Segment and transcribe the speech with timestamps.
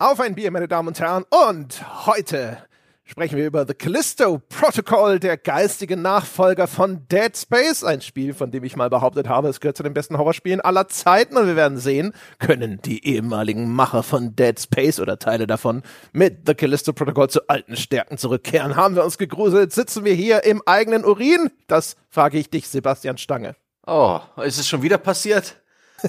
[0.00, 1.24] Auf ein Bier, meine Damen und Herren.
[1.28, 2.56] Und heute
[3.04, 7.84] sprechen wir über The Callisto Protocol, der geistige Nachfolger von Dead Space.
[7.84, 10.88] Ein Spiel, von dem ich mal behauptet habe, es gehört zu den besten Horrorspielen aller
[10.88, 11.36] Zeiten.
[11.36, 15.82] Und wir werden sehen, können die ehemaligen Macher von Dead Space oder Teile davon
[16.14, 18.76] mit The Callisto Protocol zu alten Stärken zurückkehren.
[18.76, 19.74] Haben wir uns gegruselt?
[19.74, 21.50] Sitzen wir hier im eigenen Urin?
[21.66, 23.54] Das frage ich dich, Sebastian Stange.
[23.86, 25.59] Oh, ist es schon wieder passiert?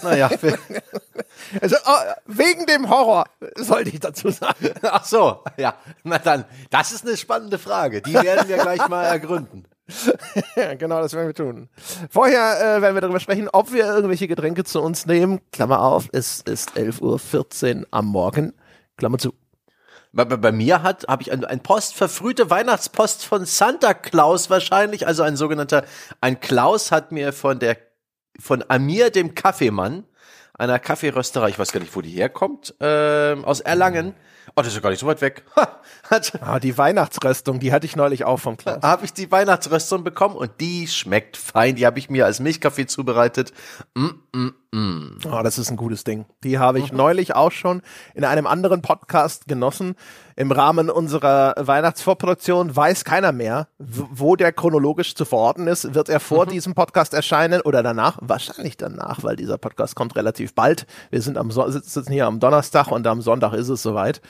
[0.02, 0.30] Naja.
[1.62, 4.72] also, oh, wegen dem Horror, sollte ich dazu sagen.
[4.84, 5.76] Ach so, ja.
[6.04, 8.02] Na dann, das ist eine spannende Frage.
[8.02, 9.66] Die werden wir gleich mal ergründen.
[10.56, 11.70] ja, genau, das werden wir tun.
[12.10, 15.42] Vorher äh, werden wir darüber sprechen, ob wir irgendwelche Getränke zu uns nehmen.
[15.52, 18.54] Klammer auf, es ist 11.14 Uhr am Morgen.
[18.98, 19.34] Klammer zu.
[20.14, 24.50] Bei, bei, bei mir hat habe ich ein, ein Post verfrühte Weihnachtspost von Santa Claus
[24.50, 25.86] wahrscheinlich, also ein sogenannter
[26.20, 27.78] ein Klaus hat mir von der
[28.40, 30.06] von Amir, dem Kaffeemann,
[30.54, 34.14] einer Kaffeerösterei, ich weiß gar nicht, wo die herkommt, äh, aus Erlangen.
[34.56, 35.44] Oh, das ist ja gar nicht so weit weg.
[36.42, 38.82] ah, die Weihnachtsröstung, die hatte ich neulich auch vom Klaus.
[38.82, 41.76] Habe ich die Weihnachtsröstung bekommen und die schmeckt fein.
[41.76, 43.54] Die habe ich mir als Milchkaffee zubereitet.
[43.96, 45.20] Mm, mm, mm.
[45.26, 46.26] Oh, das ist ein gutes Ding.
[46.44, 46.98] Die habe ich mhm.
[46.98, 47.82] neulich auch schon
[48.14, 49.96] in einem anderen Podcast genossen
[50.36, 55.94] im Rahmen unserer Weihnachtsvorproduktion weiß keiner mehr, wo der chronologisch zu verorten ist.
[55.94, 56.50] Wird er vor mhm.
[56.50, 58.18] diesem Podcast erscheinen oder danach?
[58.22, 60.88] Wahrscheinlich danach, weil dieser Podcast kommt relativ bald.
[61.10, 64.22] Wir sind am so sitzen hier am Donnerstag und am Sonntag ist es soweit.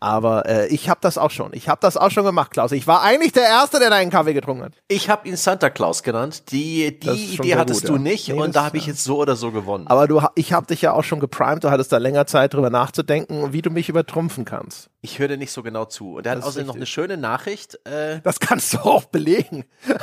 [0.00, 1.52] Aber äh, ich habe das auch schon.
[1.52, 2.72] Ich habe das auch schon gemacht, Klaus.
[2.72, 4.72] Ich war eigentlich der Erste, der deinen Kaffee getrunken hat.
[4.88, 6.50] Ich habe ihn Santa Claus genannt.
[6.50, 8.00] Die, die Idee hattest gut, du ja.
[8.00, 9.81] nicht nee, und da habe ich jetzt so oder so gewonnen.
[9.86, 11.64] Aber du, ich habe dich ja auch schon geprimed.
[11.64, 14.90] Du hattest da länger Zeit drüber nachzudenken, wie du mich übertrumpfen kannst.
[15.00, 16.16] Ich höre dir nicht so genau zu.
[16.16, 17.78] Und er hat außerdem noch eine schöne Nachricht.
[17.86, 19.64] Äh das kannst du auch belegen.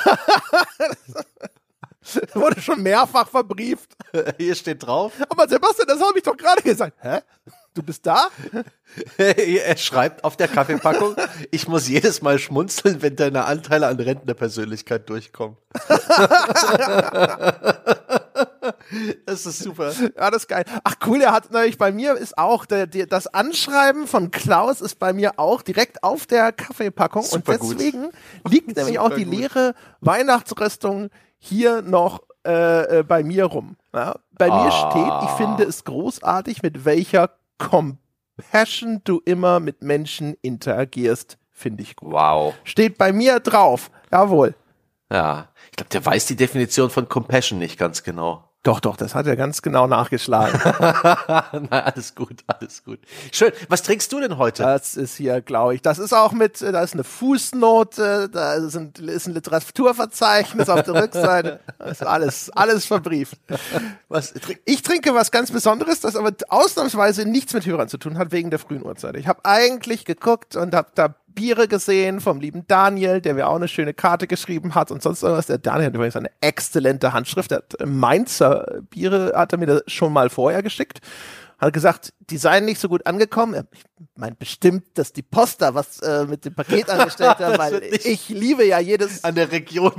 [2.33, 3.95] wurde schon mehrfach verbrieft.
[4.37, 5.13] Hier steht drauf.
[5.29, 6.97] Aber Sebastian, das habe ich doch gerade gesagt.
[7.01, 7.19] Hä?
[7.73, 8.27] Du bist da?
[9.17, 11.15] er schreibt auf der Kaffeepackung,
[11.51, 15.57] ich muss jedes Mal schmunzeln, wenn deine Anteile an Rentnerpersönlichkeit durchkommen.
[19.25, 19.91] das ist super.
[20.17, 20.65] Ja, das ist geil.
[20.83, 24.81] Ach cool, er hat natürlich bei mir ist auch der, der, das Anschreiben von Klaus
[24.81, 28.51] ist bei mir auch direkt auf der Kaffeepackung super und deswegen gut.
[28.51, 29.33] liegt nämlich auch die gut.
[29.33, 33.77] leere Weihnachtsrüstung hier noch äh, äh, bei mir rum.
[33.93, 34.15] Ja?
[34.31, 34.63] Bei ah.
[34.63, 41.83] mir steht, ich finde es großartig, mit welcher Compassion du immer mit Menschen interagierst, finde
[41.83, 42.11] ich gut.
[42.13, 42.53] Wow.
[42.63, 43.91] Steht bei mir drauf.
[44.11, 44.55] Jawohl.
[45.11, 48.48] Ja, ich glaube, der weiß die Definition von Compassion nicht ganz genau.
[48.63, 50.59] Doch, doch, das hat er ganz genau nachgeschlagen.
[51.71, 52.99] Na, alles gut, alles gut.
[53.31, 53.53] Schön.
[53.69, 54.63] Was trinkst du denn heute?
[54.63, 55.81] Das ist hier, glaube ich.
[55.81, 61.03] Das ist auch mit, da ist eine Fußnote, da sind, ist ein Literaturverzeichnis auf der
[61.03, 61.61] Rückseite.
[61.77, 63.37] Das ist alles, alles verbrieft.
[64.09, 64.33] Was,
[64.65, 68.49] ich trinke was ganz Besonderes, das aber ausnahmsweise nichts mit Hörern zu tun hat, wegen
[68.49, 69.15] der frühen Uhrzeit.
[69.15, 73.55] Ich habe eigentlich geguckt und habe da Biere gesehen vom lieben Daniel, der mir auch
[73.55, 75.47] eine schöne Karte geschrieben hat und sonst irgendwas.
[75.47, 77.51] Der Daniel hat übrigens eine exzellente Handschrift.
[77.51, 80.99] Der hat Mainzer Biere hat er mir schon mal vorher geschickt.
[81.59, 83.67] Hat gesagt, die seien nicht so gut angekommen.
[83.73, 83.83] Ich
[84.15, 88.29] meine bestimmt, dass die Post da was äh, mit dem Paket angestellt hat, weil ich
[88.29, 89.91] liebe ja jedes an der Region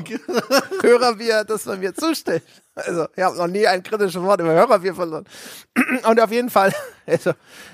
[0.81, 2.43] Hörerbier, das man mir zustellt.
[2.87, 5.25] Also, ich habe noch nie ein kritisches Wort über Hörerbier verloren.
[6.09, 6.73] Und auf jeden Fall,
[7.07, 7.33] also,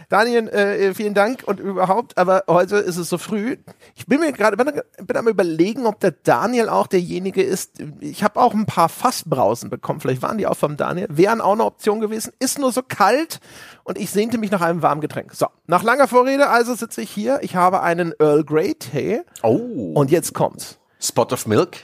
[0.09, 3.56] Daniel, äh, vielen Dank und überhaupt, aber heute ist es so früh.
[3.97, 7.83] Ich bin mir gerade, bin, bin am überlegen, ob der Daniel auch derjenige ist.
[8.00, 10.00] Ich habe auch ein paar Fassbrausen bekommen.
[10.00, 11.09] Vielleicht waren die auch vom Daniel.
[11.11, 12.33] Wären auch eine Option gewesen.
[12.38, 13.41] Ist nur so kalt
[13.83, 15.34] und ich sehnte mich nach einem warmen Getränk.
[15.34, 17.41] So, nach langer Vorrede also sitze ich hier.
[17.43, 19.23] Ich habe einen Earl Grey Tee.
[19.43, 19.93] Oh.
[19.94, 20.78] Und jetzt kommt's.
[21.00, 21.78] Spot of Milk?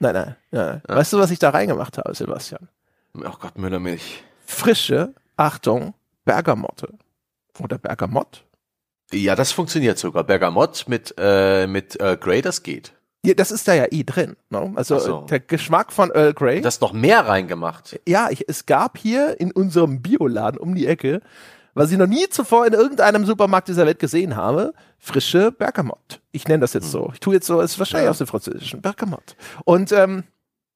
[0.00, 0.82] Nein, nein, nein.
[0.88, 0.96] Ja.
[0.96, 2.68] Weißt du, was ich da reingemacht habe, Sebastian?
[3.14, 4.22] Oh Gott, Müllermilch.
[4.46, 5.94] Frische, Achtung,
[6.24, 6.94] Bergamotte.
[7.58, 8.44] Oder Bergamott.
[9.12, 10.24] Ja, das funktioniert sogar.
[10.24, 12.92] Bergamott mit, äh, mit Earl Grey, das geht.
[13.24, 14.36] Ja, das ist da ja eh drin.
[14.50, 14.72] Ne?
[14.76, 15.20] Also so.
[15.22, 16.60] der Geschmack von Earl Grey.
[16.60, 17.98] Das noch mehr reingemacht.
[18.06, 21.20] Ja, ich, es gab hier in unserem Bioladen um die Ecke,
[21.74, 26.20] was ich noch nie zuvor in irgendeinem Supermarkt dieser Welt gesehen habe, frische Bergamott.
[26.32, 26.90] Ich nenne das jetzt hm.
[26.90, 27.10] so.
[27.12, 28.10] Ich tue jetzt so, es ist wahrscheinlich ja.
[28.10, 29.36] aus dem Französischen Bergamott.
[29.64, 30.24] Und ähm,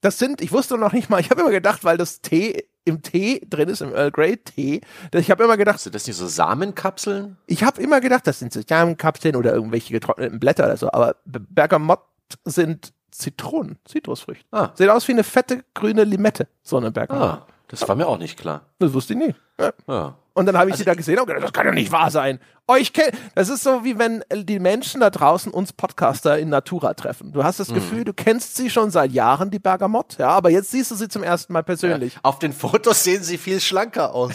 [0.00, 3.02] das sind, ich wusste noch nicht mal, ich habe immer gedacht, weil das Tee im
[3.02, 4.80] Tee drin ist, im Earl Grey Tee,
[5.14, 5.78] ich habe immer gedacht.
[5.80, 7.36] Sind das nicht so Samenkapseln?
[7.46, 11.16] Ich habe immer gedacht, das sind so Samenkapseln oder irgendwelche getrockneten Blätter oder so, aber
[11.24, 12.00] Bergamott
[12.44, 14.46] sind Zitronen, Zitrusfrüchte.
[14.50, 14.70] Ah.
[14.74, 17.22] Sieht aus wie eine fette grüne Limette, so eine Bergamott.
[17.22, 18.62] Ah, das war mir auch nicht klar.
[18.78, 19.34] Das wusste ich nie.
[19.60, 19.72] Ja.
[19.86, 20.14] Ah.
[20.34, 22.10] Und dann habe ich also sie da gesehen und gedacht, das kann doch nicht wahr
[22.10, 22.38] sein.
[22.66, 26.94] Euch kennt, das ist so wie wenn die Menschen da draußen uns Podcaster in Natura
[26.94, 27.32] treffen.
[27.32, 27.74] Du hast das mhm.
[27.74, 31.08] Gefühl, du kennst sie schon seit Jahren, die Bergamott, ja, aber jetzt siehst du sie
[31.08, 32.14] zum ersten Mal persönlich.
[32.14, 32.20] Ja.
[32.22, 34.34] Auf den Fotos sehen sie viel schlanker aus.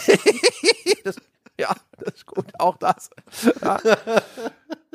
[1.04, 1.16] das,
[1.58, 3.10] ja, ist gut, auch das.
[3.62, 3.78] Ja.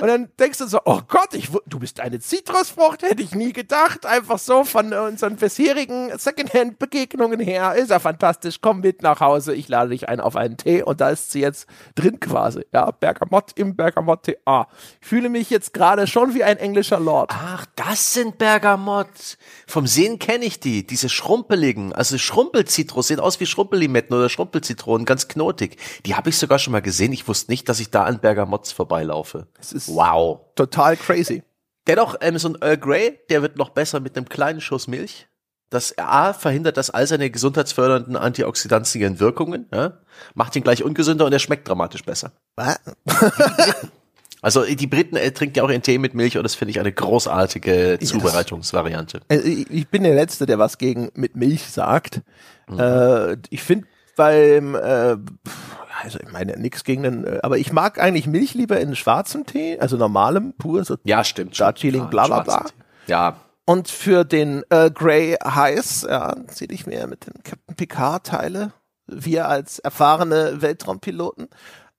[0.01, 3.53] Und dann denkst du so, oh Gott, ich, du bist eine Zitrusfrucht, hätte ich nie
[3.53, 4.05] gedacht.
[4.05, 7.75] Einfach so von unseren bisherigen Secondhand-Begegnungen her.
[7.75, 8.57] Ist ja fantastisch.
[8.59, 11.41] Komm mit nach Hause, ich lade dich ein auf einen Tee und da ist sie
[11.41, 12.65] jetzt drin quasi.
[12.73, 14.37] Ja, Bergamott im Bergamott-Tee.
[14.45, 14.65] Ah,
[14.99, 17.29] ich fühle mich jetzt gerade schon wie ein englischer Lord.
[17.31, 19.37] Ach, das sind Bergamott.
[19.67, 20.85] Vom Sehen kenne ich die.
[20.85, 25.77] Diese schrumpeligen, also Schrumpelzitrus sehen aus wie Schrumpellimetten oder Schrumpelzitronen, ganz knotig.
[26.05, 26.92] Die habe ich sogar schon mal gesehen.
[26.99, 29.47] Ich wusste nicht, dass ich da an Bergamotts vorbeilaufe.
[29.59, 30.41] Es ist Wow.
[30.55, 31.43] total crazy.
[31.87, 35.27] Dennoch, ähm, so ein Earl Grey, der wird noch besser mit einem kleinen Schuss Milch.
[35.69, 39.97] Das A verhindert das all seine gesundheitsfördernden antioxidantischen Wirkungen, ja?
[40.35, 42.31] macht ihn gleich ungesünder und er schmeckt dramatisch besser.
[44.43, 46.79] Also die Briten äh, trinken ja auch ihren Tee mit Milch und das finde ich
[46.81, 49.21] eine großartige Zubereitungsvariante.
[49.29, 52.21] Also ich bin der Letzte, der was gegen mit Milch sagt.
[52.77, 53.87] Äh, ich finde
[54.17, 55.15] beim, äh,
[56.03, 59.45] also ich meine nichts gegen den, äh, aber ich mag eigentlich Milch lieber in schwarzem
[59.45, 61.59] Tee, also normalem, pur, so Ja, stimmt.
[61.59, 62.63] Darjeeling, bla bla bla.
[62.65, 62.73] Tee.
[63.07, 68.25] Ja, Und für den äh, Grey Heiß, ja, zähle ich mir mit den Captain Picard
[68.27, 68.73] Teile,
[69.07, 71.47] wir als erfahrene Weltraumpiloten.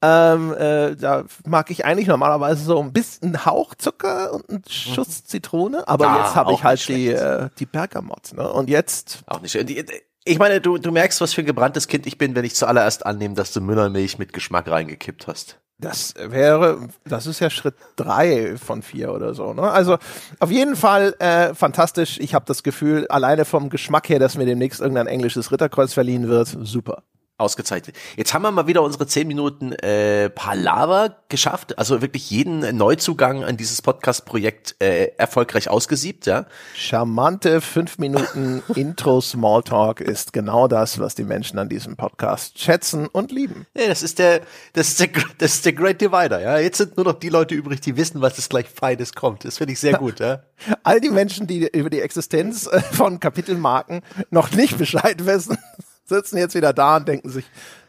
[0.02, 5.24] Ähm, äh, da mag ich eigentlich normalerweise so ein bisschen Hauch Zucker und einen Schuss
[5.24, 8.46] Zitrone, aber Ah, jetzt habe ich halt die, äh, die Bergamott, ne?
[8.52, 9.66] Und jetzt, auch nicht schön.
[9.66, 9.82] Die-
[10.26, 13.04] Ich meine, du, du merkst, was für ein gebranntes Kind ich bin, wenn ich zuallererst
[13.04, 15.58] annehme, dass du Müllermilch mit Geschmack reingekippt hast.
[15.78, 19.70] das wäre, das ist ja Schritt drei von vier oder so, ne?
[19.70, 19.98] Also
[20.40, 22.18] auf jeden Fall äh, fantastisch.
[22.20, 26.28] Ich habe das Gefühl, alleine vom Geschmack her, dass mir demnächst irgendein englisches Ritterkreuz verliehen
[26.28, 27.02] wird, super.
[27.36, 27.96] Ausgezeichnet.
[28.16, 31.76] Jetzt haben wir mal wieder unsere 10 Minuten äh, Palaver geschafft.
[31.78, 36.46] Also wirklich jeden Neuzugang an dieses Podcast-Projekt äh, erfolgreich ausgesiebt, ja.
[36.76, 43.08] Charmante fünf Minuten Intro Smalltalk ist genau das, was die Menschen an diesem Podcast schätzen
[43.08, 43.66] und lieben.
[43.76, 44.42] ja das ist der,
[44.72, 45.08] das ist der,
[45.38, 46.58] das ist der Great Divider, ja.
[46.58, 49.44] Jetzt sind nur noch die Leute übrig, die wissen, was es gleich Feines kommt.
[49.44, 50.44] Das finde ich sehr gut, ja.
[50.84, 55.58] All die Menschen, die über die Existenz äh, von Kapitelmarken noch nicht Bescheid wissen,
[56.04, 57.44] sitzen jetzt wieder da und denken sich,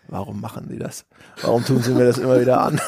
[0.07, 1.05] warum machen die das?
[1.41, 2.79] Warum tun sie mir das immer wieder an?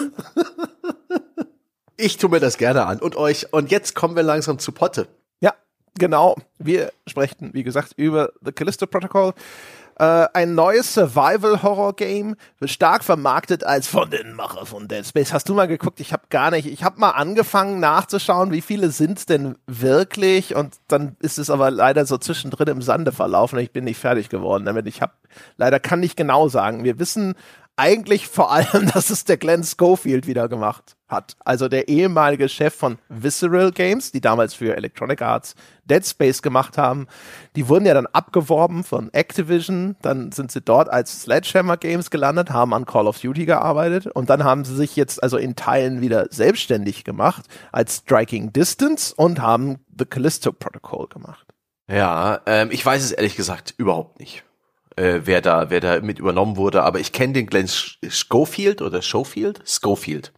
[1.98, 3.52] Ich tue mir das gerne an und euch.
[3.52, 5.08] Und jetzt kommen wir langsam zu Potte.
[5.40, 5.56] Ja,
[5.98, 6.36] genau.
[6.60, 9.34] Wir sprechen, wie gesagt, über The Callisto Protocol.
[10.00, 12.36] Äh, ein neues Survival-Horror-Game,
[12.66, 15.34] stark vermarktet als von den Macher von Dead Space.
[15.34, 16.00] Hast du mal geguckt?
[16.00, 16.68] Ich habe gar nicht.
[16.68, 20.56] Ich habe mal angefangen nachzuschauen, wie viele sind's denn wirklich?
[20.56, 23.58] Und dann ist es aber leider so zwischendrin im Sande verlaufen.
[23.58, 24.86] Ich bin nicht fertig geworden damit.
[24.86, 25.14] Ich habe
[25.58, 26.84] leider kann nicht genau sagen.
[26.84, 27.34] Wir wissen
[27.78, 31.38] eigentlich vor allem, dass es der Glenn Schofield wieder gemacht hat.
[31.46, 36.78] Also der ehemalige Chef von Visceral Games, die damals für Electronic Arts Dead Space gemacht
[36.78, 37.08] haben.
[37.56, 39.96] Die wurden ja dann abgeworben von Activision.
[40.02, 44.30] Dann sind sie dort als Sledgehammer Games gelandet, haben an Call of Duty gearbeitet und
[44.30, 49.42] dann haben sie sich jetzt also in Teilen wieder selbstständig gemacht als Striking Distance und
[49.42, 51.48] haben The Callisto Protocol gemacht.
[51.90, 54.44] Ja, ähm, ich weiß es ehrlich gesagt überhaupt nicht,
[54.98, 58.82] äh, wer da, wer da mit übernommen wurde, aber ich kenne den Glenn Sch- Schofield
[58.82, 59.62] oder Schofield?
[59.66, 60.34] Schofield.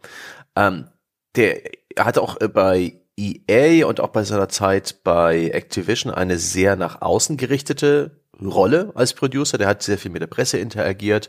[0.56, 0.88] Ähm,
[1.36, 1.60] der
[1.98, 7.02] hatte auch äh, bei EA und auch bei seiner Zeit bei Activision eine sehr nach
[7.02, 9.58] außen gerichtete Rolle als Producer.
[9.58, 11.28] Der hat sehr viel mit der Presse interagiert.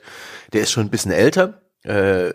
[0.54, 2.32] Der ist schon ein bisschen älter, äh,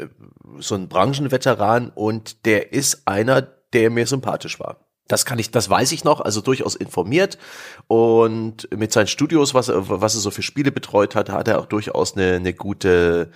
[0.59, 4.86] so ein Branchenveteran und der ist einer, der mir sympathisch war.
[5.09, 7.39] Das kann ich, das weiß ich noch, also durchaus informiert
[7.87, 11.61] und mit seinen Studios, was er, was er so für Spiele betreut hat, hat er
[11.61, 13.31] auch durchaus eine, eine gute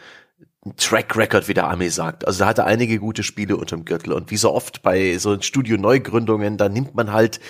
[0.77, 2.27] Track Record, wie der Armee sagt.
[2.27, 5.41] Also da hat er einige gute Spiele unterm Gürtel und wie so oft bei so
[5.41, 7.41] Studio-Neugründungen, da nimmt man halt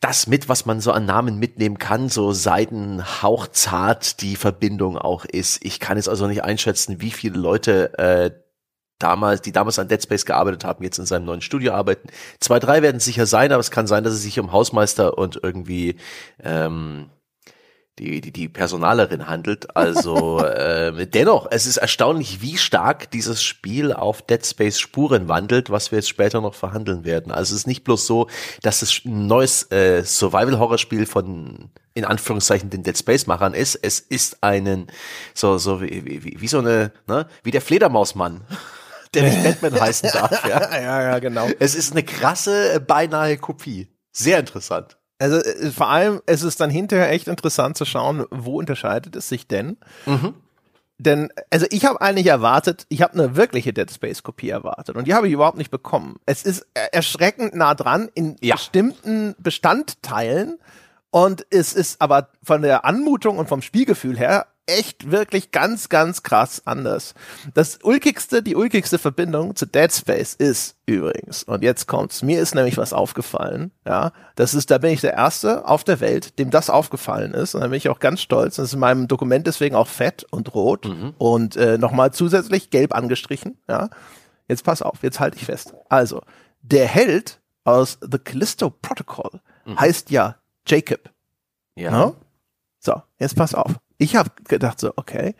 [0.00, 5.64] das mit, was man so an Namen mitnehmen kann, so seidenhauchzart die Verbindung auch ist.
[5.64, 8.30] Ich kann jetzt also nicht einschätzen, wie viele Leute äh,
[8.98, 12.08] damals, die damals an Dead Space gearbeitet haben, jetzt in seinem neuen Studio arbeiten.
[12.40, 15.40] Zwei, drei werden sicher sein, aber es kann sein, dass es sich um Hausmeister und
[15.42, 15.96] irgendwie
[16.42, 17.10] ähm,
[17.98, 19.76] die, die, die Personalerin handelt.
[19.76, 25.70] Also ähm, dennoch, es ist erstaunlich, wie stark dieses Spiel auf Dead Space Spuren wandelt,
[25.70, 27.32] was wir jetzt später noch verhandeln werden.
[27.32, 28.28] Also es ist nicht bloß so,
[28.62, 33.74] dass es ein neues äh, Survival-Horror-Spiel von in Anführungszeichen den Dead Space-Machern ist.
[33.74, 34.86] Es ist einen,
[35.34, 38.42] so, so wie, wie, wie so eine, ne, wie der Fledermausmann,
[39.14, 40.44] der nicht Batman heißen darf.
[40.48, 40.70] Ja.
[40.80, 41.48] ja, ja, genau.
[41.58, 43.88] Es ist eine krasse, äh, beinahe Kopie.
[44.12, 44.96] Sehr interessant.
[45.18, 49.28] Also äh, vor allem, es ist dann hinterher echt interessant zu schauen, wo unterscheidet es
[49.28, 49.76] sich denn?
[51.00, 55.06] Denn, also ich habe eigentlich erwartet, ich habe eine wirkliche Dead Space Kopie erwartet und
[55.06, 56.16] die habe ich überhaupt nicht bekommen.
[56.26, 58.56] Es ist er- erschreckend nah dran in Ja.
[58.56, 60.58] bestimmten Bestandteilen
[61.10, 66.22] und es ist aber von der Anmutung und vom Spielgefühl her echt wirklich ganz, ganz
[66.22, 67.14] krass anders.
[67.54, 72.54] Das ulkigste, die ulkigste Verbindung zu Dead Space ist übrigens, und jetzt kommt's, mir ist
[72.54, 76.50] nämlich was aufgefallen, ja, das ist, da bin ich der Erste auf der Welt, dem
[76.50, 79.46] das aufgefallen ist, und da bin ich auch ganz stolz, das ist in meinem Dokument
[79.46, 81.14] deswegen auch fett und rot mhm.
[81.16, 83.88] und äh, nochmal zusätzlich gelb angestrichen, ja.
[84.48, 85.74] Jetzt pass auf, jetzt halte ich fest.
[85.90, 86.22] Also,
[86.62, 89.78] der Held aus The Callisto Protocol mhm.
[89.78, 91.10] heißt ja Jacob.
[91.74, 91.90] Ja.
[91.90, 92.16] No?
[92.78, 93.74] So, jetzt pass auf.
[93.98, 95.34] Ich habe gedacht so, okay,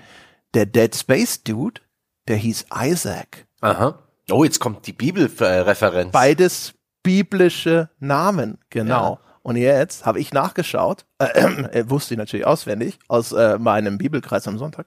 [0.55, 1.81] der Dead Space Dude,
[2.27, 3.47] der hieß Isaac.
[3.61, 3.99] Aha.
[4.31, 6.13] Oh, jetzt kommt die Bibelreferenz.
[6.13, 9.15] Beides biblische Namen, genau.
[9.15, 9.21] Ja.
[9.43, 14.47] Und jetzt habe ich nachgeschaut, äh, äh, wusste ich natürlich auswendig aus äh, meinem Bibelkreis
[14.47, 14.87] am Sonntag.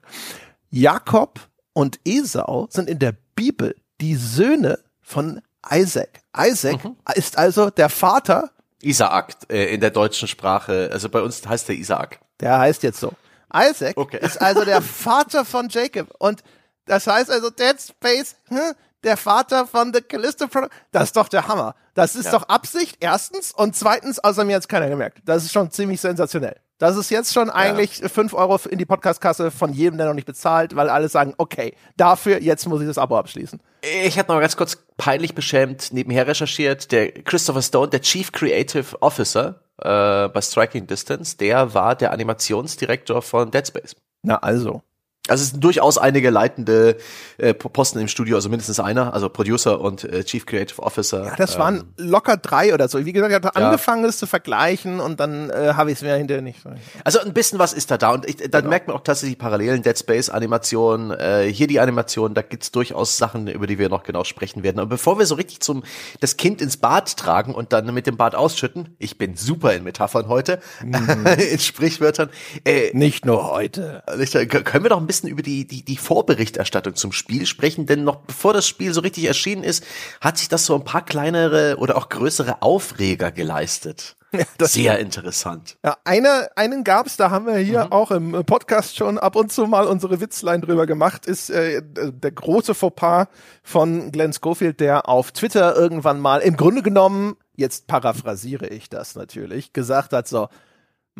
[0.69, 1.39] Jakob
[1.73, 6.21] und Esau sind in der Bibel die Söhne von Isaac.
[6.37, 6.95] Isaac mhm.
[7.15, 8.51] ist also der Vater.
[8.81, 10.89] Isaac äh, in der deutschen Sprache.
[10.91, 12.19] Also bei uns heißt der Isaac.
[12.39, 13.13] Der heißt jetzt so.
[13.53, 14.19] Isaac okay.
[14.21, 16.13] ist also der Vater von Jacob.
[16.19, 16.43] Und
[16.85, 20.69] das heißt also Dead Space, hm, der Vater von The Callisto Product.
[20.91, 21.75] Das ist doch der Hammer.
[21.93, 22.31] Das ist ja.
[22.31, 23.51] doch Absicht, erstens.
[23.51, 25.19] Und zweitens, außer mir jetzt keiner gemerkt.
[25.25, 26.55] Das ist schon ziemlich sensationell.
[26.81, 28.09] Das ist jetzt schon eigentlich ja.
[28.09, 31.75] 5 Euro in die Podcastkasse von jedem, der noch nicht bezahlt, weil alle sagen, okay,
[31.95, 33.59] dafür, jetzt muss ich das Abo abschließen.
[33.83, 36.91] Ich hatte noch ganz kurz peinlich beschämt nebenher recherchiert.
[36.91, 43.21] Der Christopher Stone, der Chief Creative Officer äh, bei Striking Distance, der war der Animationsdirektor
[43.21, 43.95] von Dead Space.
[44.23, 44.81] Na also.
[45.27, 46.97] Also es sind durchaus einige leitende
[47.37, 51.25] äh, Posten im Studio, also mindestens einer, also Producer und äh, Chief Creative Officer.
[51.25, 53.05] Ja, das waren ähm, locker drei oder so.
[53.05, 53.67] Wie gesagt, ich habe ja.
[53.67, 56.59] angefangen, es zu vergleichen und dann äh, habe ich es mir hinterher nicht.
[57.03, 58.69] Also ein bisschen was ist da da und ich, dann genau.
[58.69, 63.19] merkt man auch tatsächlich Parallelen, Dead Space Animation, äh, hier die Animation, da gibt's durchaus
[63.19, 64.79] Sachen, über die wir noch genau sprechen werden.
[64.79, 65.83] Aber bevor wir so richtig zum
[66.19, 69.83] das Kind ins Bad tragen und dann mit dem Bad ausschütten, ich bin super in
[69.83, 71.27] Metaphern heute, mhm.
[71.51, 72.31] in Sprichwörtern.
[72.65, 74.01] Äh, nicht nur heute.
[74.17, 78.03] Nicht, können wir doch ein bisschen über die, die, die Vorberichterstattung zum Spiel sprechen, denn
[78.03, 79.83] noch bevor das Spiel so richtig erschienen ist,
[80.19, 84.15] hat sich das so ein paar kleinere oder auch größere Aufreger geleistet.
[84.33, 85.77] Ja, Sehr interessant.
[85.83, 87.91] Ja, eine, einen gab's, da haben wir hier mhm.
[87.91, 92.31] auch im Podcast schon ab und zu mal unsere Witzlein drüber gemacht, ist äh, der
[92.31, 93.27] große Fauxpas
[93.61, 99.15] von Glenn Schofield, der auf Twitter irgendwann mal im Grunde genommen, jetzt paraphrasiere ich das
[99.15, 100.47] natürlich, gesagt hat so,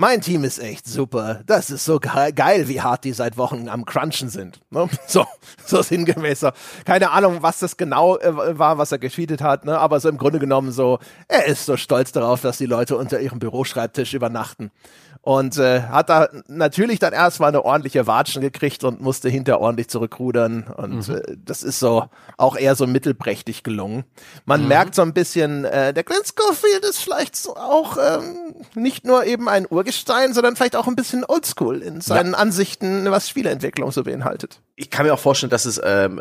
[0.01, 1.41] mein Team ist echt super.
[1.45, 4.59] Das ist so geil, wie hart die seit Wochen am Crunchen sind.
[4.71, 4.89] Ne?
[5.07, 5.25] So,
[5.65, 6.45] so sinngemäß.
[6.85, 9.77] Keine Ahnung, was das genau äh, war, was er getweetet hat, ne?
[9.77, 13.19] aber so im Grunde genommen so, er ist so stolz darauf, dass die Leute unter
[13.19, 14.71] ihrem Büroschreibtisch übernachten
[15.21, 19.87] und äh, hat da natürlich dann erstmal eine ordentliche Watschen gekriegt und musste hinter ordentlich
[19.87, 21.15] zurückrudern und mhm.
[21.15, 22.05] äh, das ist so
[22.37, 24.03] auch eher so mittelprächtig gelungen.
[24.45, 24.67] Man mhm.
[24.69, 29.25] merkt so ein bisschen, äh, der Glenn Schofield ist vielleicht so auch ähm, nicht nur
[29.25, 32.37] eben ein Urgestein, sondern vielleicht auch ein bisschen oldschool in seinen ja.
[32.37, 34.59] Ansichten, was Spieleentwicklung so beinhaltet.
[34.75, 36.19] Ich kann mir auch vorstellen, dass es ähm,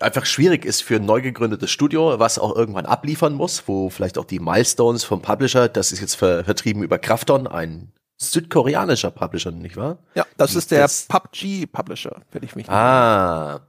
[0.00, 4.16] einfach schwierig ist für ein neu gegründetes Studio, was auch irgendwann abliefern muss, wo vielleicht
[4.16, 9.50] auch die Milestones vom Publisher, das ist jetzt ver vertrieben über Krafton, ein südkoreanischer Publisher,
[9.50, 9.98] nicht wahr?
[10.14, 13.60] Ja, das ist der das, PUBG Publisher, wenn ich mich nicht Ah,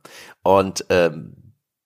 [0.44, 1.36] und ähm,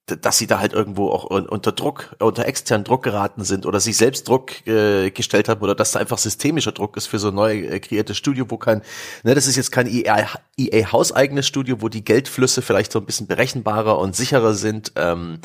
[0.07, 3.97] dass sie da halt irgendwo auch unter Druck, unter externen Druck geraten sind oder sich
[3.97, 7.36] selbst Druck äh, gestellt haben oder dass da einfach systemischer Druck ist für so ein
[7.36, 8.81] neu äh, kreiertes Studio, wo kein,
[9.24, 13.05] ne, das ist jetzt kein EA, EA hauseigenes Studio, wo die Geldflüsse vielleicht so ein
[13.05, 14.93] bisschen berechenbarer und sicherer sind.
[14.95, 15.39] Ähm,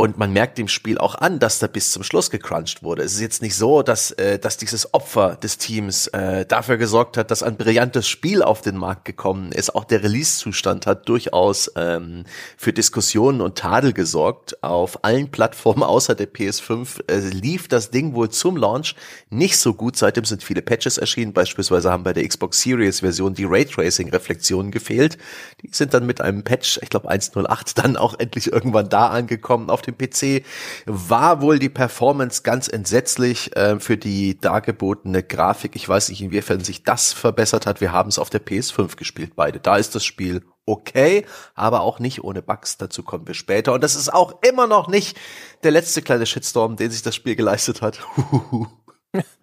[0.00, 3.02] und man merkt dem Spiel auch an, dass da bis zum Schluss gecrunched wurde.
[3.02, 7.18] Es ist jetzt nicht so, dass, äh, dass dieses Opfer des Teams äh, dafür gesorgt
[7.18, 9.74] hat, dass ein brillantes Spiel auf den Markt gekommen ist.
[9.74, 12.24] Auch der Release-Zustand hat durchaus ähm,
[12.56, 14.62] für Diskussionen und Tadel gesorgt.
[14.62, 18.94] Auf allen Plattformen außer der PS5 äh, lief das Ding wohl zum Launch
[19.28, 19.98] nicht so gut.
[19.98, 21.34] Seitdem sind viele Patches erschienen.
[21.34, 25.18] Beispielsweise haben bei der Xbox Series Version die Raytracing-Reflexionen gefehlt.
[25.60, 29.68] Die sind dann mit einem Patch, ich glaube 1.08, dann auch endlich irgendwann da angekommen
[29.68, 30.44] auf PC,
[30.86, 35.76] war wohl die Performance ganz entsetzlich äh, für die dargebotene Grafik.
[35.76, 37.80] Ich weiß nicht, inwiefern sich das verbessert hat.
[37.80, 39.60] Wir haben es auf der PS5 gespielt, beide.
[39.60, 42.76] Da ist das Spiel okay, aber auch nicht ohne Bugs.
[42.76, 43.72] Dazu kommen wir später.
[43.72, 45.18] Und das ist auch immer noch nicht
[45.62, 48.00] der letzte kleine Shitstorm, den sich das Spiel geleistet hat.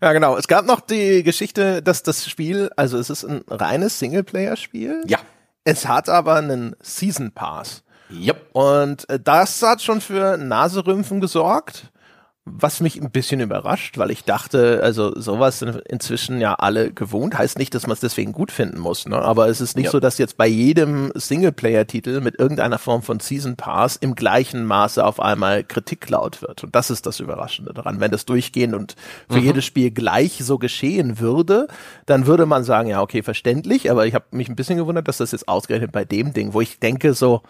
[0.01, 0.37] Ja, genau.
[0.37, 5.03] Es gab noch die Geschichte, dass das Spiel, also es ist ein reines Singleplayer-Spiel.
[5.07, 5.19] Ja.
[5.65, 7.83] Es hat aber einen Season Pass.
[8.11, 8.49] Yep.
[8.53, 11.91] Und äh, das hat schon für Naserümpfen gesorgt,
[12.49, 17.37] was mich ein bisschen überrascht, weil ich dachte, also sowas sind inzwischen ja alle gewohnt.
[17.37, 19.17] Heißt nicht, dass man es deswegen gut finden muss, ne?
[19.17, 19.91] aber es ist nicht ja.
[19.91, 25.05] so, dass jetzt bei jedem Singleplayer-Titel mit irgendeiner Form von Season Pass im gleichen Maße
[25.05, 26.63] auf einmal Kritik laut wird.
[26.63, 27.99] Und das ist das Überraschende daran.
[27.99, 28.95] Wenn das durchgehend und
[29.29, 29.45] für mhm.
[29.45, 31.67] jedes Spiel gleich so geschehen würde,
[32.05, 35.17] dann würde man sagen, ja, okay, verständlich, aber ich habe mich ein bisschen gewundert, dass
[35.17, 37.41] das jetzt ausgerechnet bei dem Ding, wo ich denke so,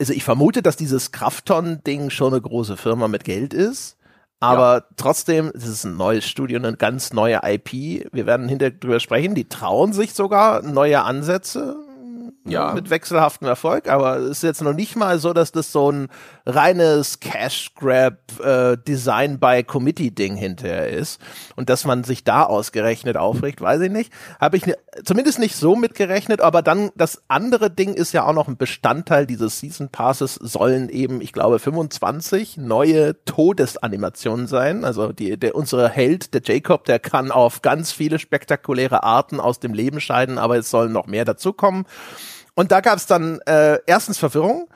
[0.00, 3.96] also ich vermute, dass dieses Krafton-Ding schon eine große Firma mit Geld ist
[4.40, 4.84] aber ja.
[4.96, 7.72] trotzdem, es ist ein neues Studio, eine ganz neue IP.
[8.12, 9.34] Wir werden hinterher drüber sprechen.
[9.34, 11.76] Die trauen sich sogar neue Ansätze
[12.50, 12.72] ja.
[12.72, 16.08] mit wechselhaftem Erfolg, aber es ist jetzt noch nicht mal so, dass das so ein
[16.44, 21.20] reines Cash Grab äh, Design by Committee Ding hinterher ist
[21.56, 24.12] und dass man sich da ausgerechnet aufregt, weiß ich nicht.
[24.40, 24.64] Habe ich
[25.04, 29.26] zumindest nicht so mitgerechnet, aber dann das andere Ding ist ja auch noch ein Bestandteil
[29.26, 35.88] dieses Season Passes sollen eben, ich glaube 25 neue Todesanimationen sein, also die der unsere
[35.88, 40.56] Held, der Jacob, der kann auf ganz viele spektakuläre Arten aus dem Leben scheiden, aber
[40.56, 41.86] es sollen noch mehr dazukommen.
[42.56, 44.68] Und da gab es dann äh, erstens Verwirrung,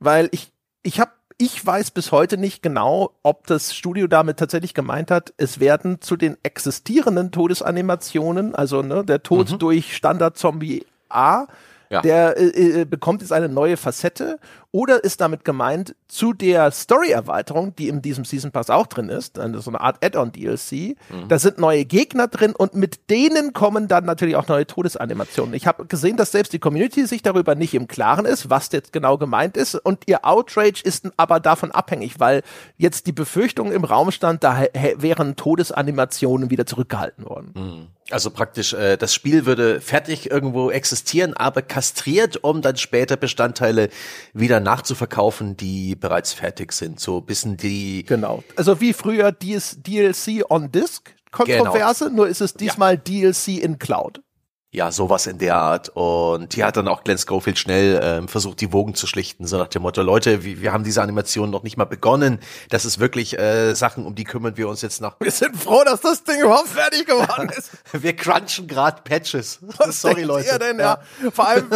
[0.00, 0.52] weil ich
[0.82, 5.32] ich habe ich weiß bis heute nicht genau, ob das Studio damit tatsächlich gemeint hat,
[5.36, 9.58] es werden zu den existierenden Todesanimationen, also ne, der Tod mhm.
[9.60, 11.46] durch Standard-Zombie A,
[11.90, 12.02] ja.
[12.02, 14.40] der äh, äh, bekommt jetzt eine neue Facette
[14.70, 19.38] oder ist damit gemeint zu der Story-Erweiterung, die in diesem Season Pass auch drin ist,
[19.38, 21.28] also so eine Art Add-on-DLC, mhm.
[21.28, 25.54] da sind neue Gegner drin und mit denen kommen dann natürlich auch neue Todesanimationen.
[25.54, 28.92] Ich habe gesehen, dass selbst die Community sich darüber nicht im Klaren ist, was jetzt
[28.92, 32.42] genau gemeint ist und ihr Outrage ist aber davon abhängig, weil
[32.76, 34.64] jetzt die Befürchtung im Raum stand, da
[34.96, 37.52] wären Todesanimationen wieder zurückgehalten worden.
[37.54, 37.86] Mhm.
[38.10, 43.90] Also praktisch, äh, das Spiel würde fertig irgendwo existieren, aber kastriert, um dann später Bestandteile
[44.32, 47.00] wieder nachzuverkaufen, die bereits fertig sind.
[47.00, 48.04] So bisschen die.
[48.04, 48.42] Genau.
[48.56, 52.16] Also wie früher DLC on Disk Kontroverse, genau.
[52.16, 53.00] nur ist es diesmal ja.
[53.00, 54.22] DLC in Cloud.
[54.70, 55.88] Ja, sowas in der Art.
[55.88, 59.56] Und hier hat dann auch Glenn Schofield schnell ähm, versucht, die Wogen zu schlichten, so
[59.56, 62.38] nach dem Motto, Leute, wir, wir haben diese Animation noch nicht mal begonnen.
[62.68, 65.18] Das ist wirklich äh, Sachen, um die kümmern wir uns jetzt noch.
[65.20, 67.70] Wir sind froh, dass das Ding überhaupt fertig geworden ist.
[67.92, 69.60] wir crunchen gerade Patches.
[69.78, 70.58] Was Sorry, Leute.
[70.58, 70.98] Denn, ja.
[71.22, 71.30] ja.
[71.30, 71.70] Vor, allem,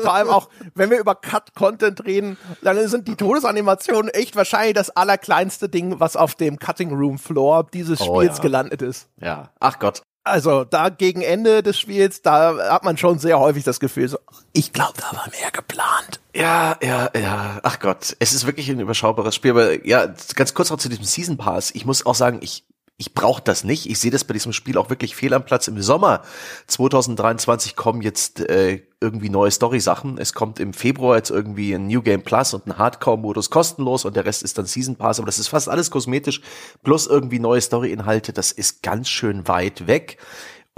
[0.00, 4.90] vor allem auch, wenn wir über Cut-Content reden, dann sind die Todesanimationen echt wahrscheinlich das
[4.90, 8.42] allerkleinste Ding, was auf dem Cutting Room Floor dieses oh, Spiels ja.
[8.42, 9.08] gelandet ist.
[9.20, 10.02] Ja, ach Gott.
[10.26, 14.18] Also da gegen Ende des Spiels, da hat man schon sehr häufig das Gefühl, so,
[14.52, 16.18] ich glaube, da war mehr geplant.
[16.34, 17.60] Ja, ja, ja.
[17.62, 19.52] Ach Gott, es ist wirklich ein überschaubares Spiel.
[19.52, 21.70] Aber ja, ganz kurz noch zu diesem Season Pass.
[21.70, 22.64] Ich muss auch sagen, ich
[22.98, 23.90] ich brauche das nicht.
[23.90, 25.68] Ich sehe das bei diesem Spiel auch wirklich fehl am Platz.
[25.68, 26.22] Im Sommer
[26.66, 30.16] 2023 kommen jetzt äh, irgendwie neue Story-Sachen.
[30.16, 34.16] Es kommt im Februar jetzt irgendwie ein New Game Plus und ein Hardcore-Modus kostenlos und
[34.16, 35.18] der Rest ist dann Season Pass.
[35.18, 36.40] Aber das ist fast alles kosmetisch
[36.84, 38.32] plus irgendwie neue Story-Inhalte.
[38.32, 40.16] Das ist ganz schön weit weg.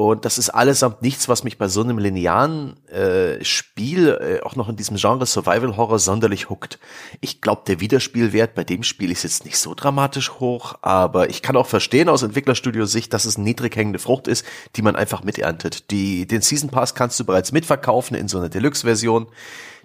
[0.01, 4.55] Und das ist allesamt nichts, was mich bei so einem linearen äh, Spiel, äh, auch
[4.55, 6.79] noch in diesem Genre Survival Horror, sonderlich huckt.
[7.21, 11.43] Ich glaube, der Wiederspielwert bei dem Spiel ist jetzt nicht so dramatisch hoch, aber ich
[11.43, 15.91] kann auch verstehen aus Entwicklerstudio-Sicht, dass es niedrig hängende Frucht ist, die man einfach miterntet.
[15.91, 19.27] Die, den Season Pass kannst du bereits mitverkaufen in so einer Deluxe-Version.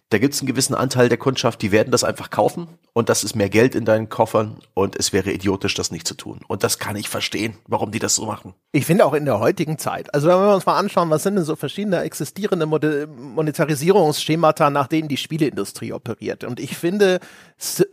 [0.09, 3.23] Da gibt es einen gewissen Anteil der Kundschaft, die werden das einfach kaufen und das
[3.23, 6.41] ist mehr Geld in deinen Koffern und es wäre idiotisch, das nicht zu tun.
[6.47, 8.53] Und das kann ich verstehen, warum die das so machen.
[8.71, 11.35] Ich finde auch in der heutigen Zeit, also wenn wir uns mal anschauen, was sind
[11.35, 16.43] denn so verschiedene existierende Monetarisierungsschemata, nach denen die Spieleindustrie operiert.
[16.43, 17.19] Und ich finde,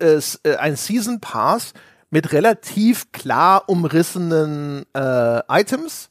[0.00, 0.20] äh,
[0.56, 1.72] ein Season Pass
[2.10, 6.10] mit relativ klar umrissenen äh, Items,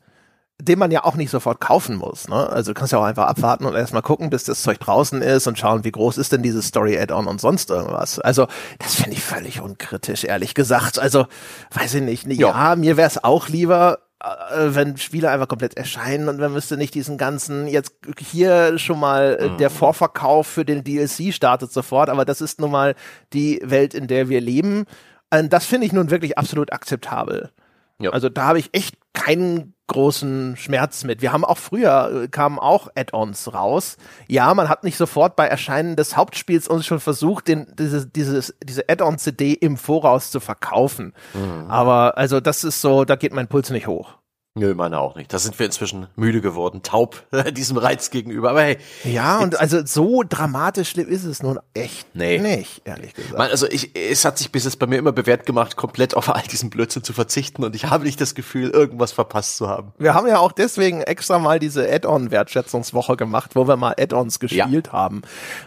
[0.61, 2.27] den man ja auch nicht sofort kaufen muss.
[2.27, 2.35] Ne?
[2.35, 5.47] Also du kannst ja auch einfach abwarten und erstmal gucken, bis das Zeug draußen ist
[5.47, 8.19] und schauen, wie groß ist denn dieses Story-Add-on und sonst irgendwas.
[8.19, 10.99] Also das finde ich völlig unkritisch, ehrlich gesagt.
[10.99, 11.27] Also
[11.73, 12.25] weiß ich nicht.
[12.27, 16.51] Ja, ja mir wäre es auch lieber, äh, wenn Spiele einfach komplett erscheinen und man
[16.51, 19.57] müsste nicht diesen ganzen, jetzt hier schon mal äh, mhm.
[19.57, 22.95] der Vorverkauf für den DLC startet sofort, aber das ist nun mal
[23.31, 24.85] die Welt, in der wir leben.
[25.33, 27.51] Und das finde ich nun wirklich absolut akzeptabel.
[27.99, 28.11] Ja.
[28.11, 28.95] Also da habe ich echt
[29.29, 31.21] keinen großen Schmerz mit.
[31.21, 33.97] Wir haben auch früher, äh, kamen auch Add-ons raus.
[34.27, 38.55] Ja, man hat nicht sofort bei Erscheinen des Hauptspiels uns schon versucht, den, diese, dieses,
[38.63, 41.13] diese Add-on-CD im Voraus zu verkaufen.
[41.33, 41.69] Mhm.
[41.69, 44.18] Aber also das ist so, da geht mein Puls nicht hoch.
[44.59, 45.33] Nö, meine auch nicht.
[45.33, 48.51] Da sind wir inzwischen müde geworden, taub diesem Reiz gegenüber.
[48.51, 48.77] Aber hey.
[49.03, 52.39] Ja, und also so dramatisch schlimm ist es nun echt nee.
[52.39, 53.37] nicht, ehrlich gesagt.
[53.37, 56.29] Man, also ich, es hat sich bis jetzt bei mir immer bewährt gemacht, komplett auf
[56.29, 59.93] all diesen Blödsinn zu verzichten und ich habe nicht das Gefühl, irgendwas verpasst zu haben.
[59.97, 64.87] Wir haben ja auch deswegen extra mal diese Add-on-Wertschätzungswoche gemacht, wo wir mal Add-ons gespielt
[64.87, 64.93] ja.
[64.93, 65.21] haben.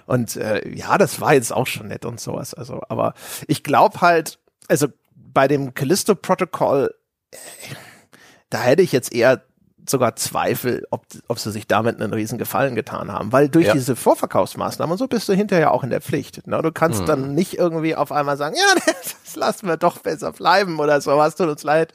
[0.06, 2.54] Und äh, ja, das war jetzt auch schon nett und sowas.
[2.54, 3.14] Also, aber
[3.46, 6.94] ich glaube halt, also bei dem Callisto-Protokoll,
[7.30, 7.36] äh,
[8.52, 9.42] da hätte ich jetzt eher
[9.88, 13.32] sogar Zweifel, ob, ob sie sich damit einen riesen Gefallen getan haben.
[13.32, 13.72] Weil durch ja.
[13.72, 16.46] diese Vorverkaufsmaßnahmen und so bist du hinterher auch in der Pflicht.
[16.46, 16.60] Ne?
[16.62, 17.06] Du kannst mhm.
[17.06, 21.36] dann nicht irgendwie auf einmal sagen, ja, das lassen wir doch besser bleiben oder sowas,
[21.36, 21.92] tut uns leid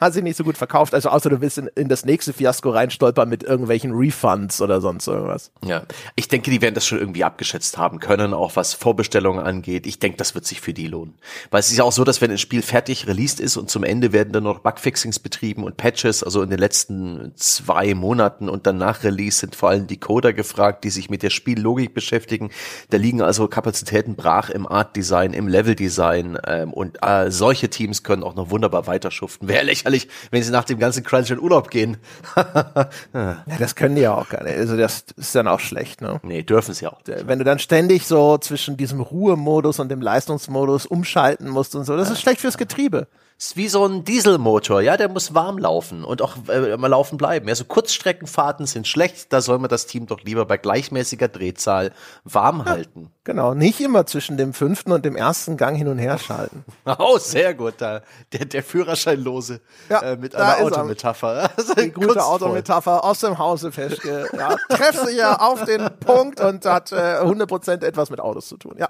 [0.00, 0.94] hat sich nicht so gut verkauft.
[0.94, 5.06] Also außer du willst in, in das nächste Fiasko reinstolpern mit irgendwelchen Refunds oder sonst
[5.06, 5.50] irgendwas.
[5.64, 5.82] Ja,
[6.14, 9.86] ich denke, die werden das schon irgendwie abgeschätzt haben können, auch was Vorbestellungen angeht.
[9.86, 11.14] Ich denke, das wird sich für die lohnen.
[11.50, 13.84] Weil es ist ja auch so, dass wenn ein Spiel fertig released ist und zum
[13.84, 18.66] Ende werden dann noch Bugfixings betrieben und Patches, also in den letzten zwei Monaten und
[18.66, 22.50] dann nach Release sind vor allem die Coder gefragt, die sich mit der Spiellogik beschäftigen.
[22.90, 27.70] Da liegen also Kapazitäten brach im Art Design, im Level Design ähm, und äh, solche
[27.70, 29.48] Teams können auch noch wunderbar weiterschuften.
[29.48, 31.96] Wäre lächerlich wenn sie nach dem ganzen Crunch in Urlaub gehen.
[32.36, 34.56] ja, das können die ja auch gar nicht.
[34.56, 36.20] Also das ist dann auch schlecht, ne?
[36.22, 36.98] Nee, dürfen sie auch.
[37.06, 37.26] Nicht.
[37.26, 41.96] Wenn du dann ständig so zwischen diesem Ruhemodus und dem Leistungsmodus umschalten musst und so,
[41.96, 43.08] das ist schlecht fürs Getriebe
[43.38, 47.18] ist wie so ein Dieselmotor, ja, der muss warm laufen und auch äh, immer laufen
[47.18, 47.46] bleiben.
[47.48, 51.92] Ja, so Kurzstreckenfahrten sind schlecht, da soll man das Team doch lieber bei gleichmäßiger Drehzahl
[52.24, 53.10] warm ja, halten.
[53.24, 56.64] Genau, nicht immer zwischen dem fünften und dem ersten Gang hin und her schalten.
[56.98, 58.00] Oh, sehr gut, da,
[58.32, 61.50] der, der Führerscheinlose ja, äh, mit einer Autometapher.
[61.78, 64.28] Die gute Autometapher aus dem Hause Feschke.
[64.32, 68.76] Ja, treffsicher auf den Punkt und hat äh, 100% etwas mit Autos zu tun.
[68.78, 68.88] Ja,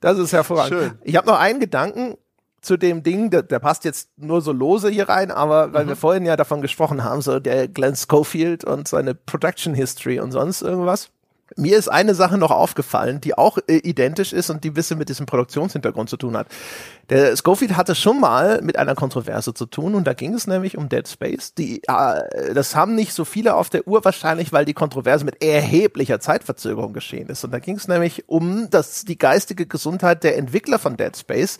[0.00, 0.72] das ist hervorragend.
[0.72, 0.98] Schön.
[1.02, 2.16] Ich habe noch einen Gedanken,
[2.62, 5.88] zu dem Ding, der, der, passt jetzt nur so lose hier rein, aber weil mhm.
[5.90, 10.30] wir vorhin ja davon gesprochen haben, so der Glenn Schofield und seine Production History und
[10.30, 11.10] sonst irgendwas.
[11.56, 14.98] Mir ist eine Sache noch aufgefallen, die auch äh, identisch ist und die ein bisschen
[14.98, 16.48] mit diesem Produktionshintergrund zu tun hat.
[17.10, 20.78] Der Schofield hatte schon mal mit einer Kontroverse zu tun und da ging es nämlich
[20.78, 21.54] um Dead Space.
[21.54, 25.42] Die, äh, das haben nicht so viele auf der Uhr wahrscheinlich, weil die Kontroverse mit
[25.42, 27.44] erheblicher Zeitverzögerung geschehen ist.
[27.44, 31.58] Und da ging es nämlich um das, die geistige Gesundheit der Entwickler von Dead Space,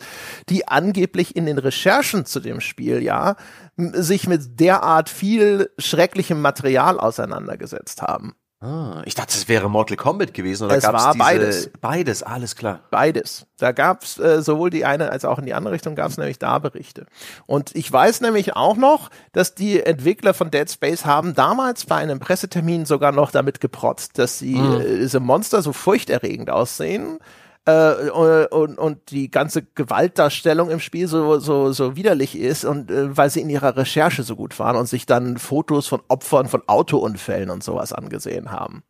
[0.49, 3.35] die angeblich in den Recherchen zu dem Spiel ja
[3.77, 8.35] sich mit derart viel schrecklichem Material auseinandergesetzt haben.
[8.63, 10.63] Ah, ich dachte, es wäre Mortal Kombat gewesen.
[10.63, 11.69] Oder es gab's war diese, beides.
[11.81, 12.79] Beides, alles klar.
[12.91, 13.45] Beides.
[13.57, 16.59] Da gab's äh, sowohl die eine als auch in die andere Richtung gab's nämlich da
[16.59, 17.05] Berichte.
[17.45, 21.97] Und ich weiß nämlich auch noch, dass die Entwickler von Dead Space haben damals bei
[21.97, 24.79] einem Pressetermin sogar noch damit geprotzt, dass sie mhm.
[24.79, 27.19] äh, diese Monster so furchterregend aussehen
[27.65, 33.15] äh, und, und die ganze Gewaltdarstellung im Spiel so, so, so widerlich ist und äh,
[33.15, 36.63] weil sie in ihrer Recherche so gut waren und sich dann Fotos von Opfern von
[36.67, 38.83] Autounfällen und sowas angesehen haben.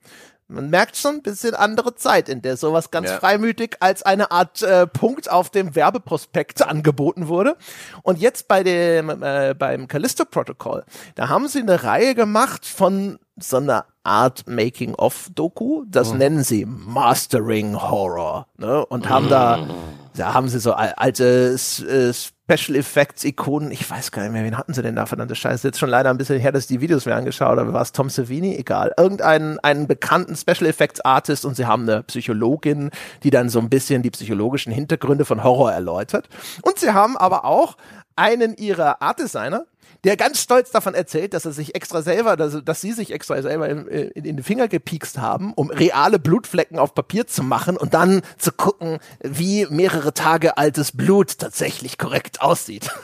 [0.54, 3.18] Man merkt schon ein bisschen andere Zeit, in der sowas ganz ja.
[3.18, 7.58] freimütig als eine Art äh, Punkt auf dem Werbeprospekt angeboten wurde.
[8.04, 10.84] Und jetzt bei dem äh, beim Callisto Protocol,
[11.16, 15.86] da haben sie eine Reihe gemacht von so einer Art Making-of-Doku.
[15.88, 16.18] Das mhm.
[16.18, 18.48] nennen sie Mastering Horror.
[18.58, 18.86] Ne?
[18.86, 19.74] Und haben da, mhm.
[20.16, 22.14] da haben sie so alte äh,
[22.50, 23.72] Special Effects Ikonen.
[23.72, 25.66] Ich weiß gar nicht mehr, wen hatten sie denn da, verdammte Scheiße.
[25.66, 27.72] Jetzt schon leider ein bisschen her, dass ich die Videos mir angeschaut habe.
[27.72, 28.56] War es Tom Savini?
[28.58, 28.94] Egal.
[28.98, 32.92] Irgendeinen einen bekannten Special Effects Artist und sie haben eine Psychologin,
[33.24, 36.28] die dann so ein bisschen die psychologischen Hintergründe von Horror erläutert.
[36.64, 37.78] Und sie haben aber auch
[38.18, 39.66] einen ihrer Art Designer,
[40.04, 43.42] der ganz stolz davon erzählt, dass er sich extra selber, dass, dass sie sich extra
[43.42, 47.78] selber in, in, in den Finger gepiekst haben, um reale Blutflecken auf Papier zu machen
[47.78, 52.90] und dann zu gucken, wie mehrere Tage altes Blut tatsächlich korrekt aussieht.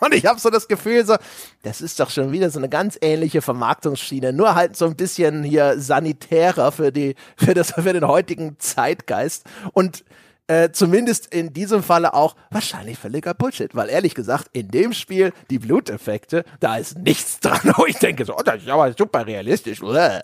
[0.00, 1.16] Und ich habe so das Gefühl, so,
[1.62, 5.42] das ist doch schon wieder so eine ganz ähnliche Vermarktungsschiene, nur halt so ein bisschen
[5.42, 9.44] hier sanitärer für die, für das, für den heutigen Zeitgeist.
[9.72, 10.04] Und
[10.46, 15.32] äh, zumindest in diesem Falle auch wahrscheinlich völliger Bullshit, weil ehrlich gesagt, in dem Spiel,
[15.50, 19.26] die Bluteffekte, da ist nichts dran, wo ich denke, so, oh, das ist aber super
[19.26, 19.80] realistisch.
[19.80, 20.20] Bläh.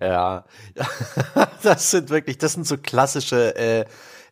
[0.00, 0.46] Ja,
[1.62, 3.84] das sind wirklich, das sind so klassische äh,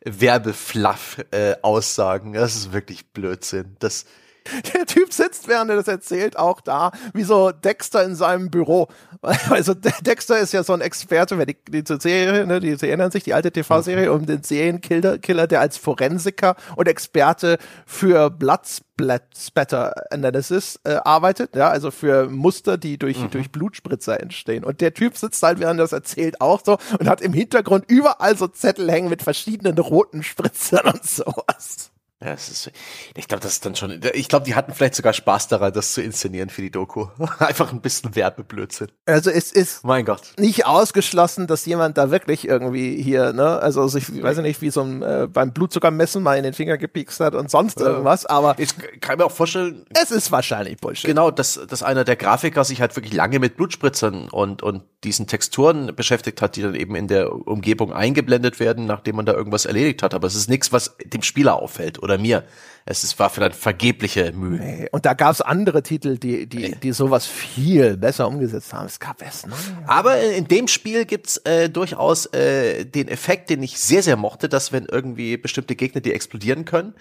[0.05, 2.35] Werbefluff-Aussagen.
[2.35, 3.77] Äh, das ist wirklich Blödsinn.
[3.79, 4.07] Das,
[4.75, 8.89] der Typ sitzt, während er das erzählt, auch da, wie so Dexter in seinem Büro.
[9.51, 13.11] Also Dexter ist ja so ein Experte, wer die, die Serie, ne, die, die erinnern
[13.11, 14.15] sich, die alte TV-Serie mhm.
[14.15, 21.69] um den Serienkiller, Killer, der als Forensiker und Experte für Bloodspatter Analysis äh, arbeitet, ja,
[21.69, 23.31] also für Muster, die durch, mhm.
[23.31, 24.65] durch Blutspritzer entstehen.
[24.65, 27.85] Und der Typ sitzt halt, während er das erzählt, auch so und hat im Hintergrund
[27.89, 31.90] überall so Zettel hängen mit verschiedenen roten Spritzern und sowas.
[32.23, 32.71] Ja, es ist,
[33.17, 35.95] ich glaube, das ist dann schon, ich glaube, die hatten vielleicht sogar Spaß daran, das
[35.95, 37.07] zu inszenieren für die Doku.
[37.39, 38.89] Einfach ein bisschen Werbeblödsinn.
[39.07, 40.35] Also es ist mein Gott.
[40.39, 44.69] nicht ausgeschlossen, dass jemand da wirklich irgendwie hier, ne, also sich, ich weiß nicht, wie
[44.69, 48.55] so ein, äh, beim Blutzuckermessen mal in den Finger gepiekst hat und sonst irgendwas, aber.
[48.59, 49.87] Ich kann mir auch vorstellen.
[49.99, 51.09] Es ist wahrscheinlich Bullshit.
[51.09, 55.27] Genau, dass, dass einer der Grafiker sich halt wirklich lange mit Blutspritzern und, und diesen
[55.27, 59.65] Texturen beschäftigt hat, die dann eben in der Umgebung eingeblendet werden, nachdem man da irgendwas
[59.65, 60.13] erledigt hat.
[60.13, 62.45] Aber es ist nichts, was dem Spieler auffällt oder mir.
[62.87, 64.59] Es ist, war vielleicht vergebliche Mühe.
[64.59, 64.89] Nee.
[64.91, 68.87] Und da gab es andere Titel, die, die, die sowas viel besser umgesetzt haben.
[68.87, 69.53] Es gab es, ne?
[69.87, 74.49] Aber in dem Spiel gibt's äh, durchaus äh, den Effekt, den ich sehr, sehr mochte,
[74.49, 76.95] dass wenn irgendwie bestimmte Gegner, die explodieren können,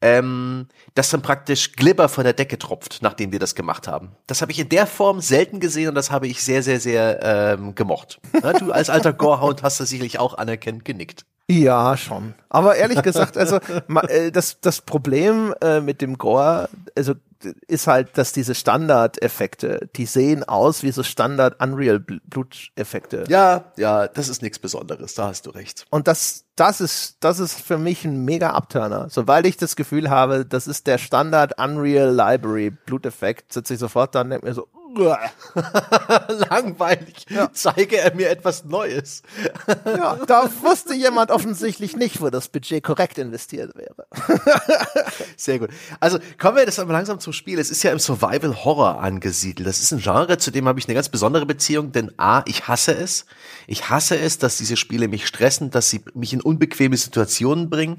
[0.00, 4.16] ähm, dass dann praktisch Glibber von der Decke tropft, nachdem wir das gemacht haben.
[4.26, 7.20] Das habe ich in der Form selten gesehen und das habe ich sehr, sehr, sehr
[7.22, 8.20] ähm, gemocht.
[8.42, 11.24] Na, du als alter Gorehound hast das sicherlich auch anerkennend genickt.
[11.48, 12.34] Ja, schon.
[12.48, 13.56] Aber ehrlich gesagt, also
[14.08, 17.14] äh, das, das Problem äh, mit dem Gore, also
[17.68, 23.24] ist halt, dass diese Standardeffekte, die sehen aus wie so Standard Unreal Bluteffekte.
[23.28, 25.86] Ja, ja, das ist nichts Besonderes, da hast du recht.
[25.90, 29.08] Und das, das ist, das ist für mich ein mega Abturner.
[29.10, 34.14] Sobald ich das Gefühl habe, das ist der Standard Unreal Library Bluteffekt, sitze ich sofort
[34.14, 34.66] da und denke mir so,
[36.50, 37.26] Langweilig.
[37.28, 37.50] Ja.
[37.52, 39.22] Zeige er mir etwas Neues.
[39.84, 44.06] ja, da wusste jemand offensichtlich nicht, wo das Budget korrekt investiert wäre.
[45.36, 45.70] Sehr gut.
[46.00, 47.58] Also kommen wir jetzt aber langsam zum Spiel.
[47.58, 49.68] Es ist ja im Survival Horror angesiedelt.
[49.68, 52.68] Das ist ein Genre, zu dem habe ich eine ganz besondere Beziehung, denn A, ich
[52.68, 53.26] hasse es.
[53.66, 57.98] Ich hasse es, dass diese Spiele mich stressen, dass sie mich in unbequeme Situationen bringen.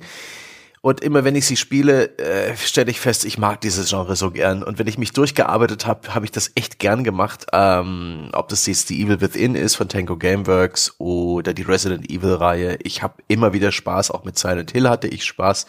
[0.82, 4.32] Und immer wenn ich sie spiele, äh, stelle ich fest, ich mag dieses Genre so
[4.32, 4.64] gern.
[4.64, 7.48] Und wenn ich mich durchgearbeitet habe, habe ich das echt gern gemacht.
[7.52, 12.34] Ähm, ob das jetzt die Evil Within ist von Tango Gameworks oder die Resident Evil
[12.34, 12.78] Reihe.
[12.84, 14.12] Ich habe immer wieder Spaß.
[14.12, 15.66] Auch mit Silent Hill hatte ich Spaß.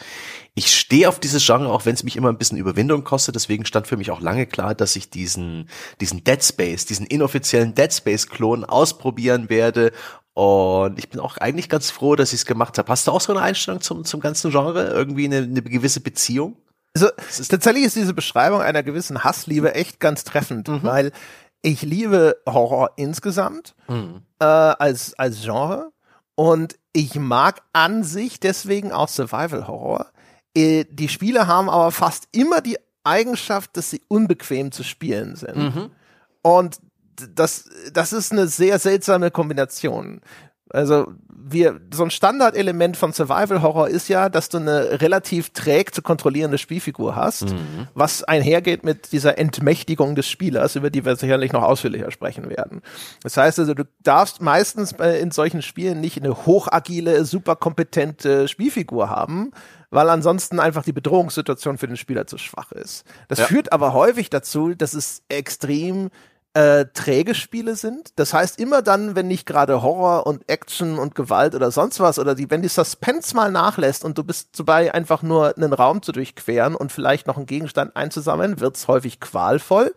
[0.58, 3.36] Ich stehe auf dieses Genre, auch wenn es mich immer ein bisschen Überwindung kostet.
[3.36, 5.68] Deswegen stand für mich auch lange klar, dass ich diesen,
[6.00, 9.92] diesen Dead Space, diesen inoffiziellen Dead Space Klon ausprobieren werde
[10.34, 12.90] und ich bin auch eigentlich ganz froh, dass ich es gemacht habe.
[12.90, 14.88] Hast du auch so eine Einstellung zum, zum ganzen Genre?
[14.88, 16.56] Irgendwie eine, eine gewisse Beziehung?
[16.94, 17.08] Also
[17.48, 20.82] tatsächlich ist diese Beschreibung einer gewissen Hassliebe echt ganz treffend, mhm.
[20.82, 21.12] weil
[21.62, 24.22] ich liebe Horror insgesamt mhm.
[24.40, 25.92] äh, als, als Genre
[26.36, 30.06] und ich mag an sich deswegen auch Survival Horror.
[30.54, 35.56] Äh, die Spiele haben aber fast immer die Eigenschaft, dass sie unbequem zu spielen sind.
[35.56, 35.90] Mhm.
[36.42, 36.78] Und
[37.34, 40.20] das, das ist eine sehr seltsame Kombination.
[40.70, 41.12] Also
[41.50, 46.02] wir, so ein Standardelement von Survival Horror ist ja, dass du eine relativ träg zu
[46.02, 47.88] kontrollierende Spielfigur hast, mhm.
[47.94, 52.82] was einhergeht mit dieser Entmächtigung des Spielers, über die wir sicherlich noch ausführlicher sprechen werden.
[53.22, 59.52] Das heißt also, du darfst meistens in solchen Spielen nicht eine hochagile, superkompetente Spielfigur haben,
[59.90, 63.06] weil ansonsten einfach die Bedrohungssituation für den Spieler zu schwach ist.
[63.28, 63.46] Das ja.
[63.46, 66.10] führt aber häufig dazu, dass es extrem
[66.54, 68.10] äh, träge Spiele sind.
[68.16, 72.18] Das heißt, immer dann, wenn nicht gerade Horror und Action und Gewalt oder sonst was
[72.18, 76.02] oder die, wenn die Suspense mal nachlässt und du bist dabei, einfach nur einen Raum
[76.02, 79.94] zu durchqueren und vielleicht noch einen Gegenstand einzusammeln, wird's häufig qualvoll.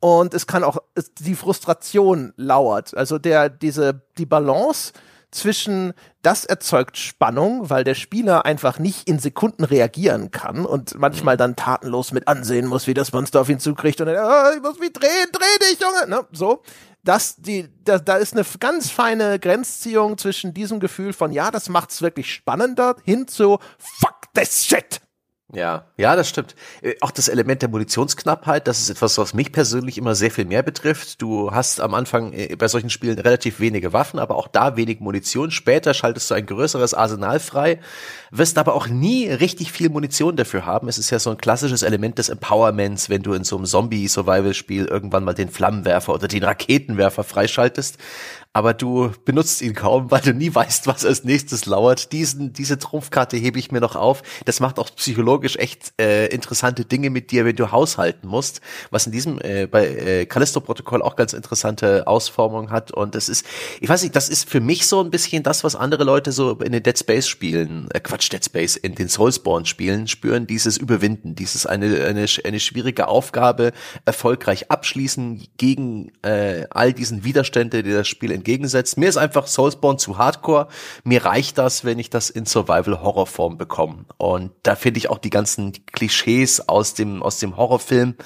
[0.00, 0.78] Und es kann auch,
[1.18, 2.96] die Frustration lauert.
[2.96, 4.92] Also der, diese, die Balance
[5.32, 11.36] zwischen, das erzeugt Spannung, weil der Spieler einfach nicht in Sekunden reagieren kann und manchmal
[11.36, 14.62] dann tatenlos mit ansehen muss, wie das Monster auf ihn zukriegt und dann, oh, ich
[14.62, 16.62] muss mich drehen, dreh dich, Junge, ne, so.
[17.04, 21.68] Das, die, da, da ist eine ganz feine Grenzziehung zwischen diesem Gefühl von, ja, das
[21.68, 25.01] macht's wirklich spannender, hin zu, fuck this shit.
[25.54, 26.54] Ja, ja, das stimmt.
[26.80, 30.46] Äh, auch das Element der Munitionsknappheit, das ist etwas, was mich persönlich immer sehr viel
[30.46, 31.20] mehr betrifft.
[31.20, 35.00] Du hast am Anfang äh, bei solchen Spielen relativ wenige Waffen, aber auch da wenig
[35.00, 35.50] Munition.
[35.50, 37.80] Später schaltest du ein größeres Arsenal frei,
[38.30, 40.88] wirst aber auch nie richtig viel Munition dafür haben.
[40.88, 44.86] Es ist ja so ein klassisches Element des Empowerments, wenn du in so einem Zombie-Survival-Spiel
[44.86, 47.98] irgendwann mal den Flammenwerfer oder den Raketenwerfer freischaltest
[48.52, 52.12] aber du benutzt ihn kaum, weil du nie weißt, was als nächstes lauert.
[52.12, 54.22] Diesen, diese Trumpfkarte hebe ich mir noch auf.
[54.44, 58.60] Das macht auch psychologisch echt äh, interessante Dinge mit dir, wenn du haushalten musst,
[58.90, 62.90] was in diesem äh, bei äh, Callisto-Protokoll auch ganz interessante Ausformungen hat.
[62.90, 63.46] Und das ist,
[63.80, 66.52] ich weiß nicht, das ist für mich so ein bisschen das, was andere Leute so
[66.60, 71.64] in den Dead Space-Spielen, äh, Quatsch, Dead Space, in den Soulsborne-Spielen spüren, dieses Überwinden, dieses
[71.64, 73.72] eine, eine, eine schwierige Aufgabe
[74.04, 78.98] erfolgreich abschließen gegen äh, all diesen Widerstände, die das Spiel entgegensetzt.
[78.98, 80.66] Mir ist einfach Soulsborne zu hardcore.
[81.04, 84.04] Mir reicht das, wenn ich das in Survival-Horror-Form bekomme.
[84.18, 88.16] Und da finde ich auch die ganzen Klischees aus dem, aus dem Horrorfilm,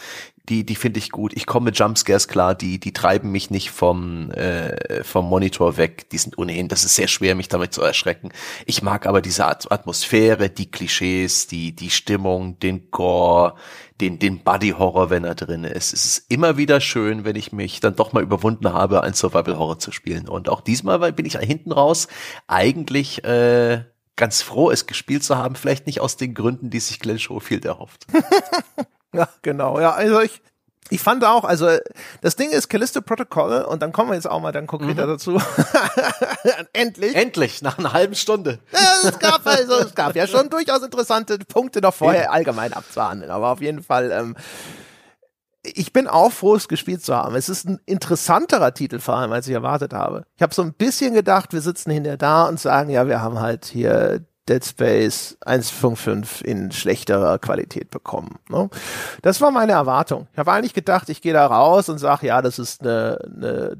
[0.48, 1.32] die, die finde ich gut.
[1.34, 6.08] Ich komme mit Jumpscares klar, die, die treiben mich nicht vom, äh, vom Monitor weg.
[6.10, 8.30] Die sind ohnehin, das ist sehr schwer, mich damit zu erschrecken.
[8.64, 13.54] Ich mag aber diese Atmosphäre, die Klischees, die, die Stimmung, den Gore,
[14.00, 15.92] den, den Buddy-Horror, wenn er drin ist.
[15.92, 19.78] Es ist immer wieder schön, wenn ich mich dann doch mal überwunden habe, ein Survival-Horror
[19.78, 20.28] zu spielen.
[20.28, 22.08] Und auch diesmal bin ich hinten raus
[22.46, 23.84] eigentlich äh,
[24.16, 25.56] ganz froh, es gespielt zu haben.
[25.56, 28.06] Vielleicht nicht aus den Gründen, die sich Glenn Schofield erhofft.
[29.16, 29.80] ja, genau.
[29.80, 30.40] Ja, also ich,
[30.90, 31.68] Ich fand auch, also
[32.20, 35.10] das Ding ist Callisto Protocol und dann kommen wir jetzt auch mal dann konkreter mhm.
[35.10, 35.40] dazu.
[36.72, 37.14] Endlich.
[37.16, 38.60] Endlich, nach einer halben Stunde.
[38.72, 43.32] Ja, es gab also, es gab ja schon durchaus interessante Punkte noch vorher allgemein abzuhandeln,
[43.32, 44.36] aber auf jeden Fall, ähm,
[45.64, 47.34] ich bin auch froh, es gespielt zu haben.
[47.34, 50.24] Es ist ein interessanterer Titel vor allem, als ich erwartet habe.
[50.36, 53.40] Ich habe so ein bisschen gedacht, wir sitzen hinterher da und sagen, ja, wir haben
[53.40, 58.38] halt hier Dead Space 1.5 in schlechterer Qualität bekommen.
[58.48, 58.70] Ne?
[59.22, 60.28] Das war meine Erwartung.
[60.32, 63.76] Ich habe eigentlich gedacht, ich gehe da raus und sage, ja, das ist eine, eine,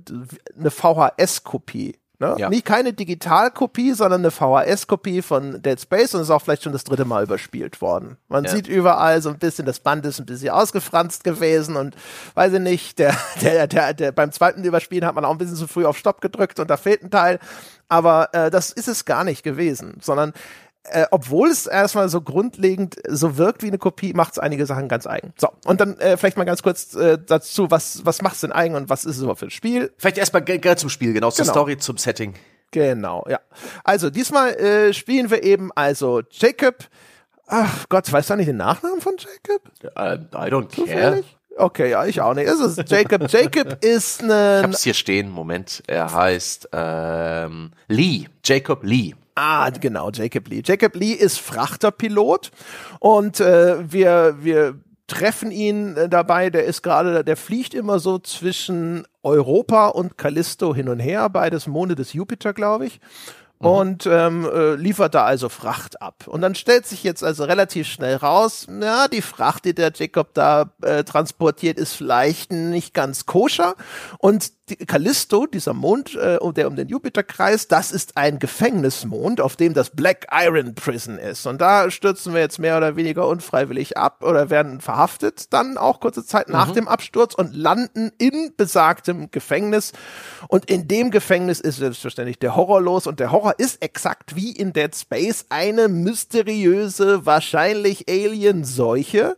[0.59, 1.99] eine VHS-Kopie.
[2.19, 2.35] Ne?
[2.39, 2.49] Ja.
[2.49, 6.85] Nicht keine Digitalkopie, sondern eine VHS-Kopie von Dead Space und ist auch vielleicht schon das
[6.85, 8.17] dritte Mal überspielt worden.
[8.29, 8.51] Man ja.
[8.51, 11.95] sieht überall so ein bisschen, das Band ist ein bisschen ausgefranst gewesen und
[12.35, 15.57] weiß ich nicht, der, der, der, der, beim zweiten Überspielen hat man auch ein bisschen
[15.57, 17.39] zu früh auf Stopp gedrückt und da fehlt ein Teil.
[17.89, 20.33] Aber äh, das ist es gar nicht gewesen, sondern
[20.91, 24.89] äh, obwohl es erstmal so grundlegend so wirkt wie eine Kopie, macht es einige Sachen
[24.89, 25.33] ganz eigen.
[25.39, 28.53] So, und dann äh, vielleicht mal ganz kurz äh, dazu, was, was macht es denn
[28.53, 29.93] eigen und was ist es überhaupt für ein Spiel?
[29.99, 31.53] Vielleicht erstmal gerne zum Spiel, genau, zur genau.
[31.53, 32.35] Story, zum Setting.
[32.71, 33.41] Genau, ja.
[33.85, 36.77] Also diesmal äh, spielen wir eben also Jacob.
[37.47, 39.63] Ach Gott, weißt du nicht den Nachnamen von Jacob?
[39.97, 41.23] Uh, I don't care.
[41.57, 42.49] Okay, ja, ich auch nicht.
[42.49, 43.23] Es ist Jacob.
[43.31, 44.59] Jacob ist ein.
[44.59, 45.31] Ich hab's hier stehen.
[45.31, 45.83] Moment.
[45.87, 48.27] Er heißt ähm, Lee.
[48.45, 49.15] Jacob Lee.
[49.37, 50.63] Ah, genau, Jacob Lee.
[50.65, 52.51] Jacob Lee ist Frachterpilot
[53.01, 58.19] und äh, wir, wir treffen ihn äh, dabei, der ist gerade, der fliegt immer so
[58.19, 62.99] zwischen Europa und Callisto hin und her, beides Monde des Jupiter, glaube ich.
[63.61, 63.67] Mhm.
[63.67, 66.27] und ähm, äh, liefert da also Fracht ab.
[66.27, 70.35] Und dann stellt sich jetzt also relativ schnell raus, ja, die Fracht, die der Jacob
[70.35, 73.75] da äh, transportiert, ist vielleicht nicht ganz koscher.
[74.19, 79.41] Und die Callisto, dieser Mond, äh, der um den Jupiter kreist, das ist ein Gefängnismond,
[79.41, 81.47] auf dem das Black Iron Prison ist.
[81.47, 86.01] Und da stürzen wir jetzt mehr oder weniger unfreiwillig ab oder werden verhaftet, dann auch
[86.01, 86.75] kurze Zeit nach mhm.
[86.75, 89.93] dem Absturz und landen in besagtem Gefängnis.
[90.49, 94.35] Und in dem Gefängnis ist selbstverständlich der Horror los und der Horror Horror ist exakt
[94.35, 99.37] wie in Dead Space eine mysteriöse, wahrscheinlich Alien-Seuche,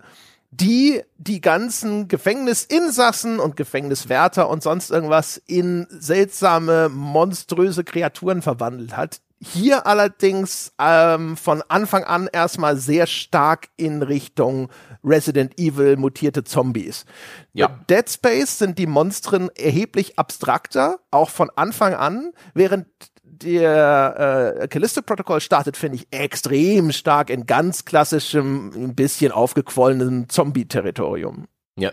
[0.50, 9.20] die die ganzen Gefängnisinsassen und Gefängniswärter und sonst irgendwas in seltsame, monströse Kreaturen verwandelt hat.
[9.40, 14.68] Hier allerdings ähm, von Anfang an erstmal sehr stark in Richtung
[15.04, 17.04] Resident Evil mutierte Zombies.
[17.52, 17.68] Ja.
[17.88, 22.86] Dead Space sind die Monstren erheblich abstrakter, auch von Anfang an, während
[23.42, 30.28] der äh, Callisto Protocol startet, finde ich, extrem stark in ganz klassischem, ein bisschen aufgequollenem
[30.28, 31.46] Zombie-Territorium.
[31.78, 31.92] Ja.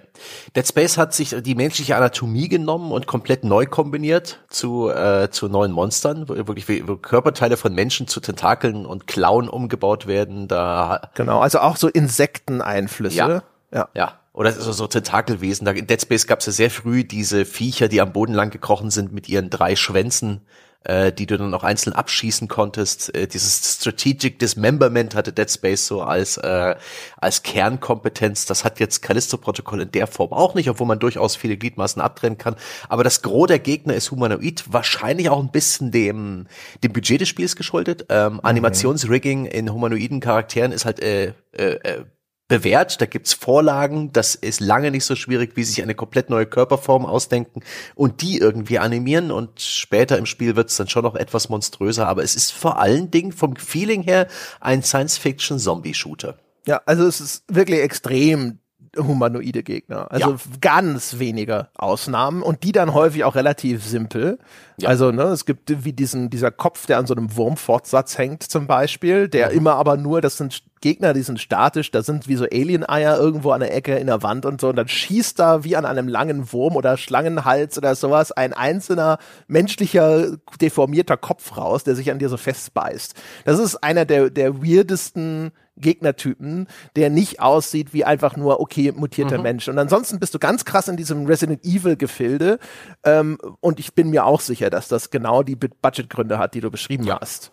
[0.55, 5.47] Dead Space hat sich die menschliche Anatomie genommen und komplett neu kombiniert zu, äh, zu
[5.47, 10.47] neuen Monstern, wo wirklich wo Körperteile von Menschen zu Tentakeln und Klauen umgebaut werden.
[10.47, 13.15] Da genau, also auch so Insekteneinflüsse.
[13.15, 13.43] Ja.
[13.71, 13.89] Ja.
[13.93, 14.19] ja.
[14.33, 15.65] Oder so, so Tentakelwesen.
[15.65, 18.49] Da, in Dead Space gab es ja sehr früh diese Viecher, die am Boden lang
[18.49, 20.41] gekrochen sind mit ihren drei Schwänzen,
[20.85, 23.13] äh, die du dann auch einzeln abschießen konntest.
[23.15, 26.75] Äh, dieses Strategic Dismemberment hatte Dead Space so als, äh,
[27.17, 28.45] als Kernkompetenz.
[28.45, 32.37] Das hat jetzt Callisto-Protokoll in der Form auch nicht, obwohl man durchaus viele Gliedmaßen abtrennen
[32.37, 32.55] kann.
[32.89, 36.47] Aber das Gros der Gegner ist humanoid, wahrscheinlich auch ein bisschen dem,
[36.83, 38.05] dem Budget des Spiels geschuldet.
[38.09, 38.39] Ähm, mhm.
[38.43, 42.05] Animationsrigging in humanoiden Charakteren ist halt äh, äh, äh
[42.47, 46.45] bewährt, da gibt's Vorlagen, das ist lange nicht so schwierig, wie sich eine komplett neue
[46.45, 47.61] Körperform ausdenken
[47.95, 49.31] und die irgendwie animieren.
[49.31, 53.09] Und später im Spiel wird's dann schon noch etwas monströser, aber es ist vor allen
[53.09, 54.27] Dingen vom Feeling her
[54.59, 56.37] ein Science-Fiction-Zombie-Shooter.
[56.67, 58.59] Ja, also es ist wirklich extrem
[58.97, 60.11] humanoide Gegner.
[60.11, 60.37] Also ja.
[60.61, 64.39] ganz wenige Ausnahmen und die dann häufig auch relativ simpel.
[64.77, 64.89] Ja.
[64.89, 68.67] Also, ne, es gibt wie diesen, dieser Kopf, der an so einem Wurmfortsatz hängt zum
[68.67, 69.57] Beispiel, der mhm.
[69.57, 73.51] immer aber nur, das sind Gegner, die sind statisch, da sind wie so Alien-Eier irgendwo
[73.51, 76.07] an der Ecke in der Wand und so und dann schießt da wie an einem
[76.07, 82.19] langen Wurm oder Schlangenhals oder sowas ein einzelner menschlicher deformierter Kopf raus, der sich an
[82.19, 83.15] dir so festbeißt.
[83.45, 89.37] Das ist einer der, der weirdesten Gegnertypen, der nicht aussieht wie einfach nur, okay, mutierter
[89.37, 89.43] mhm.
[89.43, 89.67] Mensch.
[89.67, 92.59] Und ansonsten bist du ganz krass in diesem Resident Evil-Gefilde.
[93.03, 96.71] Ähm, und ich bin mir auch sicher, dass das genau die Budgetgründe hat, die du
[96.71, 97.19] beschrieben ja.
[97.19, 97.51] hast.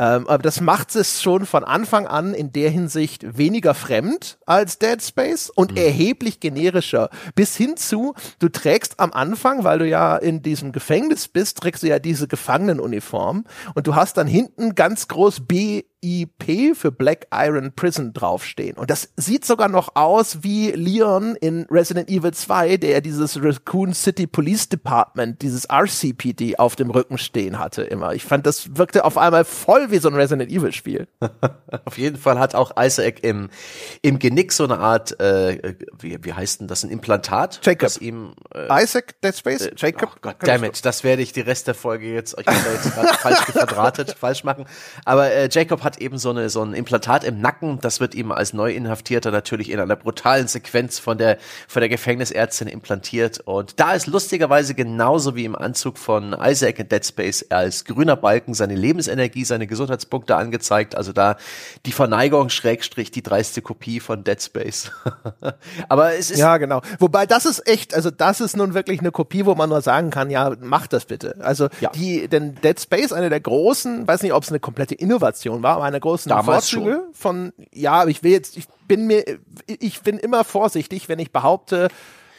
[0.00, 4.78] Ähm, aber das macht es schon von Anfang an in der Hinsicht weniger fremd als
[4.78, 5.76] Dead Space und mhm.
[5.76, 7.10] erheblich generischer.
[7.34, 11.82] Bis hin zu, du trägst am Anfang, weil du ja in diesem Gefängnis bist, trägst
[11.82, 17.26] du ja diese Gefangenenuniform und du hast dann hinten ganz groß B IP für Black
[17.32, 18.76] Iron Prison draufstehen.
[18.76, 23.94] Und das sieht sogar noch aus wie Leon in Resident Evil 2, der dieses Raccoon
[23.94, 28.14] City Police Department, dieses RCPD auf dem Rücken stehen hatte immer.
[28.14, 31.08] Ich fand, das wirkte auf einmal voll wie so ein Resident Evil Spiel.
[31.84, 33.50] auf jeden Fall hat auch Isaac im,
[34.02, 37.60] im Genick so eine Art, äh, wie, wie heißt denn das, ein Implantat?
[37.62, 37.90] Jacob.
[38.00, 39.62] Ihm, äh, Isaac, Dead Space?
[39.62, 40.10] Äh, Jacob?
[40.14, 43.38] Oh Gott, damn it, das werde ich die Rest der Folge jetzt euch jetzt falsch
[43.52, 44.66] verdrahtet, falsch machen.
[45.04, 47.78] Aber äh, Jacob hat eben so, eine, so ein Implantat im Nacken.
[47.80, 51.38] Das wird ihm als Neuinhaftierter natürlich in einer brutalen Sequenz von der,
[51.68, 53.40] von der Gefängnisärztin implantiert.
[53.40, 58.16] Und da ist lustigerweise genauso wie im Anzug von Isaac in Dead Space als grüner
[58.16, 60.94] Balken seine Lebensenergie, seine Gesundheitspunkte angezeigt.
[60.94, 61.36] Also da
[61.86, 64.90] die Verneigung, Schrägstrich, die dreiste Kopie von Dead Space.
[65.88, 66.38] Aber es ist.
[66.38, 66.82] Ja, genau.
[66.98, 70.10] Wobei das ist echt, also das ist nun wirklich eine Kopie, wo man nur sagen
[70.10, 71.36] kann, ja, mach das bitte.
[71.40, 71.90] Also ja.
[71.90, 75.79] die, denn Dead Space, eine der großen, weiß nicht, ob es eine komplette Innovation war,
[75.80, 77.14] eine großen Damals Vorzüge schon.
[77.14, 79.24] von, ja, ich will jetzt, ich bin mir,
[79.66, 81.88] ich bin immer vorsichtig, wenn ich behaupte,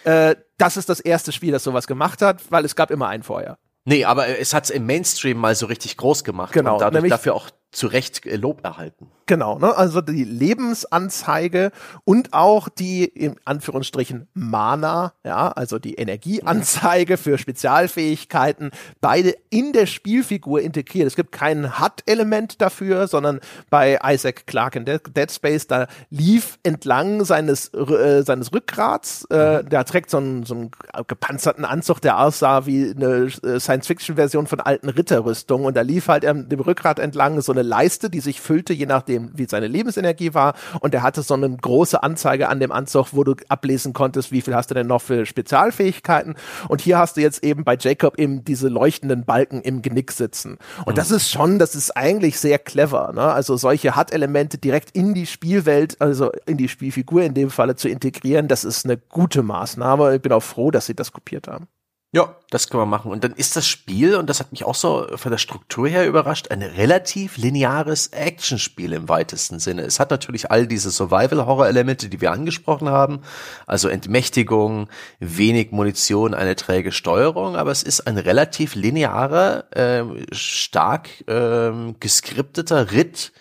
[0.03, 3.23] äh, das ist das erste Spiel, das sowas gemacht hat, weil es gab immer ein
[3.23, 3.57] vorher.
[3.85, 7.09] Nee, aber es hat es im Mainstream mal so richtig groß gemacht genau, und dadurch
[7.09, 9.07] dafür auch zu Recht äh, Lob erhalten.
[9.31, 9.77] Genau, ne?
[9.77, 11.71] also die Lebensanzeige
[12.03, 19.85] und auch die in Anführungsstrichen Mana, ja, also die Energieanzeige für Spezialfähigkeiten, beide in der
[19.85, 21.07] Spielfigur integriert.
[21.07, 27.23] Es gibt kein HUD-Element dafür, sondern bei Isaac Clarke in Dead Space, da lief entlang
[27.23, 29.69] seines, äh, seines Rückgrats, äh, mhm.
[29.69, 30.71] der trägt so einen, so einen
[31.07, 36.25] gepanzerten Anzug, der aussah wie eine äh, Science-Fiction-Version von alten Ritterrüstungen und da lief halt
[36.25, 39.67] ähm, dem Rückgrat entlang so eine Leiste, die sich füllte, je nachdem, dem, wie seine
[39.67, 40.53] Lebensenergie war.
[40.79, 44.41] Und er hatte so eine große Anzeige an dem Anzug, wo du ablesen konntest, wie
[44.41, 46.35] viel hast du denn noch für Spezialfähigkeiten.
[46.67, 50.57] Und hier hast du jetzt eben bei Jacob eben diese leuchtenden Balken im Genick sitzen.
[50.85, 50.95] Und mhm.
[50.95, 53.11] das ist schon, das ist eigentlich sehr clever.
[53.13, 53.21] Ne?
[53.21, 57.89] Also solche HUD-Elemente direkt in die Spielwelt, also in die Spielfigur in dem Falle zu
[57.89, 60.15] integrieren, das ist eine gute Maßnahme.
[60.15, 61.67] Ich bin auch froh, dass sie das kopiert haben.
[62.13, 63.09] Ja, das können wir machen.
[63.09, 66.05] Und dann ist das Spiel, und das hat mich auch so von der Struktur her
[66.05, 69.83] überrascht, ein relativ lineares Actionspiel im weitesten Sinne.
[69.83, 73.21] Es hat natürlich all diese Survival-Horror-Elemente, die wir angesprochen haben,
[73.65, 74.89] also Entmächtigung,
[75.19, 80.03] wenig Munition, eine träge Steuerung, aber es ist ein relativ linearer, äh,
[80.33, 83.31] stark äh, geskripteter Ritt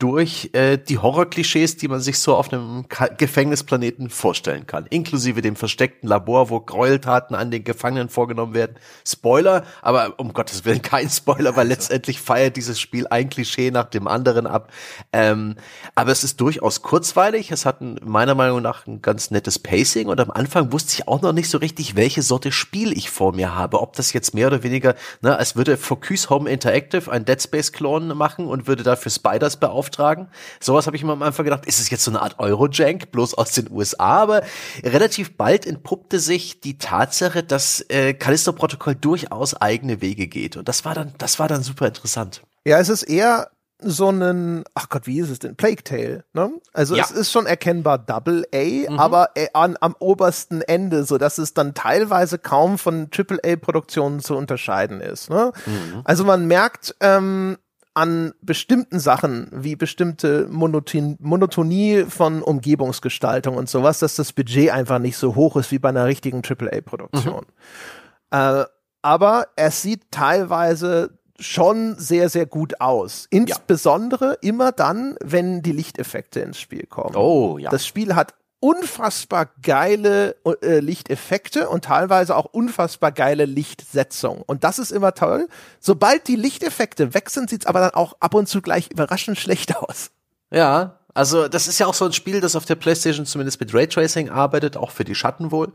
[0.00, 5.42] durch äh, die Horrorklischees, die man sich so auf einem Ka Gefängnisplaneten vorstellen kann, inklusive
[5.42, 8.76] dem versteckten Labor, wo Gräueltaten an den Gefangenen vorgenommen werden.
[9.06, 13.84] Spoiler, aber um Gottes Willen kein Spoiler, weil letztendlich feiert dieses Spiel ein Klischee nach
[13.84, 14.72] dem anderen ab.
[15.12, 15.56] Ähm,
[15.94, 17.50] aber es ist durchaus kurzweilig.
[17.50, 21.08] Es hat ein, meiner Meinung nach ein ganz nettes Pacing und am Anfang wusste ich
[21.08, 23.82] auch noch nicht so richtig, welche Sorte Spiel ich vor mir habe.
[23.82, 27.72] Ob das jetzt mehr oder weniger, ne, als würde Focus Home Interactive ein Dead Space
[27.72, 30.28] Klon machen und würde dafür Spiders beauftragen auftragen.
[30.60, 33.34] Sowas habe ich mir am Anfang gedacht, ist es jetzt so eine Art Eurojank, bloß
[33.34, 34.42] aus den USA, aber
[34.82, 40.56] relativ bald entpuppte sich die Tatsache, dass äh, Callisto-Protokoll durchaus eigene Wege geht.
[40.56, 42.42] Und das war dann, das war dann super interessant.
[42.64, 43.50] Ja, es ist eher
[43.82, 45.56] so einen, ach Gott, wie ist es denn?
[45.56, 46.50] Plague Tale, ne?
[46.74, 47.02] Also ja.
[47.02, 48.98] es ist schon erkennbar Double A, mhm.
[48.98, 53.56] aber äh, an, am obersten Ende, so dass es dann teilweise kaum von Triple A
[53.56, 55.30] Produktionen zu unterscheiden ist.
[55.30, 55.52] Ne?
[55.64, 56.02] Mhm.
[56.04, 57.56] Also man merkt, ähm,
[58.00, 64.98] an bestimmten Sachen, wie bestimmte Monoton Monotonie von Umgebungsgestaltung und sowas, dass das Budget einfach
[64.98, 67.44] nicht so hoch ist wie bei einer richtigen AAA-Produktion.
[67.44, 68.38] Mhm.
[68.38, 68.64] Äh,
[69.02, 73.26] aber es sieht teilweise schon sehr, sehr gut aus.
[73.28, 74.48] Insbesondere ja.
[74.48, 77.16] immer dann, wenn die Lichteffekte ins Spiel kommen.
[77.16, 77.70] Oh, ja.
[77.70, 84.42] Das Spiel hat unfassbar geile äh, Lichteffekte und teilweise auch unfassbar geile Lichtsetzung.
[84.42, 85.48] Und das ist immer toll.
[85.80, 89.76] Sobald die Lichteffekte weg sind, sieht's aber dann auch ab und zu gleich überraschend schlecht
[89.76, 90.10] aus.
[90.50, 93.74] Ja, also das ist ja auch so ein Spiel, das auf der PlayStation zumindest mit
[93.74, 95.72] Raytracing arbeitet, auch für die Schatten wohl.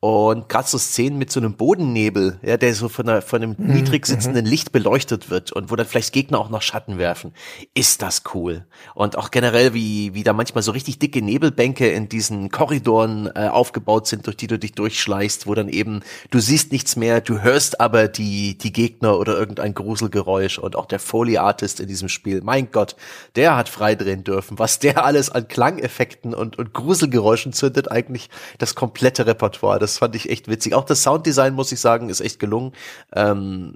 [0.00, 3.56] Und gerade so Szenen mit so einem Bodennebel, ja, der so von, einer, von einem
[3.58, 3.74] mhm.
[3.74, 4.50] niedrig sitzenden mhm.
[4.50, 7.32] Licht beleuchtet wird und wo dann vielleicht Gegner auch noch Schatten werfen,
[7.74, 8.66] ist das cool.
[8.94, 13.48] Und auch generell, wie, wie da manchmal so richtig dicke Nebelbänke in diesen Korridoren äh,
[13.48, 17.42] aufgebaut sind, durch die du dich durchschleichst, wo dann eben, du siehst nichts mehr, du
[17.42, 22.08] hörst aber die, die Gegner oder irgendein Gruselgeräusch und auch der Foley Artist in diesem
[22.08, 22.94] Spiel, mein Gott,
[23.34, 28.30] der hat frei drehen dürfen, was der alles an Klangeffekten und, und Gruselgeräuschen zündet, eigentlich
[28.58, 29.78] das komplette Repertoire.
[29.78, 30.74] Das fand ich echt witzig.
[30.74, 32.72] Auch das Sounddesign, muss ich sagen, ist echt gelungen.
[33.14, 33.74] Ähm,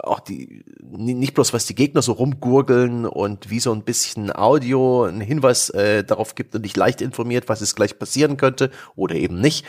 [0.00, 5.04] auch die, nicht bloß was die Gegner so rumgurgeln und wie so ein bisschen Audio
[5.04, 9.14] einen Hinweis äh, darauf gibt und dich leicht informiert, was es gleich passieren könnte oder
[9.14, 9.64] eben nicht.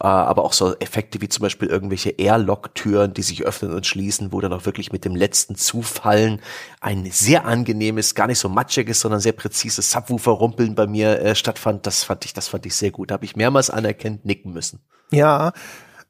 [0.00, 4.32] Äh, aber auch so Effekte wie zum Beispiel irgendwelche Airlock-Türen, die sich öffnen und schließen,
[4.32, 6.40] wo dann auch wirklich mit dem letzten Zufallen
[6.80, 11.86] ein sehr angenehmes, gar nicht so matschiges, sondern sehr präzises Subwoofer-Rumpeln bei mir äh, stattfand.
[11.86, 13.10] Das fand ich, das fand ich sehr gut.
[13.10, 14.80] Da habe ich mehrmals anerkennt nicken müssen.
[15.10, 15.52] Ja,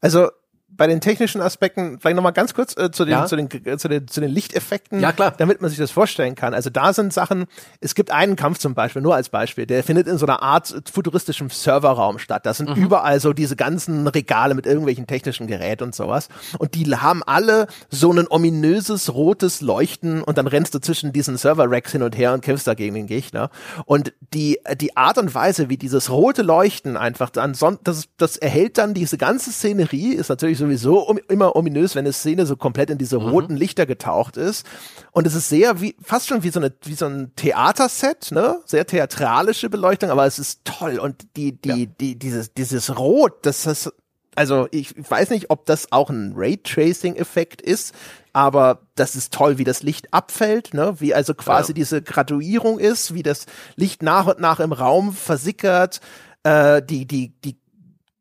[0.00, 0.30] also
[0.76, 3.26] bei den technischen Aspekten vielleicht nochmal ganz kurz äh, zu, den, Ja.
[3.26, 5.32] zu, den, äh, zu, den, zu den Lichteffekten, Ja, klar.
[5.36, 6.54] damit man sich das vorstellen kann.
[6.54, 7.46] Also da sind Sachen,
[7.80, 10.74] es gibt einen Kampf zum Beispiel, nur als Beispiel, der findet in so einer Art
[10.92, 12.46] futuristischem Serverraum statt.
[12.46, 16.28] Da sind überall so diese ganzen Regale mit irgendwelchen technischen Geräten und sowas.
[16.58, 21.36] Und die haben alle so ein ominöses rotes Leuchten und dann rennst du zwischen diesen
[21.36, 23.50] Server-Racks hin und her und kämpfst da gegen den Gegner.
[23.84, 27.54] Und die, die Art und Weise, wie dieses rote Leuchten einfach dann,
[27.84, 32.12] das, das erhält dann diese ganze Szenerie, ist natürlich sowieso um, immer ominös, wenn eine
[32.12, 34.66] Szene so komplett in diese roten Lichter getaucht ist.
[35.12, 38.60] Und es ist sehr wie, fast schon wie so eine, wie so ein Theaterset, ne?
[38.66, 40.98] Sehr theatralische Beleuchtung, aber es ist toll.
[40.98, 43.92] Und die, die, die, dieses, dieses Rot, das, das,
[44.34, 47.94] also ich weiß nicht, ob das auch ein Raytracing-Effekt ist,
[48.32, 50.96] aber das ist toll, wie das Licht abfällt, ne?
[50.98, 51.74] wie also quasi Ja.
[51.74, 53.46] diese Graduierung ist, wie das
[53.76, 56.00] Licht nach und nach im Raum versickert,
[56.42, 57.56] äh, die, die, die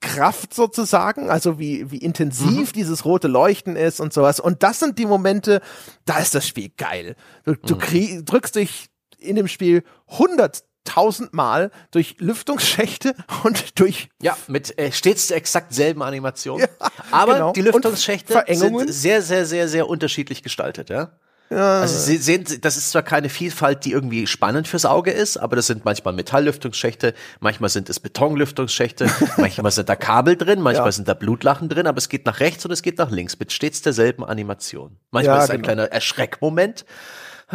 [0.02, 4.40] Kraft sozusagen, also wie, wie intensiv dieses rote Leuchten ist und sowas.
[4.40, 5.62] Und das sind die Momente,
[6.06, 7.16] da ist das Spiel geil.
[7.44, 14.78] Du, du krieg, drückst dich in dem Spiel hunderttausendmal durch Lüftungsschächte und durch Ja, mit
[14.78, 16.64] äh, stets der exakt selben Animation.
[17.12, 17.54] Aber genau.
[17.54, 21.12] die Lüftungsschächte sind sehr, sehr, sehr, sehr unterschiedlich gestaltet, ja.
[21.50, 25.56] Also Sie sehen, das ist zwar keine Vielfalt, die irgendwie spannend fürs Auge ist, aber
[25.56, 30.92] das sind manchmal Metalllüftungsschächte, manchmal sind es Betonlüftungsschächte, manchmal sind da Kabel drin, manchmal Ja.
[30.92, 33.52] sind da Blutlachen drin, aber es geht nach rechts und es geht nach links mit
[33.52, 34.98] stets derselben Animation.
[35.12, 35.66] Manchmal Ja, ist ein genau.
[35.74, 36.86] kleiner Erschreckmoment.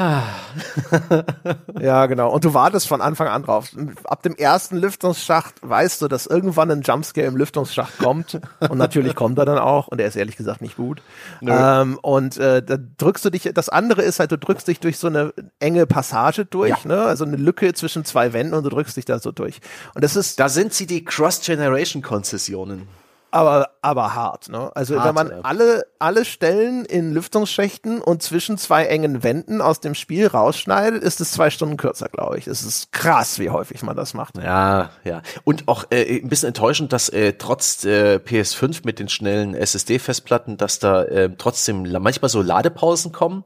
[1.81, 2.31] Ja, genau.
[2.31, 3.71] Und du wartest von Anfang an drauf.
[4.05, 8.41] Ab dem ersten Lüftungsschacht weißt du, dass irgendwann ein Jumpscare im Lüftungsschacht kommt.
[8.61, 9.89] Und natürlich kommt er dann auch.
[9.89, 11.03] Und er ist ehrlich gesagt nicht gut.
[11.43, 14.99] Ähm, und äh, da drückst du dich, das andere ist halt, du drückst dich durch
[14.99, 16.89] so eine enge Passage durch, Ja.
[16.89, 17.03] ne?
[17.03, 19.61] Also eine Lücke zwischen zwei Wänden und du drückst dich da so durch.
[19.95, 22.89] Und das ist Da sind sie die Cross-Generation-Konzessionen.
[23.31, 24.71] Aber, aber hart, ne?
[24.75, 25.41] Also Hart, wenn man ja.
[25.43, 31.21] alle, alle Stellen in Lüftungsschächten und zwischen zwei engen Wänden aus dem Spiel rausschneidet, ist
[31.21, 32.47] es zwei Stunden kürzer, glaube ich.
[32.47, 34.37] Es ist krass, wie häufig man das macht.
[34.39, 35.23] Ja, ja.
[35.45, 40.57] Und auch äh, ein bisschen enttäuschend, dass äh, trotz äh, PS5 mit den schnellen SSD-Festplatten,
[40.57, 43.45] dass da äh, trotzdem manchmal so Ladepausen kommen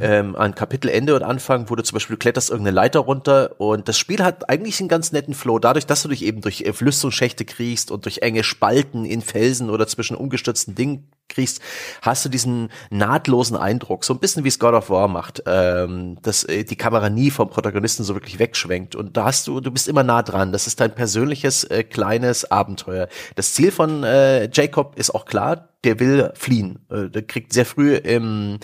[0.00, 3.98] ähm, an Kapitelende und Anfang, wo du zum Beispiel kletterst irgendeine Leiter runter und das
[3.98, 7.44] Spiel hat eigentlich einen ganz netten Flow, dadurch, dass du dich eben durch äh, Flüsterungsschächte
[7.44, 11.60] kriegst und durch enge Spalten in Felsen oder zwischen umgestürzten Dingen kriegst,
[12.02, 16.18] hast du diesen nahtlosen Eindruck, so ein bisschen wie es God of War macht, ähm,
[16.22, 19.70] dass äh, die Kamera nie vom Protagonisten so wirklich wegschwenkt und da hast du, du
[19.70, 20.52] bist immer nah dran.
[20.52, 23.08] Das ist dein persönliches äh, kleines Abenteuer.
[23.34, 26.78] Das Ziel von äh, Jacob ist auch klar, der will fliehen.
[26.90, 28.58] Äh, der kriegt sehr früh im,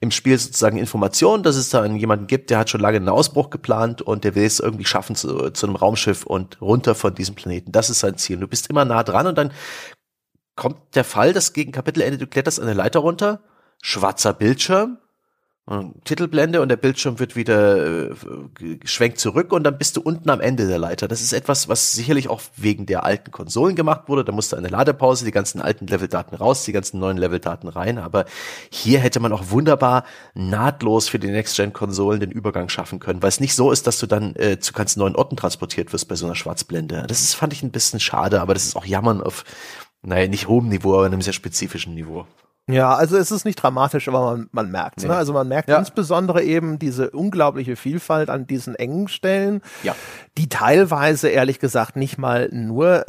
[0.00, 3.50] im Spiel sozusagen Informationen, dass es da jemanden gibt, der hat schon lange einen Ausbruch
[3.50, 7.34] geplant und der will es irgendwie schaffen zu, zu einem Raumschiff und runter von diesem
[7.34, 7.72] Planeten.
[7.72, 8.38] Das ist sein Ziel.
[8.38, 9.52] Du bist immer nah dran und dann
[10.58, 13.40] kommt der Fall, dass gegen Kapitelende du kletterst eine Leiter runter,
[13.80, 14.98] schwarzer Bildschirm,
[15.68, 18.14] und Titelblende und der Bildschirm wird wieder äh,
[18.80, 21.08] geschwenkt zurück und dann bist du unten am Ende der Leiter.
[21.08, 24.24] Das ist etwas, was sicherlich auch wegen der alten Konsolen gemacht wurde.
[24.24, 27.98] Da musste eine Ladepause, die ganzen alten Leveldaten raus, die ganzen neuen Leveldaten rein.
[27.98, 28.24] Aber
[28.70, 33.38] hier hätte man auch wunderbar nahtlos für die Next-Gen-Konsolen den Übergang schaffen können, weil es
[33.38, 36.24] nicht so ist, dass du dann äh, zu ganz neuen Orten transportiert wirst bei so
[36.24, 37.04] einer Schwarzblende.
[37.06, 39.44] Das ist, fand ich ein bisschen schade, aber das ist auch Jammern auf,
[40.02, 42.26] naja, nicht hohem Niveau, aber einem sehr spezifischen Niveau.
[42.70, 45.16] Ja, also es ist nicht dramatisch, aber man, man merkt ne?
[45.16, 45.78] Also man merkt Ja.
[45.78, 49.96] insbesondere eben diese unglaubliche Vielfalt an diesen engen Stellen, Ja.
[50.36, 53.06] die teilweise ehrlich gesagt nicht mal nur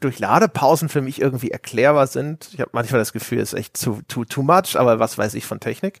[0.00, 2.50] durch Ladepausen für mich irgendwie erklärbar sind.
[2.52, 5.34] Ich habe manchmal das Gefühl, es ist echt too, too, too much, aber was weiß
[5.34, 6.00] ich von Technik.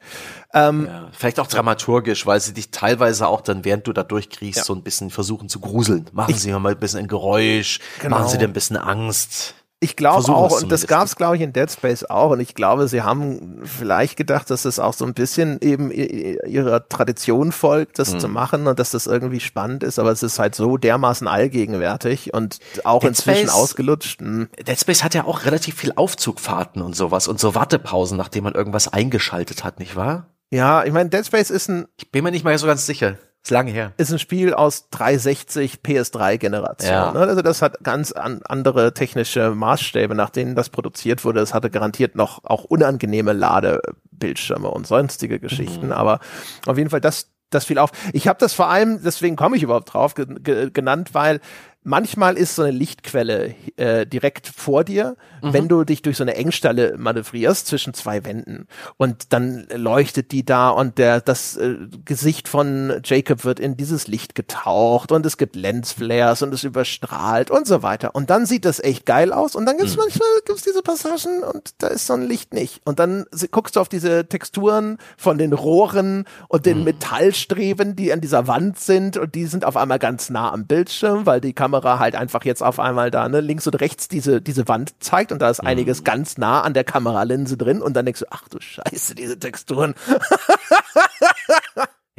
[0.52, 4.64] Ähm, Ja, vielleicht auch dramaturgisch, weil sie dich teilweise auch dann, während du da durchkriegst,
[4.64, 6.06] so ein bisschen versuchen zu gruseln.
[6.12, 8.18] Machen sie mal ein bisschen ein Geräusch, Genau.
[8.18, 9.54] machen sie dir ein bisschen Angst.
[9.82, 12.32] Ich glaube auch, und das gab es, glaube ich, in Dead Space auch.
[12.32, 16.86] Und ich glaube, sie haben vielleicht gedacht, dass es auch so ein bisschen eben ihrer
[16.86, 18.20] Tradition folgt, das Mhm.
[18.20, 19.98] zu machen und dass das irgendwie spannend ist.
[19.98, 24.20] Aber es ist halt so dermaßen allgegenwärtig und auch Dead inzwischen Space- ausgelutscht.
[24.20, 24.48] Hm.
[24.66, 28.54] Dead Space hat ja auch relativ viel Aufzugfahrten und sowas und so Wartepausen, nachdem man
[28.54, 30.26] irgendwas eingeschaltet hat, nicht wahr?
[30.50, 33.16] Ja, ich meine, Dead Space ist ein, Ich bin mir nicht mal so ganz sicher.
[33.42, 33.92] Ist lange her.
[33.96, 36.92] Ist ein Spiel aus 360 PS3-Generation.
[36.92, 37.12] Ja.
[37.12, 37.20] Ne?
[37.20, 41.40] Also das hat ganz an, andere technische Maßstäbe, nach denen das produziert wurde.
[41.40, 45.86] Es hatte garantiert noch auch unangenehme Ladebildschirme und sonstige Geschichten.
[45.86, 45.92] Mhm.
[45.92, 46.20] Aber
[46.66, 47.92] auf jeden Fall, das, das fiel auf.
[48.12, 51.40] Ich habe das vor allem, deswegen komme ich überhaupt drauf, ge ge genannt, weil
[51.82, 55.52] manchmal ist so eine Lichtquelle äh, direkt vor dir, Mhm.
[55.54, 58.66] wenn du dich durch so eine Engstelle manövrierst zwischen zwei Wänden
[58.98, 64.06] und dann leuchtet die da und der das äh, Gesicht von Jacob wird in dieses
[64.06, 68.66] Licht getaucht und es gibt Lensflares und es überstrahlt und so weiter und dann sieht
[68.66, 69.80] das echt geil aus und dann Mhm.
[69.80, 73.76] gibt's manchmal gibt's diese Passagen und da ist so ein Licht nicht und dann guckst
[73.76, 76.70] du auf diese Texturen von den Rohren und Mhm.
[76.70, 80.66] den Metallstreben, die an dieser Wand sind und die sind auf einmal ganz nah am
[80.66, 84.40] Bildschirm, weil die Kamera halt einfach jetzt auf einmal da ne, links und rechts diese
[84.40, 88.04] diese Wand zeigt und da ist einiges ganz nah an der Kameralinse drin und dann
[88.04, 89.94] denkst du, ach du Scheiße, diese Texturen.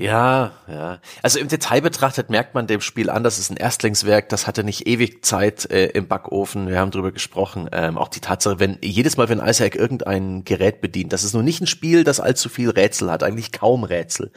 [0.01, 0.99] Ja, ja.
[1.21, 4.63] Also im Detail betrachtet merkt man dem Spiel an, das ist ein Erstlingswerk, das hatte
[4.63, 7.69] nicht ewig Zeit äh, im Backofen, wir haben drüber gesprochen.
[7.71, 11.43] Ähm, auch die Tatsache, wenn jedes Mal, wenn Isaac irgendein Gerät bedient, das ist nur
[11.43, 14.31] nicht ein Spiel, das allzu viel Rätsel hat, eigentlich kaum Rätsel.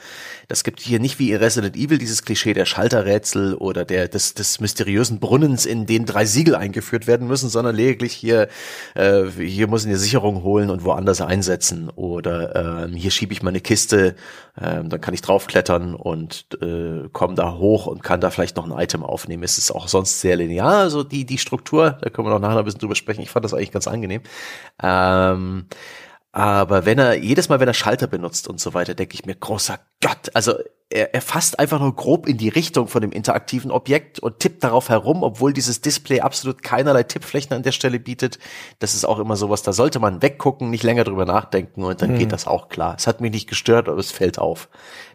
[0.48, 4.34] Das gibt hier nicht wie in Resident Evil dieses Klischee der Schalterrätsel oder der des,
[4.34, 8.48] des mysteriösen Brunnens, in den drei Siegel eingeführt werden müssen, sondern lediglich hier,
[8.94, 13.42] äh, hier muss ich eine Sicherung holen und woanders einsetzen oder ähm, hier schiebe ich
[13.42, 14.14] mal eine Kiste,
[14.60, 15.22] ähm, dann kann ich
[15.54, 19.42] draufklettern und äh, komme da hoch und kann da vielleicht noch ein Item aufnehmen.
[19.42, 22.58] Es ist auch sonst sehr linear, also die, die Struktur, da können wir noch nachher
[22.58, 23.22] ein bisschen drüber sprechen.
[23.22, 24.22] Ich fand das eigentlich ganz angenehm.
[24.82, 25.66] Ähm,
[26.34, 29.36] aber wenn er, jedes Mal, wenn er Schalter benutzt und so weiter, denke ich mir,
[29.36, 30.54] großer Gott, also
[30.90, 34.64] er, er fasst einfach nur grob in die Richtung von dem interaktiven Objekt und tippt
[34.64, 38.40] darauf herum, obwohl dieses Display absolut keinerlei Tippflächen an der Stelle bietet.
[38.80, 42.18] Das ist auch immer sowas, da sollte man weggucken, nicht länger drüber nachdenken und dann
[42.18, 42.96] geht das auch klar.
[42.98, 44.68] Es hat mich nicht gestört, aber es fällt auf,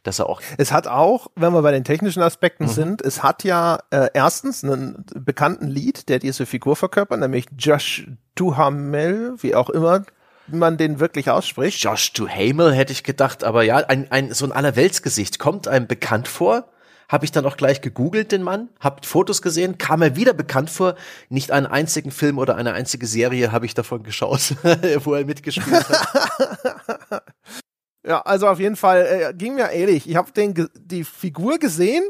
[0.04, 2.70] dass er auch Es hat auch, wenn wir bei den technischen Aspekten Mhm.
[2.70, 8.08] sind, es hat ja äh, erstens einen bekannten Lied, der diese Figur verkörpert, nämlich Josh
[8.36, 10.06] Duhamel, wie auch immer
[10.52, 11.82] man den wirklich ausspricht.
[11.82, 16.28] Josh Duhamel hätte ich gedacht, aber ja, ein, ein so ein Allerweltsgesicht kommt einem bekannt
[16.28, 16.70] vor.
[17.08, 20.70] Habe ich dann auch gleich gegoogelt, den Mann, hab Fotos gesehen, kam er wieder bekannt
[20.70, 20.96] vor.
[21.30, 24.56] Nicht einen einzigen Film oder eine einzige Serie habe ich davon geschaut,
[25.04, 27.24] wo er mitgespielt hat.
[28.06, 30.10] Ja, also auf jeden Fall äh, ging mir ehrlich.
[30.10, 30.32] Ich habe
[30.74, 32.04] die Figur gesehen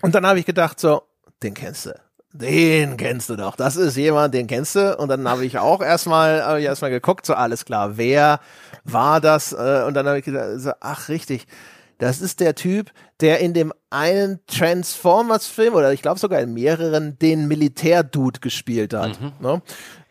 [0.00, 1.02] und dann habe ich gedacht so,
[1.42, 2.03] den kennst du.
[2.36, 3.54] Den kennst du doch.
[3.54, 4.96] Das ist jemand, den kennst du.
[4.96, 8.40] Und dann habe ich auch erstmal hab ich erstmal geguckt, so alles klar, wer
[8.82, 9.52] war das?
[9.52, 10.24] Äh, Und dann habe ich
[10.60, 11.46] so, ach richtig,
[11.98, 12.90] das ist der Typ,
[13.20, 19.18] der in dem einen Transformers-Film oder ich glaube sogar in mehreren den Militärdude gespielt hat.
[19.40, 19.62] Ne?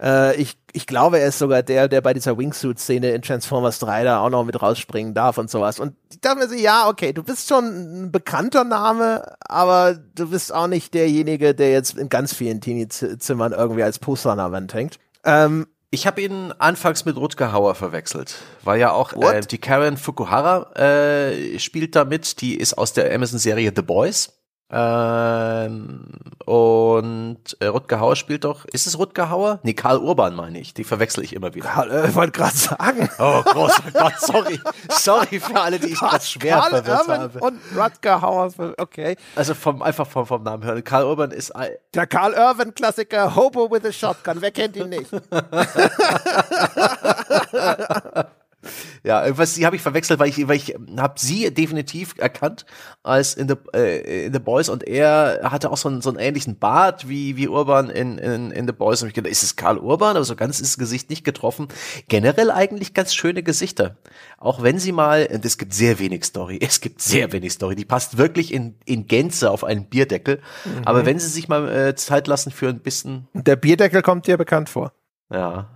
[0.01, 4.03] Äh, ich, ich glaube, er ist sogar der, der bei dieser Wingsuit-Szene in Transformers 3
[4.03, 5.79] da auch noch mit rausspringen darf und sowas.
[5.79, 10.29] Und ich dachte mir so, ja, okay, du bist schon ein bekannter Name, aber du
[10.29, 14.51] bist auch nicht derjenige, der jetzt in ganz vielen Teenie-Zimmern irgendwie als Poster an der
[14.51, 14.99] Wand hängt.
[15.25, 19.95] Ähm, Ich habe ihn anfangs mit Rutger Hauer verwechselt, weil ja auch äh, die Karen
[19.95, 24.33] Fukuhara äh, spielt da mit, die ist aus der Amazon-Serie The Boys.
[24.76, 26.05] Ähm,
[26.45, 29.59] und äh, Rutger Hauer spielt doch, ist es Rutger Hauer?
[29.61, 31.69] Nee, Karl Urban meine ich, die verwechsel ich immer wieder.
[31.69, 33.07] Karl, äh, ich wollte gerade sagen.
[33.19, 34.59] Oh, großer Gott, sorry.
[34.89, 37.39] Sorry für alle, die ich gerade schwer Karl verwirrt Urban habe.
[37.39, 39.15] und Rutger Hauer, okay.
[39.36, 40.84] Also vom, einfach vom, vom Namen hören.
[40.84, 45.11] Karl Urban ist ein, Der Karl Urban-Klassiker Hobo with a Shotgun, wer kennt ihn nicht?
[49.03, 52.66] Ja, was sie habe ich verwechselt, weil ich, weil ich habe sie definitiv erkannt
[53.03, 56.20] als in the äh, in the Boys und er hatte auch so einen, so einen
[56.20, 59.01] ähnlichen Bart wie wie Urban in in, in the Boys.
[59.01, 61.68] Und ich gedacht, ist es Karl Urban, aber so ganz ist das Gesicht nicht getroffen.
[62.07, 63.97] Generell eigentlich ganz schöne Gesichter,
[64.38, 67.76] auch wenn sie mal und es gibt sehr wenig Story, es gibt sehr wenig Story,
[67.76, 70.39] die passt wirklich in in Gänze auf einen Bierdeckel,
[70.86, 74.38] aber wenn sie sich mal äh, Zeit lassen für ein bisschen Der Bierdeckel kommt dir
[74.38, 74.93] bekannt vor.
[75.34, 75.67] Ja.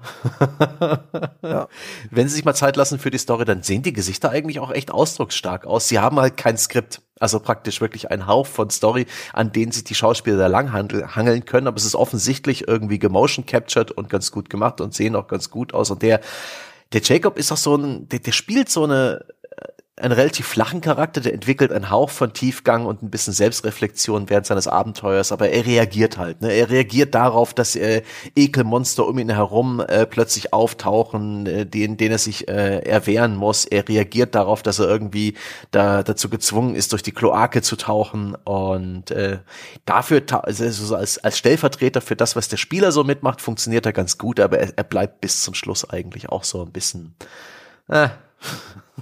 [1.42, 1.68] Ja.
[2.12, 4.72] Wenn sie sich mal Zeit lassen für die Story, dann sehen die Gesichter eigentlich auch
[4.72, 5.88] echt ausdrucksstark aus.
[5.88, 7.02] Sie haben halt kein Skript.
[7.20, 11.16] Also praktisch wirklich ein Hauch von Story, an denen sich die Schauspieler da lang handel-
[11.16, 11.66] hangeln können.
[11.66, 15.50] Aber es ist offensichtlich irgendwie gemotion captured und ganz gut gemacht und sehen auch ganz
[15.50, 15.90] gut aus.
[15.90, 16.22] Und der,
[16.94, 19.26] der Jacob ist auch so ein, der, der spielt so eine,
[20.00, 24.46] einen relativ flachen Charakter, der entwickelt einen Hauch von Tiefgang und ein bisschen Selbstreflexion während
[24.46, 26.42] seines Abenteuers, aber er reagiert halt.
[26.42, 26.52] Ne?
[26.52, 28.04] Er reagiert darauf, dass äh,
[28.36, 33.66] Ekelmonster um ihn herum äh, plötzlich auftauchen, äh, denen, denen er sich äh, erwehren muss.
[33.66, 35.34] Er reagiert darauf, dass er irgendwie
[35.72, 39.40] da dazu gezwungen ist, durch die Kloake zu tauchen und äh,
[39.86, 43.94] dafür, also so als, als Stellvertreter für das, was der Spieler so mitmacht, funktioniert er
[43.94, 47.16] ganz gut, aber er, er bleibt bis zum Schluss eigentlich auch so ein bisschen
[47.88, 48.10] äh,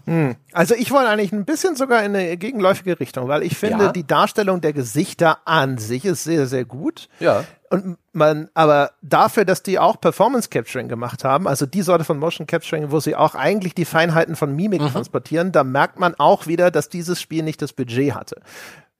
[0.05, 0.35] Hm.
[0.51, 3.91] Also ich wollte eigentlich ein bisschen sogar in eine gegenläufige Richtung, weil ich finde, ja.
[3.91, 7.09] die Darstellung der Gesichter an sich ist sehr, sehr gut.
[7.19, 7.43] Ja.
[7.71, 12.19] Und man, aber dafür, dass die auch Performance Capturing gemacht haben, also die Sorte von
[12.19, 14.89] Motion Capturing, wo sie auch eigentlich die Feinheiten von Mimik mhm.
[14.89, 18.41] transportieren, da merkt man auch wieder, dass dieses Spiel nicht das Budget hatte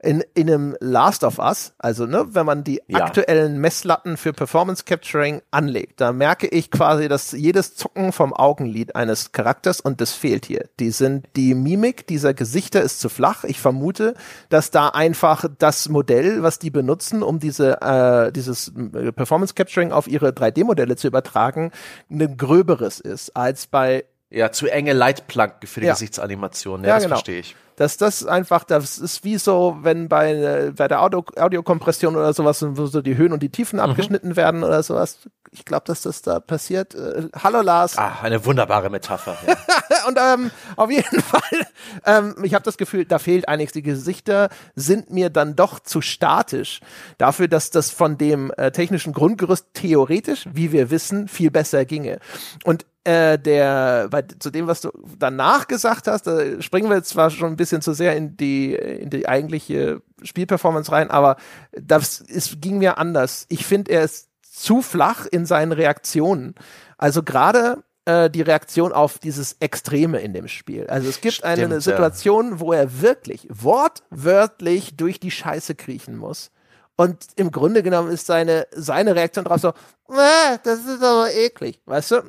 [0.03, 3.05] in, in einem Last of Us, also ne, wenn man die ja.
[3.05, 8.95] aktuellen Messlatten für Performance Capturing anlegt, da merke ich quasi, dass jedes Zucken vom Augenlid
[8.95, 10.69] eines Charakters und das fehlt hier.
[10.79, 13.43] Die sind die Mimik dieser Gesichter ist zu flach.
[13.45, 14.15] Ich vermute,
[14.49, 19.91] dass da einfach das Modell, was die benutzen, um diese äh, dieses äh, Performance Capturing
[19.91, 21.71] auf ihre 3D-Modelle zu übertragen,
[22.09, 24.05] ein gröberes ist als bei
[24.35, 25.93] ja, zu enge Leitplanken für die ja.
[25.93, 26.83] Gesichtsanimation.
[26.83, 27.15] Ja, ja das genau.
[27.15, 31.25] verstehe ich dass das einfach, das ist wie so, wenn bei, äh, bei der Audio,
[31.37, 33.85] Audiokompression oder sowas, wo so die Höhen und die Tiefen mhm.
[33.85, 35.19] abgeschnitten werden oder sowas.
[35.51, 36.95] Ich glaube, dass das da passiert.
[36.95, 37.97] Äh, hallo Lars.
[37.97, 39.37] Ah, eine wunderbare Metapher.
[39.45, 39.57] Ja.
[40.07, 41.67] und ähm, auf jeden Fall,
[42.05, 43.73] ähm, ich habe das Gefühl, da fehlt einiges.
[43.73, 46.79] Die Gesichter sind mir dann doch zu statisch
[47.17, 52.19] dafür, dass das von dem äh, technischen Grundgerüst theoretisch, wie wir wissen, viel besser ginge.
[52.63, 57.09] Und äh, der bei zu dem, was du danach gesagt hast, da springen wir jetzt
[57.09, 61.37] zwar schon ein bisschen zu sehr in die in die eigentliche Spielperformance rein, aber
[61.71, 63.45] das ist, ging mir anders.
[63.49, 66.55] Ich finde, er ist zu flach in seinen Reaktionen.
[66.97, 70.87] Also gerade äh, die Reaktion auf dieses Extreme in dem Spiel.
[70.87, 72.59] Also es gibt Stimmt, eine Situation, ja.
[72.59, 76.51] wo er wirklich wortwörtlich durch die Scheiße kriechen muss.
[76.97, 79.69] Und im Grunde genommen ist seine, seine Reaktion darauf so,
[80.09, 82.21] äh, das ist aber eklig, weißt du?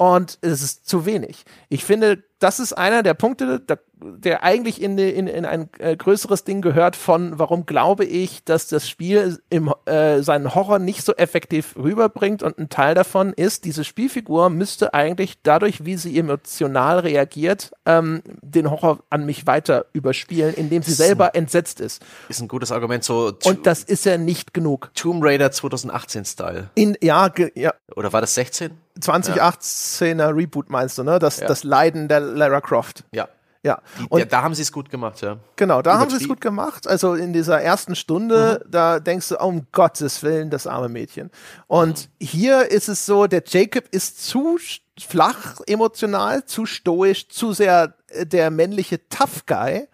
[0.00, 1.44] Und es ist zu wenig.
[1.68, 3.60] Ich finde, das ist einer der Punkte,
[4.02, 8.66] der, eigentlich in, in, in ein äh, größeres Ding gehört von, warum glaube ich, dass
[8.66, 12.42] das Spiel im, äh, seinen Horror nicht so effektiv rüberbringt.
[12.42, 18.22] Und ein Teil davon ist, diese Spielfigur müsste eigentlich dadurch, wie sie emotional reagiert, ähm,
[18.40, 22.02] den Horror an mich weiter überspielen, indem sie selber entsetzt ist.
[22.30, 23.32] Ist ein gutes Argument so.
[23.44, 24.90] Und das ist ja nicht genug.
[24.94, 26.70] Tomb Raider 2018 Style.
[26.74, 27.74] In, ja, ja.
[27.94, 28.78] Oder war das 16?
[29.00, 30.28] 2018er ja.
[30.28, 31.18] Reboot meinst du, ne?
[31.18, 31.46] Das, ja.
[31.46, 33.04] das Leiden der Lara Croft.
[33.12, 33.28] Ja.
[33.62, 33.82] Ja.
[34.08, 35.36] Und ja, da haben sie es gut gemacht, ja.
[35.56, 36.88] Genau, da haben sie es gut gemacht.
[36.88, 38.70] Also in dieser ersten Stunde, mhm.
[38.70, 41.30] da denkst du, um Gottes Willen, das arme Mädchen.
[41.66, 42.24] Und mhm.
[42.24, 44.58] hier ist es so, der Jacob ist zu
[44.98, 49.88] flach emotional, zu stoisch, zu sehr äh, der männliche Tough Guy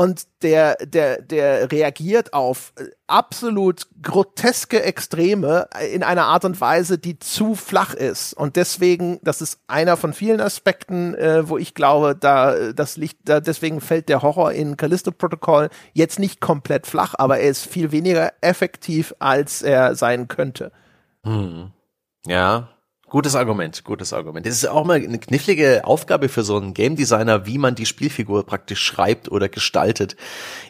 [0.00, 2.72] und der, der, der reagiert auf
[3.06, 8.32] absolut groteske Extreme in einer Art und Weise, die zu flach ist.
[8.32, 13.28] Und deswegen, das ist einer von vielen Aspekten, äh, wo ich glaube, da das liegt,
[13.28, 17.66] da deswegen fällt der Horror in Callisto Protocol jetzt nicht komplett flach, aber er ist
[17.66, 20.72] viel weniger effektiv, als er sein könnte.
[21.26, 21.72] Hm.
[22.24, 22.70] Ja,
[23.10, 24.46] Gutes Argument, gutes Argument.
[24.46, 27.84] Das ist auch mal eine knifflige Aufgabe für so einen Game Designer, wie man die
[27.84, 30.14] Spielfigur praktisch schreibt oder gestaltet.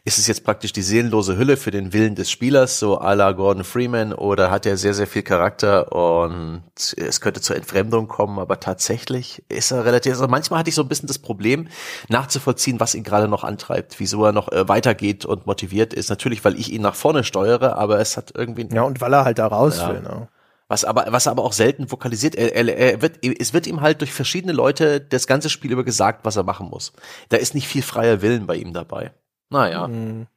[0.04, 3.32] Ist es jetzt praktisch die seelenlose Hülle für den Willen des Spielers, so à la
[3.32, 6.62] Gordon Freeman, oder hat er sehr, sehr viel Charakter und
[6.96, 10.82] es könnte zur Entfremdung kommen, aber tatsächlich ist er relativ, also manchmal hatte ich so
[10.82, 11.68] ein bisschen das Problem,
[12.08, 16.08] nachzuvollziehen, was ihn gerade noch antreibt, wieso er noch äh, weitergeht und motiviert ist.
[16.08, 18.66] Natürlich, weil ich ihn nach vorne steuere, aber es hat irgendwie.
[18.74, 19.90] Ja, und weil er halt da raus ja.
[19.90, 20.28] will, ne?
[20.70, 22.36] Was aber, was aber auch selten vokalisiert.
[22.36, 25.82] Er, er, er wird, es wird ihm halt durch verschiedene Leute das ganze Spiel über
[25.82, 26.92] gesagt, was er machen muss.
[27.28, 29.12] Da ist nicht viel freier Willen bei ihm dabei.
[29.48, 29.88] Naja.
[29.88, 30.28] Mhm.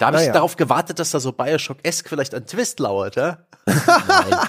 [0.00, 0.26] Da habe naja.
[0.26, 3.46] ich darauf gewartet, dass da so Bioshock-esque vielleicht ein Twist lauert, ja?
[3.66, 4.48] Nein.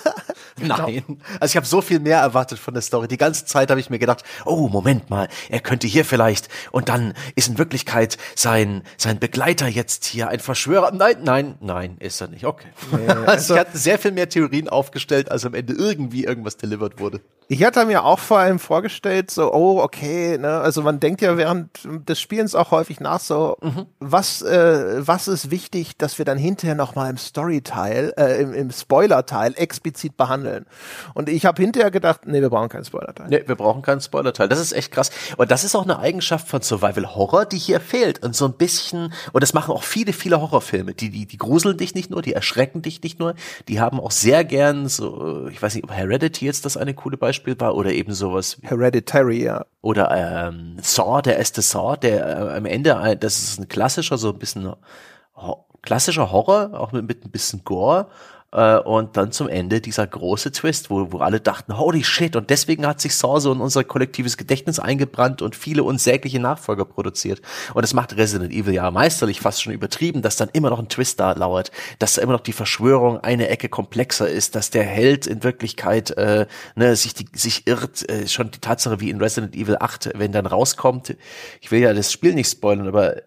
[0.61, 1.21] Nein.
[1.39, 3.07] Also ich habe so viel mehr erwartet von der Story.
[3.07, 6.89] Die ganze Zeit habe ich mir gedacht, oh, Moment mal, er könnte hier vielleicht und
[6.89, 10.91] dann ist in Wirklichkeit sein, sein Begleiter jetzt hier ein Verschwörer.
[10.91, 12.45] Nein, nein, nein, ist er nicht.
[12.45, 12.67] Okay.
[12.91, 16.57] Nee, also, also ich hatte sehr viel mehr Theorien aufgestellt, als am Ende irgendwie irgendwas
[16.57, 17.21] delivered wurde.
[17.51, 21.35] Ich hatte mir auch vor allem vorgestellt, so, oh, okay, ne, also man denkt ja
[21.35, 23.87] während des Spielens auch häufig nach, so, mhm.
[23.97, 28.69] was, äh, was ist wichtig, dass wir dann hinterher nochmal im Story-Teil, äh, im, im
[28.69, 30.67] Spoiler-Teil explizit behandeln.
[31.15, 33.29] Und ich habe hinterher gedacht, nee, wir brauchen keinen Spoiler-Teil.
[33.29, 34.47] Nee, wir brauchen keinen Spoiler-Teil.
[34.47, 35.09] Das ist echt krass.
[35.37, 38.23] Und das ist auch eine Eigenschaft von Survival Horror, die hier fehlt.
[38.23, 40.93] Und so ein bisschen, und das machen auch viele, viele Horrorfilme.
[40.93, 43.33] Die, die, die gruseln dich nicht nur, die erschrecken dich nicht nur,
[43.67, 47.17] die haben auch sehr gern so, ich weiß nicht, ob Heredity jetzt das eine coole
[47.17, 48.57] Beispiel Beispiel war oder eben sowas.
[48.61, 49.65] Hereditary, ja.
[49.81, 54.17] Oder ähm, Saw, der erste Saw, der äh, am Ende, äh, das ist ein klassischer,
[54.17, 54.73] so ein bisschen
[55.35, 58.07] ho klassischer Horror, auch mit, mit ein bisschen Gore,
[58.51, 62.49] Äh, und dann zum Ende dieser große Twist, wo, wo alle dachten, holy shit, und
[62.49, 67.41] deswegen hat sich Saw so in unser kollektives Gedächtnis eingebrannt und viele unsägliche Nachfolger produziert.
[67.73, 70.89] Und das macht Resident Evil ja meisterlich fast schon übertrieben, dass dann immer noch ein
[70.89, 74.83] Twist da lauert, dass da immer noch die Verschwörung eine Ecke komplexer ist, dass der
[74.83, 78.09] Held in Wirklichkeit äh, ne, sich, die, sich irrt.
[78.09, 81.15] Äh, schon die Tatsache wie in Resident Evil 8, wenn dann rauskommt,
[81.61, 83.17] ich will ja das Spiel nicht spoilern, aber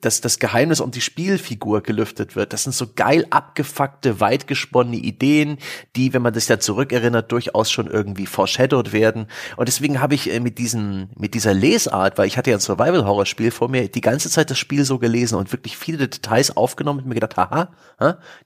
[0.00, 2.52] dass das Geheimnis um die Spielfigur gelüftet wird.
[2.52, 5.58] Das sind so geil abgefuckte, weit gesponnene Ideen,
[5.96, 9.26] die, wenn man das ja zurückerinnert, durchaus schon irgendwie foreshadowed werden.
[9.56, 12.60] Und deswegen habe ich äh, mit diesen, mit dieser Lesart, weil ich hatte ja ein
[12.60, 17.00] Survival-Horror-Spiel vor mir, die ganze Zeit das Spiel so gelesen und wirklich viele Details aufgenommen
[17.00, 17.70] und mir gedacht, haha,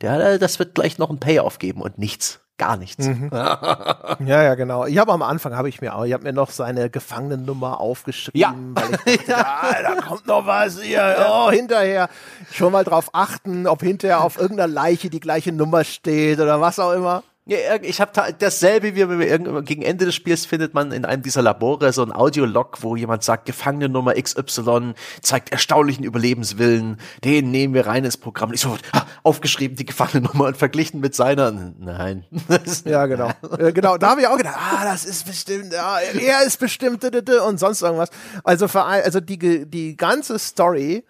[0.00, 3.06] der, das wird gleich noch ein Payoff geben und nichts gar nichts.
[3.06, 3.30] Mhm.
[3.32, 4.86] ja, ja, genau.
[4.86, 8.40] Ich habe am Anfang habe ich mir auch, ich habe mir noch seine Gefangenennummer aufgeschrieben,
[8.40, 8.54] ja.
[8.74, 9.60] weil ich dachte, ja.
[9.60, 12.08] ah, da kommt noch was hier, oh, hinterher.
[12.52, 16.78] Schon mal drauf achten, ob hinterher auf irgendeiner Leiche die gleiche Nummer steht oder was
[16.78, 17.22] auch immer.
[17.46, 21.92] Ja, ich habe dasselbe wie gegen Ende des Spiels findet man in einem dieser Labore
[21.92, 27.86] so ein Audiolog, wo jemand sagt, Gefangene Nummer XY zeigt erstaunlichen Überlebenswillen, den nehmen wir
[27.86, 28.54] rein ins Programm.
[28.54, 31.52] ich so ah, aufgeschrieben die Gefangene Nummer und verglichen mit seiner.
[31.52, 32.24] Nein.
[32.86, 33.30] ja, genau.
[33.58, 37.60] genau, da habe ich auch gedacht, ah, das ist bestimmt, ja, er ist bestimmt und
[37.60, 38.08] sonst irgendwas.
[38.42, 41.04] Also allem, also die die ganze Story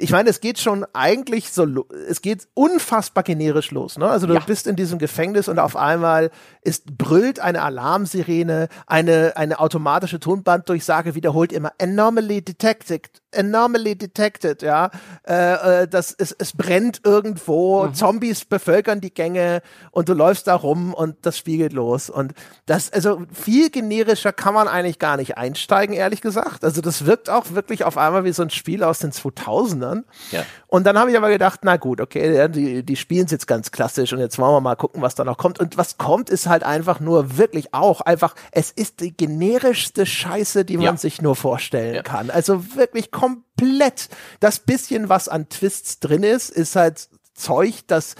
[0.00, 3.98] ich meine, es geht schon eigentlich so, es geht unfassbar generisch los.
[3.98, 4.08] Ne?
[4.08, 4.40] Also du ja.
[4.40, 6.30] bist in diesem Gefängnis und auf einmal
[6.62, 14.62] ist brüllt eine Alarmsirene, eine eine automatische Tonbanddurchsage wiederholt immer anomaly detected, anomaly detected.
[14.62, 14.90] Ja,
[15.26, 17.94] äh, äh, das es, es brennt irgendwo, mhm.
[17.94, 22.32] Zombies bevölkern die Gänge und du läufst da rum und das Spiel geht los und
[22.66, 26.64] das also viel generischer kann man eigentlich gar nicht einsteigen, ehrlich gesagt.
[26.64, 30.04] Also das wirkt auch wirklich auf einmal wie so ein Spiel aus den 2000ern erinnern.
[30.30, 30.44] Ja.
[30.66, 33.70] Und dann habe ich aber gedacht, na gut, okay, die, die spielen es jetzt ganz
[33.70, 35.58] klassisch und jetzt wollen wir mal gucken, was da noch kommt.
[35.58, 40.64] Und was kommt, ist halt einfach nur wirklich auch einfach, es ist die generischste Scheiße,
[40.64, 40.96] die man ja.
[40.96, 42.02] sich nur vorstellen ja.
[42.02, 42.30] kann.
[42.30, 44.08] Also wirklich komplett.
[44.40, 48.14] Das bisschen, was an Twists drin ist, ist halt Zeug, das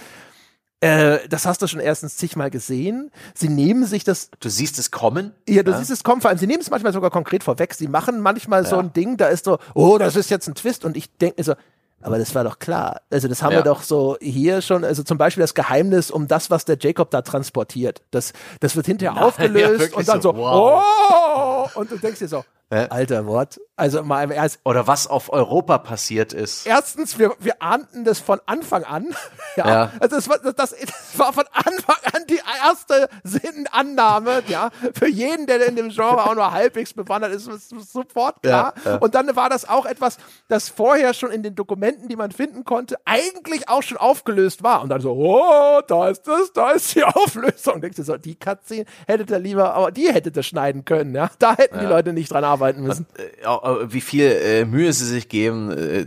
[0.81, 3.11] äh, das hast du schon erstens zigmal gesehen.
[3.35, 4.31] Sie nehmen sich das.
[4.39, 5.31] Du siehst es kommen?
[5.47, 5.77] Ja, du ja.
[5.77, 6.21] siehst es kommen.
[6.21, 7.75] Vor allem, sie nehmen es manchmal sogar konkret vorweg.
[7.75, 8.69] Sie machen manchmal ja.
[8.69, 10.83] so ein Ding, da ist so, oh, das ist jetzt ein Twist.
[10.83, 11.53] Und ich denke mir so,
[12.01, 13.01] aber das war doch klar.
[13.11, 13.59] Also das haben ja.
[13.59, 17.11] wir doch so hier schon, also zum Beispiel das Geheimnis um das, was der Jacob
[17.11, 18.01] da transportiert.
[18.09, 21.69] Das, das wird hinterher Na, aufgelöst und dann so, so wow.
[21.75, 23.59] oh, und du denkst dir so, Alter Wort.
[23.75, 24.59] Also mal im Ernst.
[24.63, 26.65] Oder was auf Europa passiert ist.
[26.67, 29.07] Erstens, wir, wir ahnten das von Anfang an.
[29.55, 29.67] ja.
[29.67, 29.91] ja.
[29.99, 34.69] Also das war, das, das war von Anfang an die erste Sinnannahme, ja.
[34.93, 38.73] Für jeden, der in dem Genre auch nur halbwegs bewandert ist, ist sofort klar.
[38.85, 38.97] Ja, ja.
[38.97, 40.17] Und dann war das auch etwas,
[40.47, 44.83] das vorher schon in den Dokumenten, die man finden konnte, eigentlich auch schon aufgelöst war.
[44.83, 47.81] Und dann so, oh, da ist das, da ist die Auflösung.
[47.81, 51.31] Denkst du so, die Cutscene hättet ihr lieber, aber die hättet ihr schneiden können, ja.
[51.39, 53.05] Da hätten die Leute nicht dran arbeiten müssen.
[53.05, 56.05] Und, äh, äh, wie viel äh, Mühe sie sich geben äh,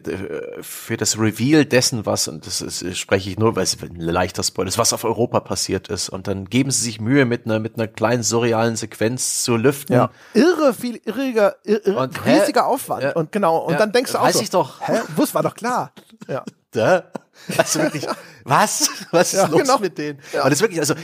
[0.63, 4.43] für das Reveal dessen, was, und das ist, spreche ich nur, weil es ein leichter
[4.43, 6.09] Spoiler ist, was auf Europa passiert ist.
[6.09, 9.95] Und dann geben sie sich Mühe, mit einer, mit einer kleinen surrealen Sequenz zu lüften.
[9.95, 10.11] Ja.
[10.33, 13.03] Irre viel, irriger, irre, und, riesiger Aufwand.
[13.03, 14.81] Ja, und genau, und ja, dann denkst du auch weiß so, ich doch.
[14.81, 15.01] Hä?
[15.17, 15.93] Bus war doch klar.
[16.27, 16.43] Ja.
[16.71, 17.05] Da?
[17.59, 18.07] Also wirklich,
[18.45, 18.91] was?
[19.11, 19.79] Was ist ja, los genau.
[19.79, 20.19] mit denen?
[20.33, 20.45] Ja.
[20.45, 20.95] Und es wirklich, also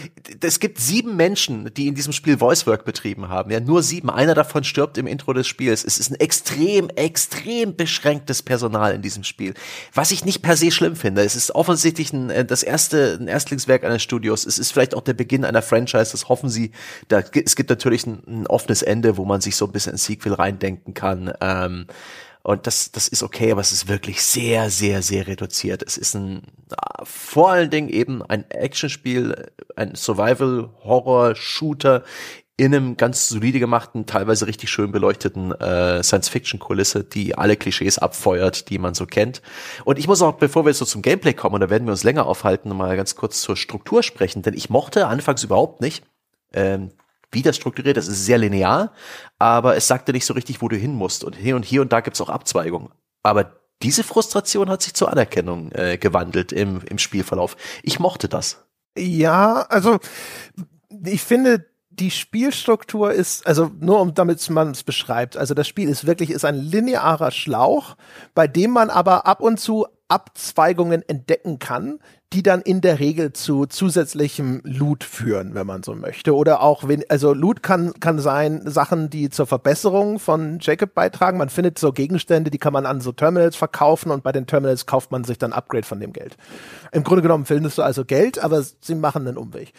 [0.43, 3.51] es gibt sieben Menschen, die in diesem Spiel Voicework betrieben haben.
[3.51, 4.11] Ja, nur sieben.
[4.11, 5.85] Einer davon stirbt im Intro des Spiels.
[5.85, 9.55] Es ist ein extrem, extrem beschränktes Personal in diesem Spiel.
[9.95, 11.23] Was ich nicht per se schlimm finde.
[11.23, 14.45] Es ist offensichtlich ein, äh, das erste ein Erstlingswerk eines Studios.
[14.45, 16.13] Es ist vielleicht auch der Beginn einer Franchise.
[16.13, 16.73] Das hoffen sie.
[17.09, 20.05] Da, es gibt natürlich ein, ein offenes Ende, wo man sich so ein bisschen ins
[20.05, 21.33] Sequel reindenken kann.
[21.41, 21.87] Ähm,
[22.43, 25.83] und das, das ist okay, aber es ist wirklich sehr, sehr, sehr reduziert.
[25.83, 26.45] Es ist ein,
[27.03, 32.03] vor allen Dingen eben ein Actionspiel, ein Survival-Horror-Shooter
[32.57, 38.69] in einem ganz solide gemachten, teilweise richtig schön beleuchteten äh, Science-Fiction-Kulisse, die alle Klischees abfeuert,
[38.69, 39.41] die man so kennt.
[39.85, 41.93] Und ich muss auch, bevor wir jetzt so zum Gameplay kommen, und da werden wir
[41.93, 46.05] uns länger aufhalten, mal ganz kurz zur Struktur sprechen, denn ich mochte anfangs überhaupt nicht
[46.53, 46.91] ähm,
[47.33, 48.09] wie das strukturiert ist.
[48.09, 48.93] Ist sehr linear,
[49.39, 51.25] aber es sagt dir nicht so richtig, wo du hin musst.
[51.25, 52.91] Und hier und hier und da gibt's auch Abzweigungen.
[53.23, 57.57] Aber diese Frustration hat sich zur Anerkennung äh, gewandelt im, im Spielverlauf.
[57.83, 58.65] Ich mochte das.
[58.97, 59.99] Ja, also
[61.05, 65.89] ich finde, die Spielstruktur ist, also nur um damit man es beschreibt, also das Spiel
[65.89, 67.97] ist wirklich ist ein linearer Schlauch,
[68.35, 72.01] bei dem man aber ab und zu Abzweigungen entdecken kann,
[72.33, 76.35] die dann in der Regel zu zusätzlichem Loot führen, wenn man so möchte.
[76.35, 81.39] Oder auch, wenn, also Loot kann, kann sein Sachen, die zur Verbesserung von Jacob beitragen.
[81.39, 84.87] Man findet so Gegenstände, die kann man an so Terminals verkaufen und bei den Terminals
[84.87, 86.37] kauft man sich dann Upgrade von dem Geld.
[86.93, 89.73] Im Grunde genommen findest du also Geld, aber sie machen einen Umweg.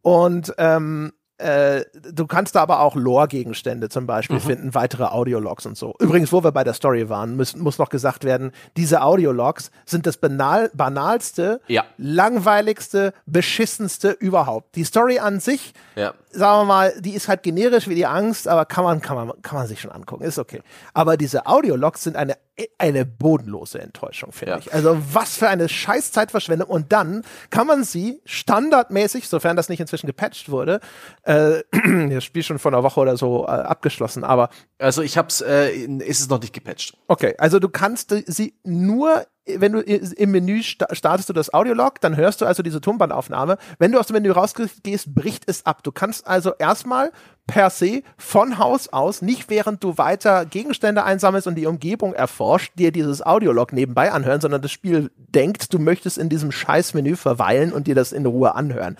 [0.00, 4.40] Und ähm, äh, du kannst da aber auch Lore-Gegenstände zum Beispiel mhm.
[4.40, 5.94] finden, weitere Audiologs und so.
[6.00, 10.06] Übrigens, wo wir bei der Story waren, muss, muss noch gesagt werden, diese Audiologs sind
[10.06, 11.84] das banal, banalste, ja.
[11.96, 14.74] langweiligste, beschissenste überhaupt.
[14.74, 16.12] Die Story an sich, ja.
[16.30, 19.42] sagen wir mal, die ist halt generisch wie die Angst, aber kann man, kann man,
[19.42, 20.62] kann man sich schon angucken, ist okay.
[20.92, 22.36] Aber diese Audiologs sind eine
[22.78, 24.58] eine bodenlose Enttäuschung, finde ja.
[24.58, 24.72] ich.
[24.72, 26.68] Also was für eine Scheißzeitverschwendung.
[26.68, 30.80] Und dann kann man sie standardmäßig, sofern das nicht inzwischen gepatcht wurde,
[31.22, 31.62] äh,
[32.10, 35.70] das Spiel schon vor einer Woche oder so äh, abgeschlossen, aber also ich hab's, äh,
[35.70, 36.96] ist es noch nicht gepatcht.
[37.06, 39.26] Okay, also du kannst sie nur
[39.56, 43.58] wenn du im Menü startest du das Audiolog, dann hörst du also diese Tonbandaufnahme.
[43.78, 45.82] Wenn du aus dem Menü rausgehst, bricht es ab.
[45.82, 47.12] Du kannst also erstmal
[47.46, 52.72] per se von Haus aus, nicht während du weiter Gegenstände einsammelst und die Umgebung erforscht,
[52.76, 57.72] dir dieses Audiolog nebenbei anhören, sondern das Spiel denkt, du möchtest in diesem Scheißmenü verweilen
[57.72, 58.96] und dir das in Ruhe anhören.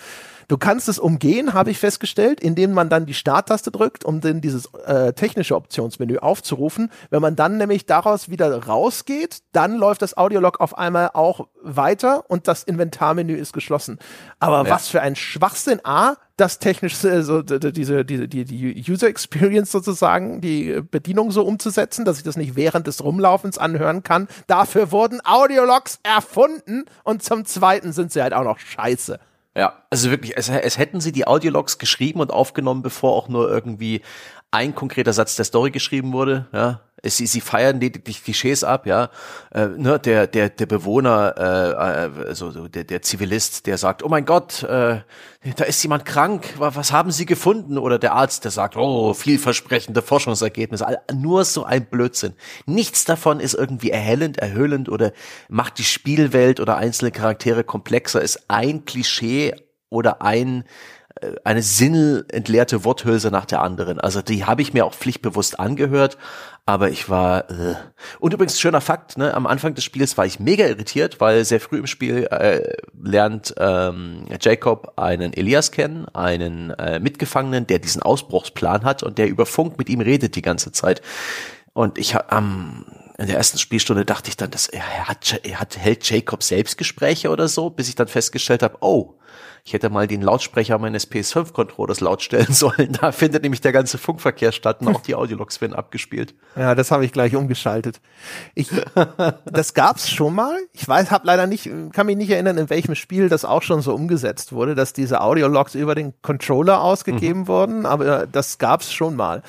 [0.49, 4.40] Du kannst es umgehen, habe ich festgestellt, indem man dann die Starttaste drückt, um dann
[4.40, 6.90] dieses äh, technische Optionsmenü aufzurufen.
[7.11, 12.24] Wenn man dann nämlich daraus wieder rausgeht, dann läuft das Audiolog auf einmal auch weiter
[12.28, 13.99] und das Inventarmenü ist geschlossen.
[14.40, 14.70] Aber ja.
[14.70, 15.80] was für ein Schwachsinn.
[15.84, 22.07] A, das technische, also diese, diese, die, die User Experience sozusagen, die Bedienung so umzusetzen,
[22.07, 24.28] dass ich das nicht während des Rumlaufens anhören kann.
[24.46, 29.18] Dafür wurden Audiologs erfunden und zum Zweiten sind sie halt auch noch scheiße.
[29.59, 33.50] Ja, also wirklich, es, es hätten sie die Audiologs geschrieben und aufgenommen, bevor auch nur
[33.50, 34.02] irgendwie
[34.52, 36.80] ein konkreter Satz der Story geschrieben wurde, ja.
[37.05, 39.11] Sie, sie feiern lediglich Klischees ab, ja.
[39.53, 44.24] Äh, ne, der, der, der Bewohner, äh, also der, der Zivilist, der sagt, oh mein
[44.24, 45.01] Gott, äh,
[45.57, 47.78] da ist jemand krank, was haben Sie gefunden?
[47.78, 50.99] Oder der Arzt, der sagt, oh, vielversprechende Forschungsergebnisse.
[51.14, 52.34] Nur so ein Blödsinn.
[52.66, 55.12] Nichts davon ist irgendwie erhellend, erhöhlend oder
[55.49, 58.20] macht die Spielwelt oder einzelne Charaktere komplexer.
[58.20, 59.55] Ist ein Klischee
[59.90, 60.64] oder ein
[61.45, 64.01] eine sinnentleerte Worthülse nach der anderen.
[64.01, 66.19] Also die habe ich mir auch pflichtbewusst angehört,
[66.66, 67.75] aber ich war äh.
[68.19, 71.61] und übrigens schöner Fakt, ne, am Anfang des Spiels war ich mega irritiert, weil sehr
[71.61, 78.03] früh im Spiel äh, lernt ähm, Jacob einen Elias kennen, einen äh, Mitgefangenen, der diesen
[78.03, 81.03] Ausbruchsplan hat und der über Funk mit ihm redet die ganze Zeit.
[81.73, 85.61] Und ich am ähm, in der ersten Spielstunde dachte ich dann, dass er hat, er
[85.61, 89.18] hat hält Jacob Selbstgespräche oder so, bis ich dann festgestellt habe, oh,
[89.64, 92.96] ich hätte mal den Lautsprecher meines PS5-Controllers laut stellen sollen.
[93.00, 96.34] Da findet nämlich der ganze Funkverkehr statt und auch die Audiologs werden abgespielt.
[96.56, 98.00] Ja, das habe ich gleich umgeschaltet.
[98.54, 98.70] Ich,
[99.46, 100.59] das gab's schon mal.
[100.72, 103.82] Ich weiß, habe leider nicht, kann mich nicht erinnern, in welchem Spiel das auch schon
[103.82, 107.48] so umgesetzt wurde, dass diese Audiologs über den Controller ausgegeben mhm.
[107.48, 109.42] wurden, aber das gab's schon mal.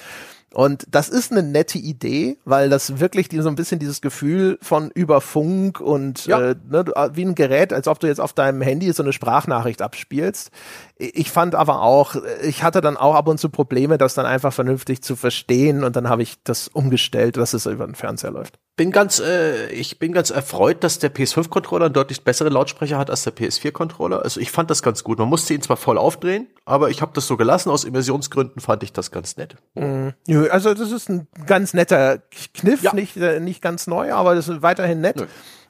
[0.54, 4.58] Und das ist eine nette Idee, weil das wirklich die, so ein bisschen dieses Gefühl
[4.62, 6.40] von über Funk und ja.
[6.52, 9.14] äh, ne, äh, wie ein Gerät, als ob du jetzt auf deinem Handy so eine
[9.14, 10.50] Sprachnachricht abspielst.
[10.98, 14.52] Ich fand aber auch, ich hatte dann auch ab und zu Probleme, das dann einfach
[14.52, 18.60] vernünftig zu verstehen und dann habe ich das umgestellt, dass es über den Fernseher läuft
[18.80, 23.10] bin ganz, äh, ich bin ganz erfreut, dass der PS5-Controller einen deutlich besseren Lautsprecher hat
[23.10, 24.24] als der PS4-Controller.
[24.24, 25.20] Also ich fand das ganz gut.
[25.20, 27.72] Man musste ihn zwar voll aufdrehen, aber ich habe das so gelassen.
[27.72, 29.58] Aus Immersionsgründen fand ich das ganz nett.
[29.76, 30.14] Mhm.
[30.50, 32.20] Also das ist ein ganz netter
[32.54, 32.94] Kniff, ja.
[32.94, 35.18] nicht, äh, nicht ganz neu, aber das ist weiterhin nett.
[35.18, 35.26] Nö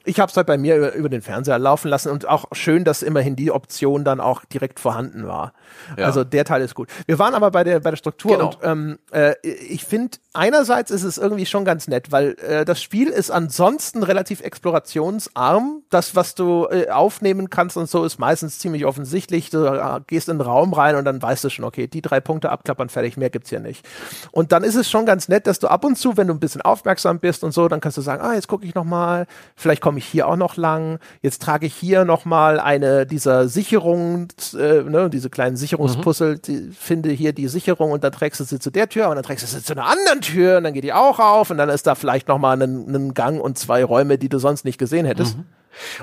[0.09, 2.83] ich habe es halt bei mir über, über, den Fernseher laufen lassen und auch schön,
[2.83, 5.53] dass immerhin die Option dann auch direkt vorhanden war.
[5.97, 6.05] Ja.
[6.05, 6.89] Also der Teil ist gut.
[7.05, 8.47] Wir waren aber bei der bei der Struktur genau.
[8.47, 12.81] und ähm, äh, ich finde einerseits ist es irgendwie schon ganz nett, weil äh, das
[12.81, 15.83] Spiel ist ansonsten relativ explorationsarm.
[15.91, 19.51] Das, was du äh, aufnehmen kannst und so, ist meistens ziemlich offensichtlich.
[19.51, 22.19] Du äh, gehst in den Raum rein und dann weißt du schon, okay, die drei
[22.19, 23.85] Punkte abklappern, fertig, mehr gibt's hier nicht.
[24.31, 26.39] Und dann ist es schon ganz nett, dass du ab und zu, wenn du ein
[26.39, 29.27] bisschen aufmerksam bist und so, dann kannst du sagen, ah, jetzt gucke ich noch mal,
[29.55, 30.99] vielleicht komme ich hier auch noch lang.
[31.21, 34.27] Jetzt trage ich hier noch mal eine dieser Sicherungen,
[34.57, 36.41] äh, ne, diese kleinen Sicherungspuzzle, mhm.
[36.41, 39.23] die, finde hier die Sicherung und dann trägst du sie zu der Tür und dann
[39.23, 41.69] trägst du sie zu einer anderen Tür und dann geht die auch auf und dann
[41.69, 44.77] ist da vielleicht noch mal ein, ein Gang und zwei Räume, die du sonst nicht
[44.77, 45.37] gesehen hättest.
[45.37, 45.45] Mhm.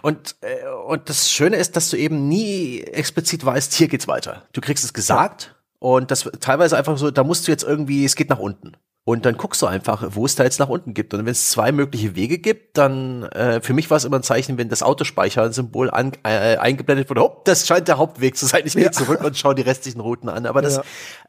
[0.02, 4.42] Und, äh, und das Schöne ist, dass du eben nie explizit weißt, hier geht's weiter.
[4.52, 5.88] Du kriegst es gesagt ja.
[5.88, 8.72] und das teilweise einfach so, da musst du jetzt irgendwie, es geht nach unten.
[9.08, 11.14] Und dann guckst du einfach, wo es da jetzt nach unten gibt.
[11.14, 14.24] Und wenn es zwei mögliche Wege gibt, dann äh, für mich war es immer ein
[14.24, 18.62] Zeichen, wenn das Autospeicher-Symbol an, äh, eingeblendet wurde, oh, das scheint der Hauptweg zu sein.
[18.64, 18.90] Ich gehe ja.
[18.90, 20.44] zurück und schaue die restlichen Routen an.
[20.44, 20.82] Aber das ja.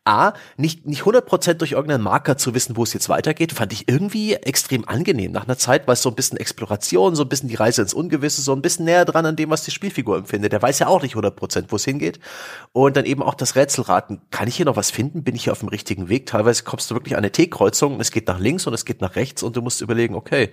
[0.05, 3.87] A, nicht, nicht 100% durch irgendeinen Marker zu wissen, wo es jetzt weitergeht, fand ich
[3.87, 5.31] irgendwie extrem angenehm.
[5.31, 7.93] Nach einer Zeit war es so ein bisschen Exploration, so ein bisschen die Reise ins
[7.93, 10.51] Ungewisse, so ein bisschen näher dran an dem, was die Spielfigur empfindet.
[10.51, 12.19] Der weiß ja auch nicht 100%, wo es hingeht.
[12.73, 14.21] Und dann eben auch das Rätselraten.
[14.31, 15.23] Kann ich hier noch was finden?
[15.23, 16.25] Bin ich hier auf dem richtigen Weg?
[16.25, 19.01] Teilweise kommst du wirklich an eine T-Kreuz Kreuzung, es geht nach links und es geht
[19.01, 20.51] nach rechts und du musst überlegen, okay,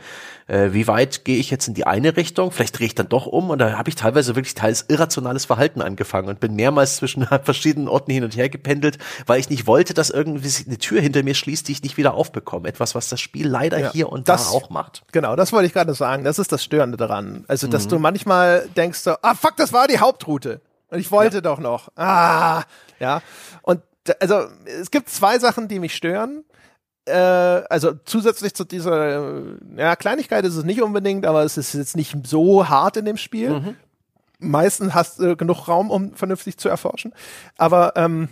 [0.49, 2.51] äh, wie weit gehe ich jetzt in die eine Richtung?
[2.51, 5.81] Vielleicht drehe ich dann doch um und da habe ich teilweise wirklich teils irrationales Verhalten
[5.81, 9.95] angefangen und bin mehrmals zwischen verschiedenen Orten hin und her gependelt, weil ich nicht wollte,
[9.95, 12.67] dass irgendwie sich eine Tür hinter mir schließt, die ich nicht wieder aufbekomme.
[12.69, 15.05] Etwas, was das Spiel leider ja, hier und das, da auch macht.
[15.13, 16.25] Genau, das wollte ich gerade sagen.
[16.25, 17.45] Das ist das Störende daran.
[17.47, 17.91] Also, dass mhm.
[17.91, 20.61] du manchmal denkst so, ah fuck, das war die Hauptroute.
[20.91, 21.41] Und ich wollte ja.
[21.43, 21.91] doch noch.
[21.97, 22.65] Ah,
[22.99, 23.23] ja.
[23.63, 23.83] Und
[24.21, 26.45] also es gibt zwei Sachen, die mich stören
[27.13, 29.43] also zusätzlich zu dieser
[29.77, 33.17] ja, Kleinigkeit ist es nicht unbedingt, aber es ist jetzt nicht so hart in dem
[33.17, 33.51] Spiel.
[33.51, 33.77] Mhm.
[34.39, 37.13] Meistens hast du äh, genug Raum, um vernünftig zu erforschen.
[37.57, 38.29] Aber ähm,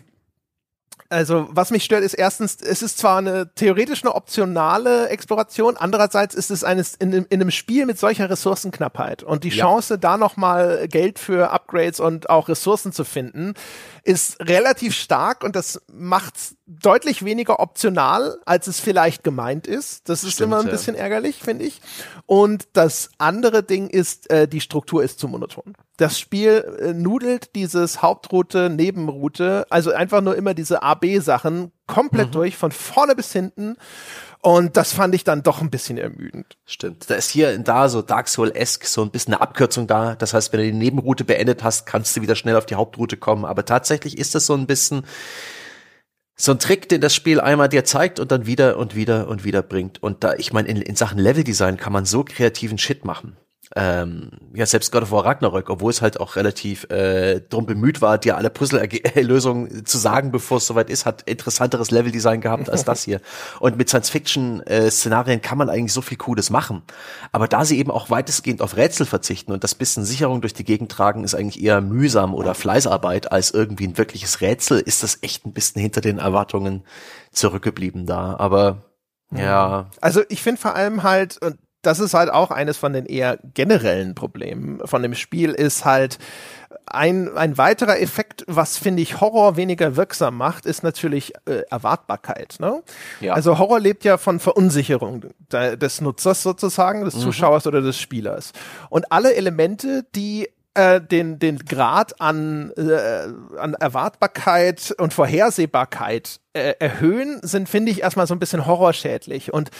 [1.13, 6.35] also, was mich stört, ist erstens, es ist zwar eine theoretisch eine optionale Exploration, andererseits
[6.35, 9.65] ist es eines in, in einem Spiel mit solcher Ressourcenknappheit und die ja.
[9.65, 13.55] Chance, da nochmal Geld für Upgrades und auch Ressourcen zu finden,
[14.05, 16.35] ist relativ stark und das macht
[16.67, 20.09] deutlich weniger optional, als es vielleicht gemeint ist.
[20.09, 20.73] Das ist Stimmt, immer ein ja.
[20.73, 21.81] bisschen ärgerlich, finde ich.
[22.27, 25.75] Und das andere Ding ist, äh, die Struktur ist zu monoton.
[26.03, 32.33] Das Spiel äh, nudelt dieses Hauptroute, Nebenroute, also einfach nur immer diese A-B-Sachen komplett mhm.
[32.33, 33.77] durch, von vorne bis hinten.
[34.41, 36.59] Und das fand ich dann doch ein bisschen ermüdend.
[36.67, 37.09] Stimmt.
[37.09, 40.17] Da ist hier und da so Dark Soul-esque so ein bisschen eine Abkürzung da.
[40.17, 43.17] Das heißt, wenn du die Nebenroute beendet hast, kannst du wieder schnell auf die Hauptroute
[43.17, 43.45] kommen.
[43.45, 45.07] Aber tatsächlich ist das so ein bisschen
[46.35, 49.45] so ein Trick, den das Spiel einmal dir zeigt und dann wieder und wieder und
[49.45, 50.03] wieder bringt.
[50.03, 53.37] Und da, ich meine, in, in Sachen Leveldesign kann man so kreativen Shit machen
[53.77, 58.03] ähm, ja selbst God of War Ragnarök, obwohl es halt auch relativ äh, drum bemüht
[58.03, 62.85] war, dir alle Puzzle-Lösungen zu sagen, bevor es soweit ist, hat interessanteres Leveldesign gehabt als
[62.85, 63.21] das hier.
[63.61, 66.83] Und mit Science-Fiction-Szenarien kann man eigentlich so viel Cooles machen.
[67.33, 70.65] Aber da sie eben auch weitestgehend auf Rätsel verzichten und das bisschen Sicherung durch die
[70.65, 75.19] Gegend tragen, ist eigentlich eher mühsam oder Fleißarbeit als irgendwie ein wirkliches Rätsel, ist das
[75.23, 76.85] echt ein bisschen hinter den Erwartungen
[77.31, 78.37] zurückgeblieben da.
[78.39, 78.83] Aber
[79.35, 79.91] ja.
[80.01, 83.39] Also ich finde vor allem halt, und das ist halt auch eines von den eher
[83.55, 86.19] generellen Problemen von dem Spiel, ist halt
[86.87, 92.57] ein, ein weiterer Effekt, was finde ich Horror weniger wirksam macht, ist natürlich äh, Erwartbarkeit.
[92.61, 92.83] Ne?
[93.21, 93.35] Ja.
[93.35, 97.21] Also Horror lebt ja von Verunsicherung des Nutzers sozusagen, des mhm.
[97.21, 98.53] Zuschauers oder des Spielers.
[98.91, 106.75] Und alle Elemente, die äh, den, den Grad an, äh, an Erwartbarkeit und Vorhersehbarkeit äh,
[106.79, 109.53] erhöhen, sind, finde ich, erstmal so ein bisschen horrorschädlich.
[109.53, 109.71] Und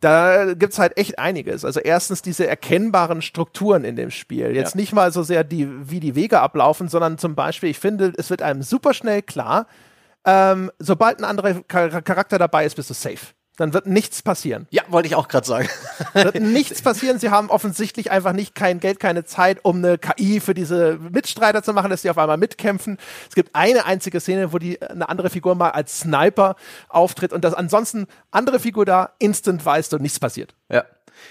[0.00, 1.64] da gibt's halt echt einiges.
[1.64, 4.54] Also erstens diese erkennbaren Strukturen in dem Spiel.
[4.54, 4.80] Jetzt ja.
[4.80, 8.30] nicht mal so sehr die, wie die Wege ablaufen, sondern zum Beispiel, ich finde, es
[8.30, 9.66] wird einem super schnell klar,
[10.24, 14.66] ähm, sobald ein anderer Charakter dabei ist, bist du safe dann wird nichts passieren.
[14.70, 15.68] Ja, wollte ich auch gerade sagen.
[16.12, 17.18] wird nichts passieren.
[17.18, 21.62] Sie haben offensichtlich einfach nicht kein Geld, keine Zeit, um eine KI für diese Mitstreiter
[21.62, 22.98] zu machen, dass sie auf einmal mitkämpfen.
[23.28, 26.56] Es gibt eine einzige Szene, wo die eine andere Figur mal als Sniper
[26.88, 30.54] auftritt und das ansonsten andere Figur da instant weißt du, nichts passiert.
[30.68, 30.84] Ja.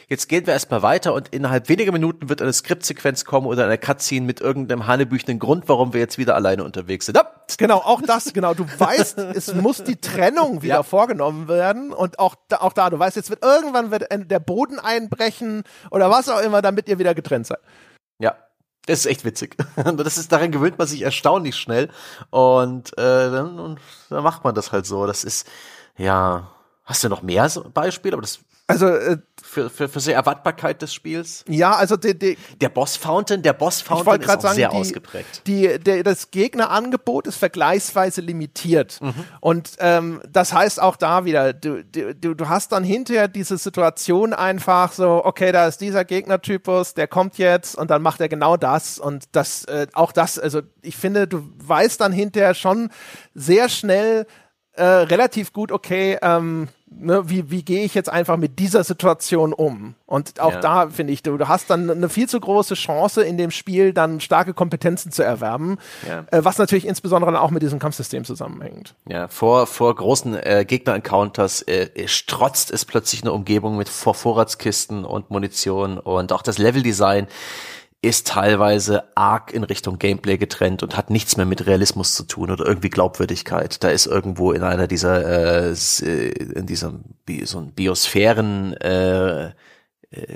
[0.08, 3.78] Jetzt gehen wir erstmal weiter und innerhalb weniger Minuten wird eine Skriptsequenz kommen oder eine
[3.78, 7.16] Cutscene mit irgendeinem hanebüchenden Grund, warum wir jetzt wieder alleine unterwegs sind.
[7.16, 7.32] Ja.
[7.58, 8.54] Genau, auch das, genau.
[8.54, 10.84] Du weißt, es muss die Trennung wieder ja.
[10.84, 14.80] vorgenommen werden und auch da, auch da, du weißt, jetzt wird irgendwann wird der Boden
[14.80, 17.60] einbrechen oder was auch immer, damit ihr wieder getrennt seid.
[18.20, 18.36] Ja,
[18.86, 19.56] das ist echt witzig.
[19.76, 21.90] Das ist, daran gewöhnt man sich erstaunlich schnell.
[22.30, 23.80] Und, äh, dann, und
[24.10, 25.08] dann macht man das halt so.
[25.08, 25.48] Das ist,
[25.98, 26.52] ja.
[26.84, 28.14] Hast du noch mehr Beispiele?
[28.14, 31.46] Aber das also äh, für, für, für die Erwartbarkeit des Spiels?
[31.48, 34.76] Ja, also die, die, der Boss Fountain, der Boss Fountain ist auch sagen, sehr die,
[34.76, 35.42] ausgeprägt.
[35.46, 39.00] Die, der, das Gegnerangebot ist vergleichsweise limitiert.
[39.02, 39.14] Mhm.
[39.40, 44.34] Und ähm, das heißt auch da wieder, du, du, du hast dann hinterher diese Situation
[44.34, 48.58] einfach so, okay, da ist dieser Gegnertypus, der kommt jetzt und dann macht er genau
[48.58, 48.98] das.
[48.98, 52.90] Und das, äh, auch das, also ich finde, du weißt dann hinterher schon
[53.36, 54.26] sehr schnell,
[54.74, 56.68] äh, relativ gut, okay, ähm,
[57.00, 59.96] ne, wie, wie gehe ich jetzt einfach mit dieser Situation um?
[60.06, 60.60] Und auch ja.
[60.60, 63.94] da finde ich, du, du hast dann eine viel zu große Chance in dem Spiel,
[63.94, 65.78] dann starke Kompetenzen zu erwerben,
[66.08, 66.26] ja.
[66.32, 68.96] äh, was natürlich insbesondere auch mit diesem Kampfsystem zusammenhängt.
[69.08, 75.32] Ja, vor, vor großen äh, Gegner-Encounters äh, strotzt es plötzlich eine Umgebung mit Vorratskisten und
[75.32, 77.28] Munition und auch das Leveldesign
[78.06, 82.52] ist teilweise arg in Richtung Gameplay getrennt und hat nichts mehr mit Realismus zu tun
[82.52, 83.84] oder irgendwie Glaubwürdigkeit.
[83.84, 87.04] Da ist irgendwo in einer dieser, äh, in diesem
[87.44, 89.54] so ein Biosphären äh,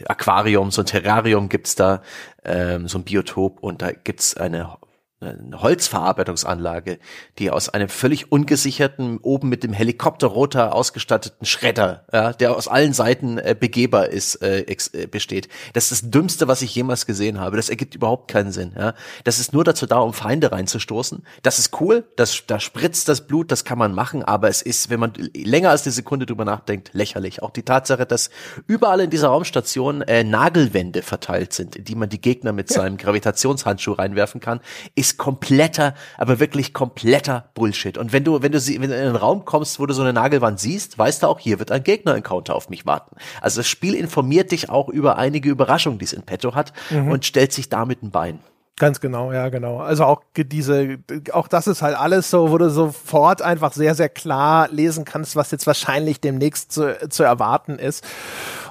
[0.07, 2.01] Aquarium, so ein Terrarium gibt's da,
[2.43, 4.77] ähm, so ein Biotop und da gibt's eine
[5.21, 6.97] eine Holzverarbeitungsanlage,
[7.39, 12.93] die aus einem völlig ungesicherten, oben mit dem Helikopterrotor ausgestatteten Schredder, ja, der aus allen
[12.93, 15.49] Seiten äh, begehbar ist, äh, äh, besteht.
[15.73, 17.57] Das ist das Dümmste, was ich jemals gesehen habe.
[17.57, 18.71] Das ergibt überhaupt keinen Sinn.
[18.77, 18.93] Ja.
[19.25, 21.23] Das ist nur dazu da, um Feinde reinzustoßen.
[21.43, 24.89] Das ist cool, das, da spritzt das Blut, das kann man machen, aber es ist,
[24.89, 27.43] wenn man länger als eine Sekunde drüber nachdenkt, lächerlich.
[27.43, 28.29] Auch die Tatsache, dass
[28.67, 32.95] überall in dieser Raumstation äh, Nagelwände verteilt sind, in die man die Gegner mit seinem
[32.95, 34.61] Gravitationshandschuh reinwerfen kann,
[34.95, 37.97] ist ist kompletter, aber wirklich kompletter Bullshit.
[37.97, 40.01] Und wenn du, wenn du sie, wenn du in einen Raum kommst, wo du so
[40.01, 43.15] eine Nagelwand siehst, weißt du auch, hier wird ein Gegner-Encounter auf mich warten.
[43.41, 47.09] Also das Spiel informiert dich auch über einige Überraschungen, die es in petto hat mhm.
[47.09, 48.39] und stellt sich damit ein Bein.
[48.79, 49.79] Ganz genau, ja, genau.
[49.79, 50.99] Also auch diese,
[51.33, 55.35] auch das ist halt alles so, wo du sofort einfach sehr, sehr klar lesen kannst,
[55.35, 58.07] was jetzt wahrscheinlich demnächst zu, zu erwarten ist.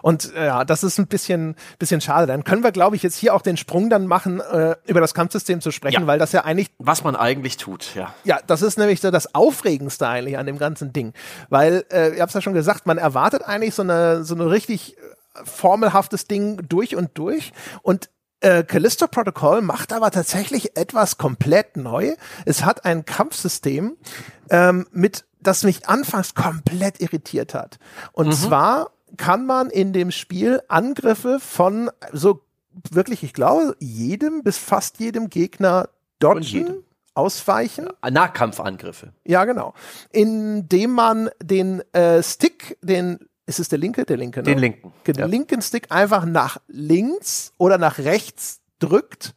[0.00, 2.26] Und äh, ja, das ist ein bisschen, bisschen schade.
[2.26, 5.12] Dann können wir, glaube ich, jetzt hier auch den Sprung dann machen, äh, über das
[5.12, 6.06] Kampfsystem zu sprechen, ja.
[6.06, 6.70] weil das ja eigentlich.
[6.78, 8.14] Was man eigentlich tut, ja.
[8.24, 11.12] Ja, das ist nämlich so das Aufregendste eigentlich an dem ganzen Ding.
[11.50, 14.50] Weil, äh, ich habe es ja schon gesagt, man erwartet eigentlich so eine, so eine
[14.50, 14.96] richtig
[15.44, 17.52] formelhaftes Ding durch und durch.
[17.82, 18.08] Und
[18.40, 22.14] äh, Callisto Protocol macht aber tatsächlich etwas komplett neu.
[22.44, 23.96] Es hat ein Kampfsystem,
[24.50, 27.78] ähm, mit das mich anfangs komplett irritiert hat.
[28.12, 28.32] Und mhm.
[28.32, 32.42] zwar kann man in dem Spiel Angriffe von so
[32.90, 35.88] wirklich, ich glaube, jedem bis fast jedem Gegner
[36.18, 36.84] dodgen,
[37.14, 37.88] ausweichen.
[38.04, 39.12] Ja, Nahkampfangriffe.
[39.24, 39.74] Ja, genau.
[40.10, 44.04] Indem man den äh, Stick, den ist es der linke?
[44.04, 44.44] Der linke, ne?
[44.44, 44.92] Den linken.
[45.06, 45.26] Den ja.
[45.26, 49.34] linken Stick einfach nach links oder nach rechts drückt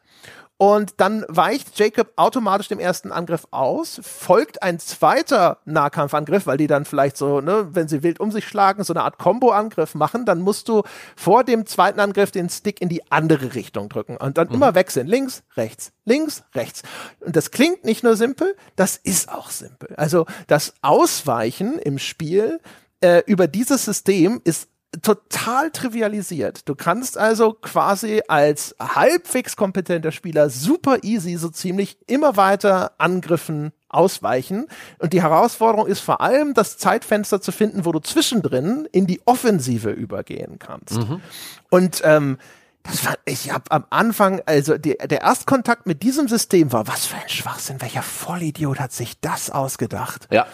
[0.62, 6.68] und dann weicht Jacob automatisch dem ersten Angriff aus, folgt ein zweiter Nahkampfangriff, weil die
[6.68, 10.24] dann vielleicht so, ne, wenn sie wild um sich schlagen, so eine Art Combo-Angriff machen,
[10.24, 10.84] dann musst du
[11.16, 14.54] vor dem zweiten Angriff den Stick in die andere Richtung drücken und dann mhm.
[14.54, 15.08] immer wechseln.
[15.08, 16.84] Links, rechts, links, rechts.
[17.22, 19.96] Und das klingt nicht nur simpel, das ist auch simpel.
[19.98, 22.60] Also das Ausweichen im Spiel
[23.02, 24.68] äh, über dieses System ist
[25.02, 26.68] total trivialisiert.
[26.68, 33.72] Du kannst also quasi als halbwegs kompetenter Spieler super easy so ziemlich immer weiter Angriffen
[33.88, 34.68] ausweichen.
[35.00, 39.22] Und die Herausforderung ist vor allem, das Zeitfenster zu finden, wo du zwischendrin in die
[39.26, 40.98] Offensive übergehen kannst.
[40.98, 41.22] Mhm.
[41.70, 42.38] Und ähm,
[42.84, 47.06] das fand ich hab am Anfang, also die, der Erstkontakt mit diesem System war, was
[47.06, 50.28] für ein Schwachsinn, welcher Vollidiot hat sich das ausgedacht?
[50.32, 50.48] Ja.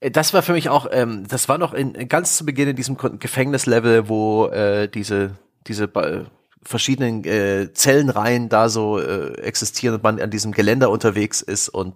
[0.00, 2.76] Äh, das war für mich auch, ähm, das war noch in, ganz zu Beginn in
[2.76, 5.36] diesem Gefängnislevel, wo äh, diese,
[5.66, 6.24] diese äh,
[6.62, 11.94] verschiedenen äh, Zellenreihen da so äh, existieren und man an diesem Geländer unterwegs ist und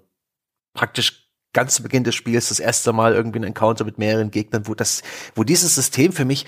[0.75, 4.67] praktisch ganz zu Beginn des Spiels das erste Mal irgendwie ein Encounter mit mehreren Gegnern,
[4.67, 5.03] wo das,
[5.35, 6.47] wo dieses System für mich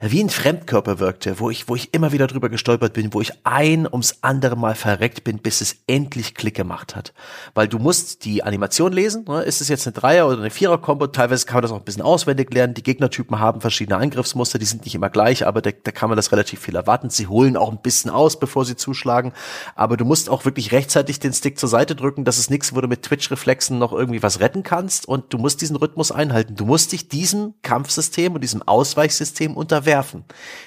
[0.00, 3.32] wie ein Fremdkörper wirkte, wo ich, wo ich immer wieder drüber gestolpert bin, wo ich
[3.42, 7.12] ein ums andere Mal verreckt bin, bis es endlich Klick gemacht hat.
[7.54, 9.42] Weil du musst die Animation lesen, ne?
[9.42, 12.02] ist es jetzt eine Dreier- oder eine Vierer-Kombo, teilweise kann man das auch ein bisschen
[12.02, 15.90] auswendig lernen, die Gegnertypen haben verschiedene Angriffsmuster, die sind nicht immer gleich, aber da, da
[15.90, 17.10] kann man das relativ viel erwarten.
[17.10, 19.32] Sie holen auch ein bisschen aus, bevor sie zuschlagen,
[19.74, 22.80] aber du musst auch wirklich rechtzeitig den Stick zur Seite drücken, das ist nichts, wo
[22.80, 26.54] du mit Twitch-Reflexen noch irgendwie was retten kannst und du musst diesen Rhythmus einhalten.
[26.54, 30.24] Du musst dich diesem Kampfsystem und diesem Ausweichsystem unterwerfen werfen.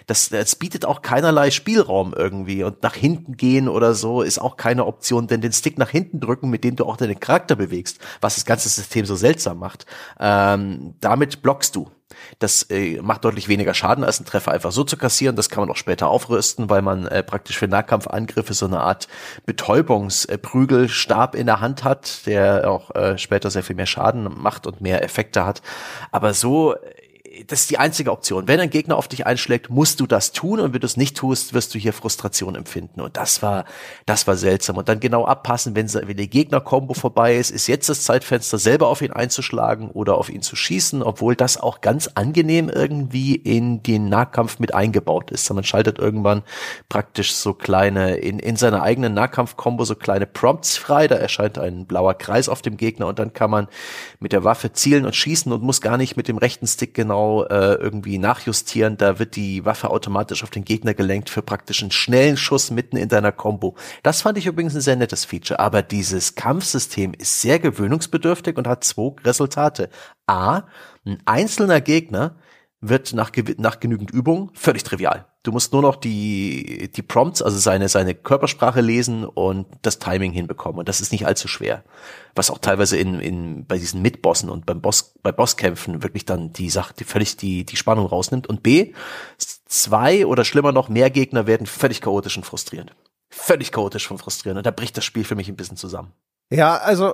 [0.08, 4.58] Das, das bietet auch keinerlei Spielraum irgendwie und nach hinten gehen oder so ist auch
[4.58, 8.00] keine Option, denn den Stick nach hinten drücken, mit dem du auch deinen Charakter bewegst,
[8.20, 9.86] was das ganze System so seltsam macht,
[10.20, 11.92] ähm, damit blockst du.
[12.40, 15.36] Das äh, macht deutlich weniger Schaden, als ein Treffer einfach so zu kassieren.
[15.36, 19.08] Das kann man auch später aufrüsten, weil man äh, praktisch für Nahkampfangriffe so eine Art
[19.46, 24.82] Betäubungsprügelstab in der Hand hat, der auch äh, später sehr viel mehr Schaden macht und
[24.82, 25.62] mehr Effekte hat.
[26.12, 26.76] Aber so
[27.48, 28.48] das ist die einzige Option.
[28.48, 31.16] Wenn ein Gegner auf dich einschlägt, musst du das tun und wenn du es nicht
[31.16, 33.00] tust, wirst du hier Frustration empfinden.
[33.00, 33.66] Und das war,
[34.06, 34.78] das war seltsam.
[34.78, 38.88] Und dann genau abpassen, wenn, wenn die Gegner-Kombo vorbei ist, ist jetzt das Zeitfenster selber
[38.88, 43.82] auf ihn einzuschlagen oder auf ihn zu schießen, obwohl das auch ganz angenehm irgendwie in
[43.82, 45.52] den Nahkampf mit eingebaut ist.
[45.54, 46.44] Man schaltet irgendwann
[46.90, 51.08] praktisch so kleine, in, in seiner eigenen Nahkampf-Kombo so kleine Prompts frei.
[51.08, 53.68] Da erscheint ein blauer Kreis auf dem Gegner und dann kann man
[54.20, 57.21] mit der Waffe zielen und schießen und muss gar nicht mit dem rechten Stick genau
[57.50, 58.98] äh, irgendwie nachjustieren.
[58.98, 62.98] Da wird die Waffe automatisch auf den Gegner gelenkt für praktisch einen schnellen Schuss mitten
[62.98, 63.76] in deiner Combo.
[64.04, 65.60] Das fand ich übrigens ein sehr nettes Feature.
[65.60, 69.90] Aber dieses Kampfsystem ist sehr gewöhnungsbedürftig und hat zwei Resultate.
[70.28, 70.64] A,
[71.06, 72.36] ein einzelner Gegner
[72.82, 75.28] wird nach, nach genügend Übung völlig trivial.
[75.44, 80.32] Du musst nur noch die, die Prompts, also seine, seine Körpersprache lesen und das Timing
[80.32, 80.80] hinbekommen.
[80.80, 81.84] Und das ist nicht allzu schwer.
[82.36, 86.54] Was auch teilweise in, in, bei diesen Mitbossen und beim Boss, bei Bosskämpfen wirklich dann
[86.54, 88.48] die Sache, die völlig die, die Spannung rausnimmt.
[88.48, 88.94] Und B,
[89.68, 92.96] zwei oder schlimmer noch, mehr Gegner werden völlig chaotisch und frustrierend.
[93.30, 94.58] Völlig chaotisch und frustrierend.
[94.58, 96.14] Und da bricht das Spiel für mich ein bisschen zusammen.
[96.52, 97.14] Ja, also,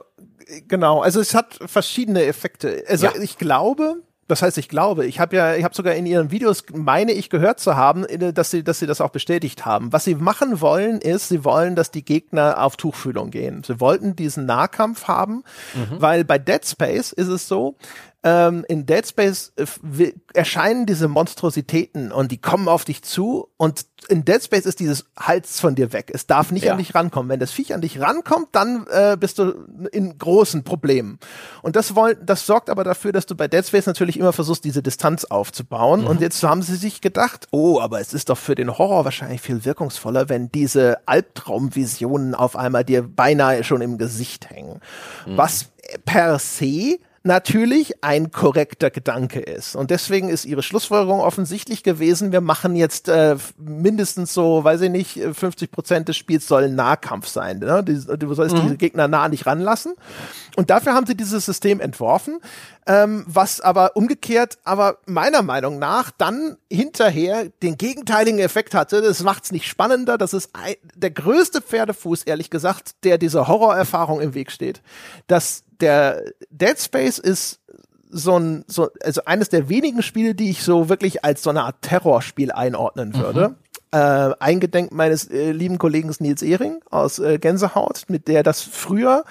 [0.67, 1.01] genau.
[1.01, 2.83] Also es hat verschiedene Effekte.
[2.87, 3.15] Also ja.
[3.21, 6.63] ich glaube, das heißt, ich glaube, ich habe ja, ich habe sogar in ihren Videos,
[6.73, 9.93] meine ich, gehört zu haben, dass sie, dass sie das auch bestätigt haben.
[9.93, 13.63] Was sie machen wollen, ist, sie wollen, dass die Gegner auf Tuchfühlung gehen.
[13.65, 15.43] Sie wollten diesen Nahkampf haben,
[15.73, 16.01] mhm.
[16.01, 17.77] weil bei Dead Space ist es so,
[18.23, 23.85] ähm, in Dead Space äh, erscheinen diese Monstrositäten und die kommen auf dich zu und
[24.07, 26.11] in Dead Space ist dieses Hals von dir weg.
[26.13, 26.71] Es darf nicht ja.
[26.73, 27.29] an dich rankommen.
[27.29, 29.53] Wenn das Viech an dich rankommt, dann äh, bist du
[29.91, 31.19] in großen Problemen.
[31.61, 34.63] Und das wollen, das sorgt aber dafür, dass du bei Dead Space natürlich immer versuchst,
[34.63, 36.01] diese Distanz aufzubauen.
[36.01, 36.07] Mhm.
[36.07, 39.41] Und jetzt haben sie sich gedacht, oh, aber es ist doch für den Horror wahrscheinlich
[39.41, 44.81] viel wirkungsvoller, wenn diese Albtraumvisionen auf einmal dir beinahe schon im Gesicht hängen.
[45.25, 45.37] Mhm.
[45.37, 45.67] Was
[46.05, 49.75] per se natürlich ein korrekter Gedanke ist.
[49.75, 54.89] Und deswegen ist ihre Schlussfolgerung offensichtlich gewesen, wir machen jetzt äh, mindestens so, weiß ich
[54.89, 57.59] nicht, 50 Prozent des Spiels sollen Nahkampf sein.
[57.59, 57.83] Ne?
[57.83, 58.61] Du sollst mhm.
[58.61, 59.93] diese Gegner nah nicht ranlassen.
[60.55, 62.39] Und dafür haben sie dieses System entworfen,
[62.87, 69.01] ähm, was aber umgekehrt, aber meiner Meinung nach dann hinterher den gegenteiligen Effekt hatte.
[69.01, 70.17] Das macht's nicht spannender.
[70.17, 74.81] Das ist ein, der größte Pferdefuß, ehrlich gesagt, der dieser Horrorerfahrung im Weg steht.
[75.27, 77.59] Das der Dead Space ist
[78.09, 81.63] so ein, so, also eines der wenigen Spiele, die ich so wirklich als so eine
[81.63, 83.49] Art Terrorspiel einordnen würde.
[83.49, 83.55] Mhm.
[83.91, 89.23] Äh, eingedenk meines äh, lieben Kollegen Nils Ehring aus äh, Gänsehaut, mit der das früher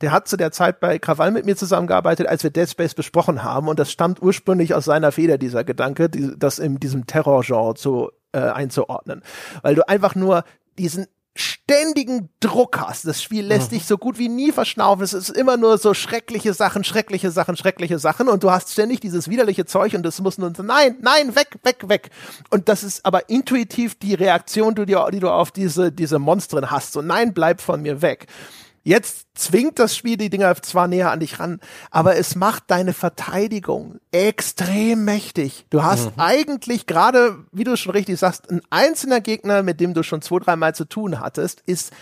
[0.00, 3.42] der hat zu der Zeit bei Krawall mit mir zusammengearbeitet, als wir Dead Space besprochen
[3.42, 3.68] haben.
[3.68, 8.10] Und das stammt ursprünglich aus seiner Feder, dieser Gedanke, die, das in diesem Terrorgenre zu,
[8.32, 9.22] äh, einzuordnen.
[9.62, 10.44] Weil du einfach nur
[10.78, 11.06] diesen
[11.38, 13.06] ständigen Druck hast.
[13.06, 13.76] Das Spiel lässt mhm.
[13.76, 15.04] dich so gut wie nie verschnaufen.
[15.04, 19.00] Es ist immer nur so schreckliche Sachen, schreckliche Sachen, schreckliche Sachen und du hast ständig
[19.00, 22.10] dieses widerliche Zeug und das muss nur nein, nein, weg, weg, weg.
[22.50, 26.70] Und das ist aber intuitiv die Reaktion, die du, die du auf diese, diese Monstren
[26.70, 26.92] hast.
[26.92, 28.26] So nein, bleib von mir weg.
[28.86, 31.58] Jetzt zwingt das Spiel die Dinger zwar näher an dich ran,
[31.90, 35.66] aber es macht deine Verteidigung extrem mächtig.
[35.70, 36.22] Du hast mhm.
[36.22, 40.38] eigentlich gerade, wie du schon richtig sagst, ein einzelner Gegner, mit dem du schon zwei,
[40.38, 41.92] dreimal zu tun hattest, ist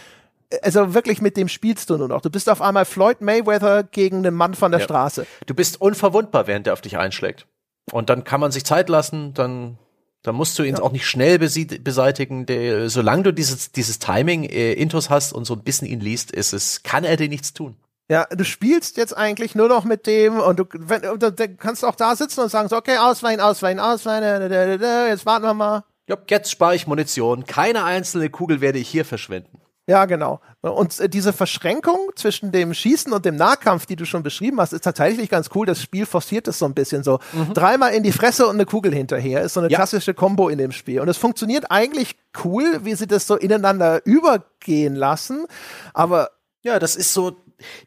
[0.63, 2.21] also wirklich mit dem spielst du nur noch.
[2.21, 4.85] Du bist auf einmal Floyd Mayweather gegen einen Mann von der ja.
[4.85, 5.27] Straße.
[5.47, 7.47] Du bist unverwundbar, während der auf dich einschlägt.
[7.93, 9.79] Und dann kann man sich Zeit lassen, dann
[10.25, 10.83] da musst du ihn ja.
[10.83, 12.47] auch nicht schnell beseitigen.
[12.47, 16.33] Der, solange du dieses, dieses Timing äh, Intos hast und so ein bisschen ihn liest,
[16.33, 17.77] ist es, kann er dir nichts tun.
[18.11, 21.85] Ja, du spielst jetzt eigentlich nur noch mit dem und du, wenn, und du kannst
[21.85, 25.85] auch da sitzen und sagen so, okay, ausweichen, ausweichen, ausweichen, jetzt warten wir mal.
[26.09, 27.45] Ja, jetzt spare ich Munition.
[27.45, 29.61] Keine einzelne Kugel werde ich hier verschwenden.
[29.87, 30.41] Ja, genau.
[30.63, 34.73] Und äh, diese Verschränkung zwischen dem Schießen und dem Nahkampf, die du schon beschrieben hast,
[34.73, 35.67] ist tatsächlich ganz cool.
[35.67, 37.19] Das Spiel forciert es so ein bisschen so.
[37.33, 37.53] Mhm.
[37.53, 39.77] Dreimal in die Fresse und eine Kugel hinterher ist so eine ja.
[39.77, 41.01] klassische Combo in dem Spiel.
[41.01, 45.47] Und es funktioniert eigentlich cool, wie sie das so ineinander übergehen lassen.
[45.93, 46.31] Aber
[46.63, 47.37] ja, das ist so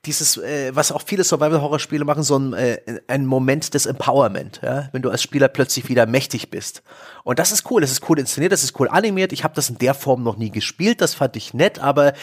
[0.05, 4.89] dieses, äh, was auch viele Survival-Horror-Spiele machen, so ein, äh, ein Moment des Empowerment, ja?
[4.91, 6.83] wenn du als Spieler plötzlich wieder mächtig bist.
[7.23, 9.33] Und das ist cool, das ist cool inszeniert, das ist cool animiert.
[9.33, 12.13] Ich habe das in der Form noch nie gespielt, das fand ich nett, aber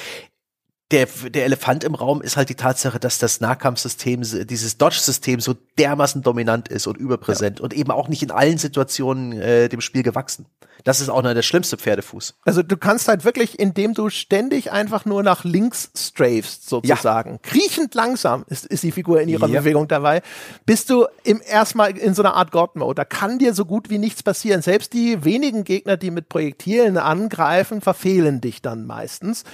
[0.91, 5.55] der, der Elefant im Raum ist halt die Tatsache, dass das Nahkampfsystem, dieses Dodge-System so
[5.79, 7.65] dermaßen dominant ist und überpräsent ja.
[7.65, 10.47] und eben auch nicht in allen Situationen äh, dem Spiel gewachsen.
[10.85, 12.35] Das ist auch noch der schlimmste Pferdefuß.
[12.45, 17.39] Also du kannst halt wirklich, indem du ständig einfach nur nach links strafst, sozusagen, ja.
[17.43, 19.61] kriechend langsam ist, ist die Figur in ihrer ja.
[19.61, 20.21] Bewegung dabei,
[20.67, 22.97] bist du im erstmal in so einer Art God-Mode.
[22.97, 24.61] Da kann dir so gut wie nichts passieren.
[24.61, 29.45] Selbst die wenigen Gegner, die mit Projektilen angreifen, verfehlen dich dann meistens.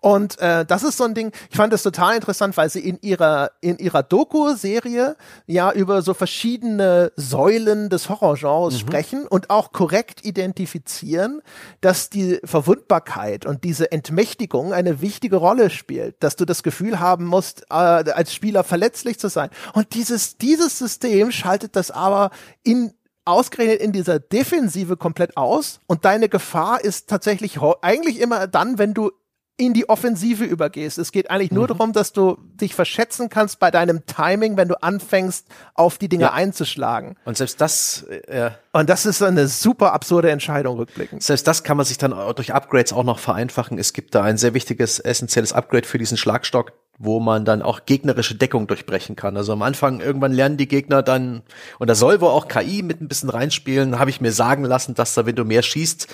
[0.00, 3.00] Und äh, das ist so ein Ding, ich fand das total interessant, weil sie in
[3.02, 8.78] ihrer, in ihrer Doku-Serie ja über so verschiedene Säulen des Horrorgenres mhm.
[8.78, 11.42] sprechen und auch korrekt identifizieren identifizieren,
[11.80, 17.24] dass die Verwundbarkeit und diese Entmächtigung eine wichtige Rolle spielt, dass du das Gefühl haben
[17.24, 19.50] musst, äh, als Spieler verletzlich zu sein.
[19.72, 22.30] Und dieses, dieses System schaltet das aber
[22.62, 22.92] in
[23.24, 28.94] ausgerechnet in dieser Defensive komplett aus und deine Gefahr ist tatsächlich eigentlich immer dann, wenn
[28.94, 29.10] du
[29.58, 30.98] in die Offensive übergehst.
[30.98, 31.68] Es geht eigentlich nur mhm.
[31.68, 36.24] darum, dass du dich verschätzen kannst bei deinem Timing, wenn du anfängst, auf die Dinge
[36.24, 36.32] ja.
[36.32, 37.16] einzuschlagen.
[37.24, 38.58] Und selbst das, äh, ja.
[38.72, 41.22] Und das ist eine super absurde Entscheidung rückblickend.
[41.22, 43.78] Selbst das kann man sich dann durch Upgrades auch noch vereinfachen.
[43.78, 47.84] Es gibt da ein sehr wichtiges, essentielles Upgrade für diesen Schlagstock, wo man dann auch
[47.84, 49.36] gegnerische Deckung durchbrechen kann.
[49.36, 51.42] Also am Anfang irgendwann lernen die Gegner dann,
[51.78, 54.94] und da soll wohl auch KI mit ein bisschen reinspielen, habe ich mir sagen lassen,
[54.94, 56.08] dass da, wenn du mehr schießt,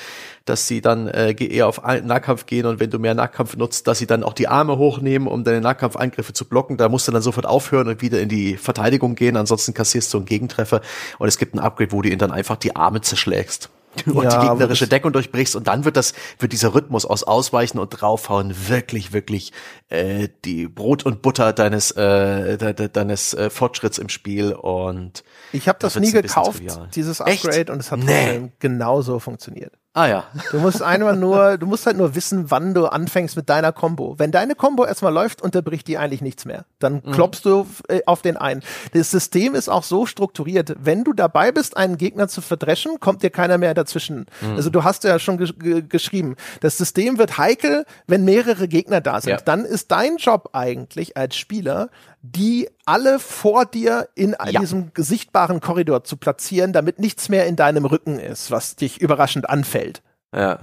[0.45, 3.99] dass sie dann äh, eher auf Nahkampf gehen und wenn du mehr Nahkampf nutzt, dass
[3.99, 6.77] sie dann auch die Arme hochnehmen, um deine Nahkampfangriffe zu blocken.
[6.77, 10.19] Da musst du dann sofort aufhören und wieder in die Verteidigung gehen, ansonsten kassierst du
[10.19, 10.81] einen Gegentreffer.
[11.19, 13.71] Und es gibt ein Upgrade, wo du ihnen dann einfach die Arme zerschlägst
[14.07, 17.79] und ja, die gegnerische Deckung durchbrichst und dann wird das wird dieser Rhythmus aus Ausweichen
[17.79, 19.53] und draufhauen wirklich wirklich
[19.89, 25.25] äh, die Brot und Butter deines äh, de, de, deines äh, Fortschritts im Spiel und
[25.53, 26.63] ich habe das nie gekauft
[26.95, 27.71] dieses Upgrade Echt?
[27.71, 28.51] und es hat nee.
[28.59, 30.25] genauso funktioniert Ah ja.
[30.51, 34.15] Du musst einmal nur, du musst halt nur wissen, wann du anfängst mit deiner Combo.
[34.19, 36.65] Wenn deine Combo erstmal läuft, unterbricht die eigentlich nichts mehr.
[36.79, 37.13] Dann mhm.
[37.13, 38.63] klopfst du äh, auf den ein.
[38.95, 43.23] Das System ist auch so strukturiert, wenn du dabei bist, einen Gegner zu verdreschen, kommt
[43.23, 44.25] dir keiner mehr dazwischen.
[44.41, 44.57] Mhm.
[44.57, 49.21] Also du hast ja schon ge geschrieben, das System wird heikel, wenn mehrere Gegner da
[49.21, 49.33] sind.
[49.33, 49.41] Ja.
[49.45, 51.91] Dann ist dein Job eigentlich als Spieler,
[52.23, 54.61] die alle vor dir in ja.
[54.61, 59.51] diesem sichtbaren Korridor zu platzieren, damit nichts mehr in deinem Rücken ist, was dich überraschend
[59.51, 60.03] anfällt.
[60.35, 60.61] Ja.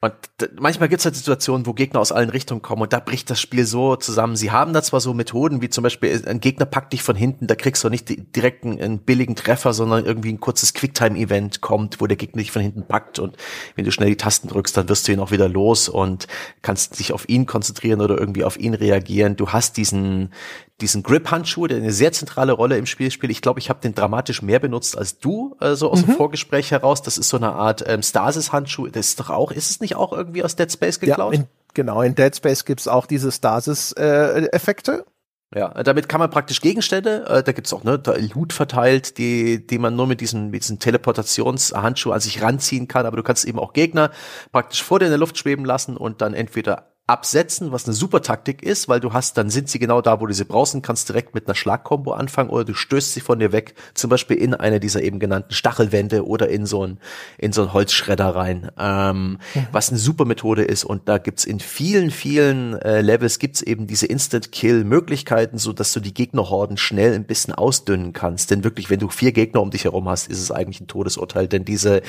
[0.00, 0.14] Und
[0.60, 3.40] manchmal gibt es halt Situationen, wo Gegner aus allen Richtungen kommen und da bricht das
[3.40, 4.36] Spiel so zusammen.
[4.36, 7.48] Sie haben da zwar so Methoden, wie zum Beispiel ein Gegner packt dich von hinten,
[7.48, 12.00] da kriegst du nicht direkt einen, einen billigen Treffer, sondern irgendwie ein kurzes Quicktime-Event kommt,
[12.00, 13.36] wo der Gegner dich von hinten packt und
[13.74, 16.28] wenn du schnell die Tasten drückst, dann wirst du ihn auch wieder los und
[16.62, 19.34] kannst dich auf ihn konzentrieren oder irgendwie auf ihn reagieren.
[19.34, 20.32] Du hast diesen,
[20.80, 23.32] diesen Grip-Handschuh, der eine sehr zentrale Rolle im Spiel spielt.
[23.32, 26.06] Ich glaube, ich habe den dramatisch mehr benutzt als du, äh, so aus mhm.
[26.06, 27.02] dem Vorgespräch heraus.
[27.02, 28.88] Das ist so eine Art ähm, Stasis-Handschuh.
[28.88, 31.34] Das ist doch auch, ist es nicht auch irgendwie aus Dead Space geklaut?
[31.34, 35.04] Ja, in, genau, in Dead Space gibt's auch diese Stasis-Effekte.
[35.04, 39.16] Äh, ja, damit kann man praktisch Gegenstände, äh, da gibt's auch ne, da Loot verteilt,
[39.16, 43.22] die, die man nur mit diesem, mit diesem Teleportationshandschuh an sich ranziehen kann, aber du
[43.22, 44.10] kannst eben auch Gegner
[44.52, 48.20] praktisch vor dir in der Luft schweben lassen und dann entweder absetzen, was eine super
[48.20, 50.82] Taktik ist, weil du hast, dann sind sie genau da, wo du sie brauchst und
[50.82, 54.36] kannst direkt mit einer Schlagkombo anfangen oder du stößt sie von dir weg, zum Beispiel
[54.36, 56.98] in eine dieser eben genannten Stachelwände oder in so ein,
[57.38, 59.66] in so ein Holzschredder rein, ähm, ja.
[59.72, 63.86] was eine super Methode ist und da gibt's in vielen, vielen äh, Levels gibt's eben
[63.86, 69.00] diese Instant-Kill-Möglichkeiten, so dass du die Gegnerhorden schnell ein bisschen ausdünnen kannst, denn wirklich, wenn
[69.00, 72.02] du vier Gegner um dich herum hast, ist es eigentlich ein Todesurteil, denn diese,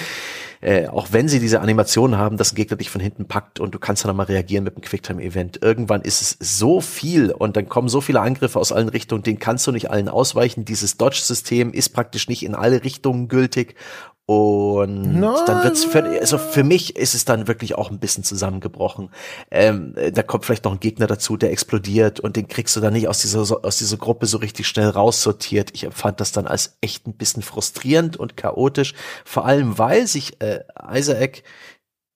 [0.59, 3.73] äh, auch wenn sie diese Animationen haben, dass ein Gegner dich von hinten packt und
[3.73, 5.61] du kannst dann mal reagieren mit einem Quicktime-Event.
[5.61, 9.40] Irgendwann ist es so viel und dann kommen so viele Angriffe aus allen Richtungen, den
[9.40, 10.66] kannst du nicht allen ausweichen.
[10.66, 13.76] Dieses Dodge-System ist praktisch nicht in alle Richtungen gültig
[14.30, 15.44] und no.
[15.48, 19.10] dann wird's für, also für mich ist es dann wirklich auch ein bisschen zusammengebrochen.
[19.49, 22.94] Ähm, da kommt vielleicht noch ein Gegner dazu, der explodiert und den kriegst du dann
[22.94, 25.72] nicht aus dieser, aus dieser Gruppe so richtig schnell raussortiert.
[25.74, 28.94] Ich empfand das dann als echt ein bisschen frustrierend und chaotisch.
[29.26, 30.60] Vor allem, weil sich äh,
[30.94, 31.41] Isaac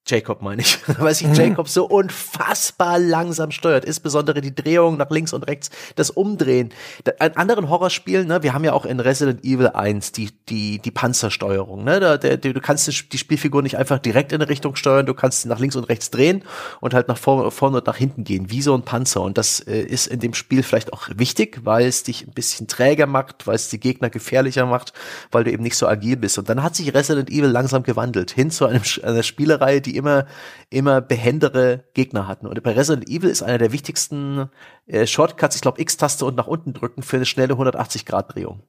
[0.06, 1.28] Jacob meine ich, weil sich.
[1.34, 6.74] Jacob so unfassbar langsam steuert, insbesondere die Drehung nach links und rechts, das Umdrehen.
[7.06, 10.92] In anderen Horrorspielen, ne, wir haben ja auch in Resident Evil 1 die, die, die
[10.92, 15.06] Panzersteuerung, ne, da, der, du kannst die Spielfigur nicht einfach direkt in eine Richtung steuern,
[15.06, 16.44] du kannst sie nach links und rechts drehen
[16.82, 19.22] und halt nach vorne, vorne und nach hinten gehen, wie so ein Panzer.
[19.22, 22.68] Und das äh, ist in dem Spiel vielleicht auch wichtig, weil es dich ein bisschen
[22.68, 24.92] träger macht, weil es die Gegner gefährlicher macht,
[25.32, 26.38] weil du eben nicht so agil bist.
[26.38, 30.26] Und dann hat sich Resident Evil langsam gewandelt hin zu einem, einer Spielerei, die immer,
[30.70, 32.48] immer behendere Gegner hatten.
[32.48, 34.50] Und bei Resident Evil ist einer der wichtigsten
[34.88, 38.64] äh, Shortcuts, ich glaube X-Taste und nach unten drücken für eine schnelle 180-Grad-Drehung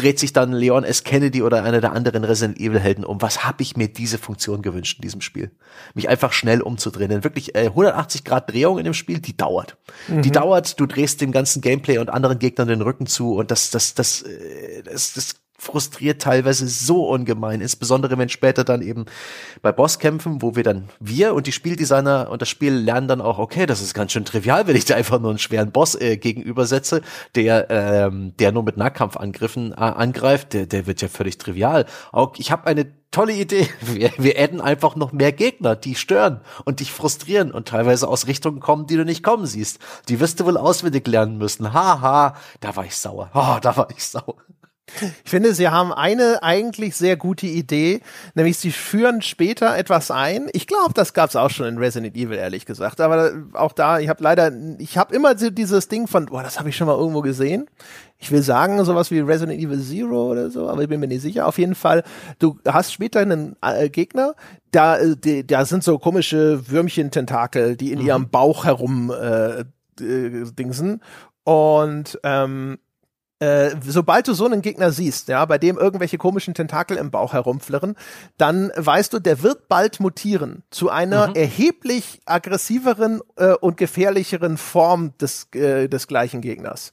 [0.00, 1.04] dreht sich dann Leon S.
[1.04, 3.20] Kennedy oder einer der anderen Resident Evil Helden um.
[3.20, 5.50] Was habe ich mir diese Funktion gewünscht in diesem Spiel?
[5.94, 7.10] Mich einfach schnell umzudrehen.
[7.10, 9.76] Denn wirklich äh, 180 Grad Drehung in dem Spiel, die dauert.
[10.08, 10.22] Mhm.
[10.22, 13.70] Die dauert, du drehst dem ganzen Gameplay und anderen Gegnern den Rücken zu und das,
[13.70, 19.04] das, das, äh, das, das frustriert teilweise so ungemein, insbesondere wenn später dann eben
[19.62, 23.38] bei Bosskämpfen, wo wir dann wir und die Spieldesigner und das Spiel lernen dann auch,
[23.38, 26.16] okay, das ist ganz schön trivial, wenn ich da einfach nur einen schweren Boss äh,
[26.16, 27.02] gegenübersetze,
[27.34, 31.84] der ähm, der nur mit Nahkampfangriffen äh, angreift, der der wird ja völlig trivial.
[32.10, 33.68] Auch ich habe eine tolle Idee.
[33.82, 38.26] Wir, wir adden einfach noch mehr Gegner, die stören und dich frustrieren und teilweise aus
[38.26, 39.80] Richtungen kommen, die du nicht kommen siehst.
[40.08, 41.72] Die wirst du wohl auswendig lernen müssen.
[41.72, 43.30] Haha, da war ich sauer.
[43.34, 44.36] Oh, da war ich sauer.
[45.24, 48.00] Ich finde, sie haben eine eigentlich sehr gute Idee,
[48.34, 50.48] nämlich sie führen später etwas ein.
[50.52, 53.00] Ich glaube, das gab es auch schon in Resident Evil, ehrlich gesagt.
[53.00, 56.68] Aber auch da, ich habe leider, ich habe immer dieses Ding von, boah, das habe
[56.68, 57.68] ich schon mal irgendwo gesehen.
[58.18, 61.22] Ich will sagen, sowas wie Resident Evil Zero oder so, aber ich bin mir nicht
[61.22, 61.46] sicher.
[61.46, 62.04] Auf jeden Fall,
[62.38, 64.34] du hast später einen äh, Gegner,
[64.72, 68.06] da, äh, die, da sind so komische Würmchen-Tentakel, die in mhm.
[68.06, 69.64] ihrem Bauch herum äh, äh,
[70.52, 71.00] dingsen.
[71.44, 72.78] Und ähm,
[73.40, 77.32] äh, sobald du so einen Gegner siehst, ja, bei dem irgendwelche komischen Tentakel im Bauch
[77.32, 77.96] herumflirren,
[78.36, 81.34] dann weißt du, der wird bald mutieren zu einer mhm.
[81.36, 86.92] erheblich aggressiveren äh, und gefährlicheren Form des, äh, des gleichen Gegners.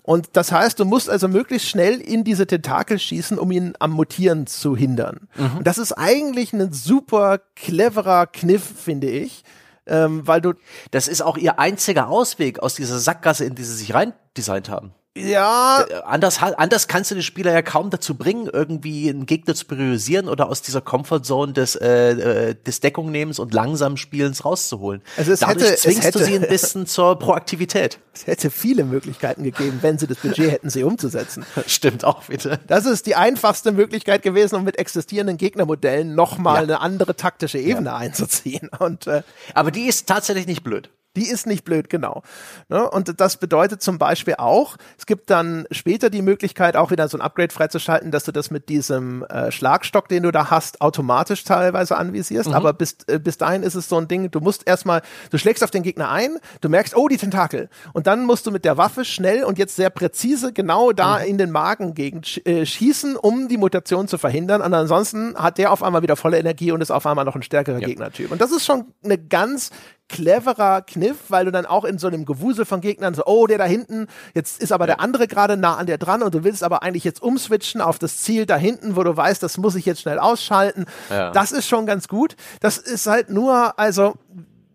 [0.00, 3.90] Und das heißt, du musst also möglichst schnell in diese Tentakel schießen, um ihn am
[3.90, 5.28] Mutieren zu hindern.
[5.36, 5.58] Mhm.
[5.58, 9.44] Und das ist eigentlich ein super cleverer Kniff, finde ich.
[9.84, 10.54] Ähm, weil du.
[10.92, 14.68] Das ist auch ihr einziger Ausweg aus dieser Sackgasse, in die sie sich rein designt
[14.68, 14.92] haben.
[15.16, 15.84] Ja.
[15.88, 19.66] Äh, anders, anders kannst du den Spieler ja kaum dazu bringen, irgendwie einen Gegner zu
[19.66, 25.02] priorisieren oder aus dieser Comfortzone des, äh, äh des Deckungnehmens und langsam Spielens rauszuholen.
[25.16, 27.98] Also es Dadurch hätte, zwingst es hätte, du sie ein bisschen zur Proaktivität.
[28.14, 31.44] Es hätte viele Möglichkeiten gegeben, wenn sie das Budget hätten, sie umzusetzen.
[31.66, 32.60] Stimmt auch bitte.
[32.66, 36.62] Das ist die einfachste Möglichkeit gewesen, um mit existierenden Gegnermodellen nochmal ja.
[36.62, 37.96] eine andere taktische Ebene ja.
[37.96, 38.70] einzuziehen.
[38.78, 39.22] Und, äh,
[39.52, 40.90] Aber die ist tatsächlich nicht blöd.
[41.16, 42.22] Die ist nicht blöd, genau.
[42.68, 42.88] Ne?
[42.88, 47.18] Und das bedeutet zum Beispiel auch, es gibt dann später die Möglichkeit, auch wieder so
[47.18, 51.44] ein Upgrade freizuschalten, dass du das mit diesem äh, Schlagstock, den du da hast, automatisch
[51.44, 52.48] teilweise anvisierst.
[52.48, 52.54] Mhm.
[52.54, 55.62] Aber bis, äh, bis dahin ist es so ein Ding, du musst erstmal, du schlägst
[55.62, 57.68] auf den Gegner ein, du merkst, oh, die Tentakel.
[57.92, 61.24] Und dann musst du mit der Waffe schnell und jetzt sehr präzise genau da mhm.
[61.26, 64.62] in den Magen gegen äh, schießen, um die Mutation zu verhindern.
[64.62, 67.42] Und ansonsten hat der auf einmal wieder volle Energie und ist auf einmal noch ein
[67.42, 67.86] stärkerer ja.
[67.86, 68.32] Gegnertyp.
[68.32, 69.70] Und das ist schon eine ganz
[70.12, 73.58] cleverer Kniff, weil du dann auch in so einem Gewusel von Gegnern so, oh, der
[73.58, 76.62] da hinten, jetzt ist aber der andere gerade nah an der dran und du willst
[76.62, 79.86] aber eigentlich jetzt umswitchen auf das Ziel da hinten, wo du weißt, das muss ich
[79.86, 80.84] jetzt schnell ausschalten.
[81.10, 81.30] Ja.
[81.30, 82.36] Das ist schon ganz gut.
[82.60, 84.14] Das ist halt nur, also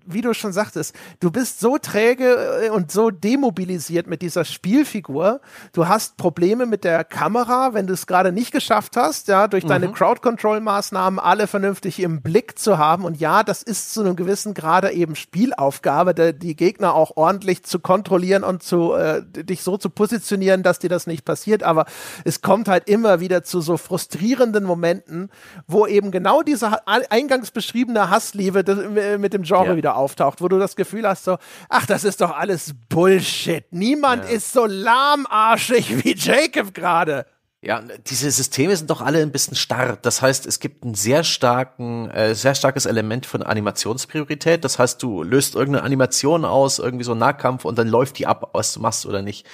[0.07, 5.41] wie du schon sagtest, du bist so träge äh, und so demobilisiert mit dieser Spielfigur.
[5.73, 9.65] Du hast Probleme mit der Kamera, wenn du es gerade nicht geschafft hast, ja, durch
[9.65, 9.69] mhm.
[9.69, 13.03] deine Crowd-Control-Maßnahmen alle vernünftig im Blick zu haben.
[13.03, 17.63] Und ja, das ist zu einem gewissen Grade eben Spielaufgabe, der, die Gegner auch ordentlich
[17.63, 21.63] zu kontrollieren und zu äh, dich so zu positionieren, dass dir das nicht passiert.
[21.63, 21.85] Aber
[22.23, 25.29] es kommt halt immer wieder zu so frustrierenden Momenten,
[25.67, 29.75] wo eben genau diese eingangs beschriebene Hassliebe äh, mit dem Genre ja.
[29.75, 31.37] wieder auftaucht, wo du das Gefühl hast, so,
[31.69, 33.65] ach, das ist doch alles Bullshit.
[33.71, 34.31] Niemand ja.
[34.31, 37.25] ist so lahmarschig wie Jacob gerade.
[37.67, 39.97] Ja, diese Systeme sind doch alle ein bisschen starr.
[40.01, 44.63] Das heißt, es gibt ein sehr starken, äh, sehr starkes Element von Animationspriorität.
[44.63, 48.25] Das heißt, du löst irgendeine Animation aus, irgendwie so ein Nahkampf und dann läuft die
[48.25, 49.45] ab, was du machst oder nicht.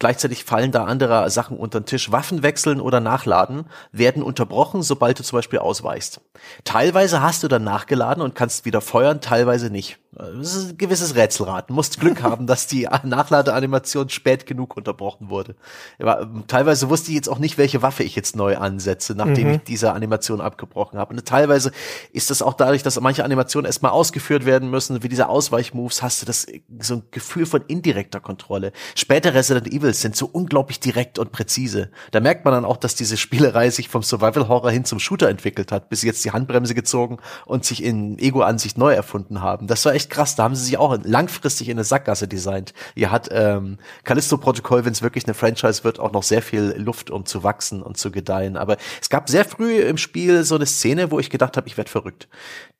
[0.00, 2.10] Gleichzeitig fallen da andere Sachen unter den Tisch.
[2.10, 6.20] Waffen wechseln oder nachladen werden unterbrochen, sobald du zum Beispiel ausweichst.
[6.64, 10.00] Teilweise hast du dann nachgeladen und kannst wieder feuern, teilweise nicht.
[10.12, 11.72] Das ist ein gewisses Rätselraten.
[11.74, 15.54] Musst Glück haben, dass die Nachladeanimation spät genug unterbrochen wurde.
[16.00, 19.46] Aber ähm, teilweise wusste ich jetzt auch nicht, welche Waffe ich jetzt neu ansetze, nachdem
[19.46, 19.54] mhm.
[19.54, 21.14] ich diese Animation abgebrochen habe.
[21.14, 21.70] Und teilweise
[22.12, 26.22] ist das auch dadurch, dass manche Animationen erstmal ausgeführt werden müssen, wie diese Ausweichmoves, hast
[26.22, 26.46] du das
[26.80, 28.72] so ein Gefühl von indirekter Kontrolle.
[28.96, 31.92] Später Resident Evil sind so unglaublich direkt und präzise.
[32.10, 35.28] Da merkt man dann auch, dass diese Spielerei sich vom Survival Horror hin zum Shooter
[35.28, 39.68] entwickelt hat, bis sie jetzt die Handbremse gezogen und sich in Ego-Ansicht neu erfunden haben.
[39.68, 40.34] Das war echt krass.
[40.34, 42.72] Da haben sie sich auch langfristig in eine Sackgasse designt.
[42.94, 47.10] Ihr hat ähm, Callisto-Protokoll, wenn es wirklich eine Franchise wird, auch noch sehr viel Luft,
[47.10, 48.56] um zu wachsen und zu gedeihen.
[48.56, 51.76] Aber es gab sehr früh im Spiel so eine Szene, wo ich gedacht habe, ich
[51.76, 52.28] werde verrückt.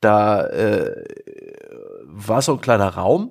[0.00, 1.04] Da äh,
[2.04, 3.30] war so ein kleiner Raum,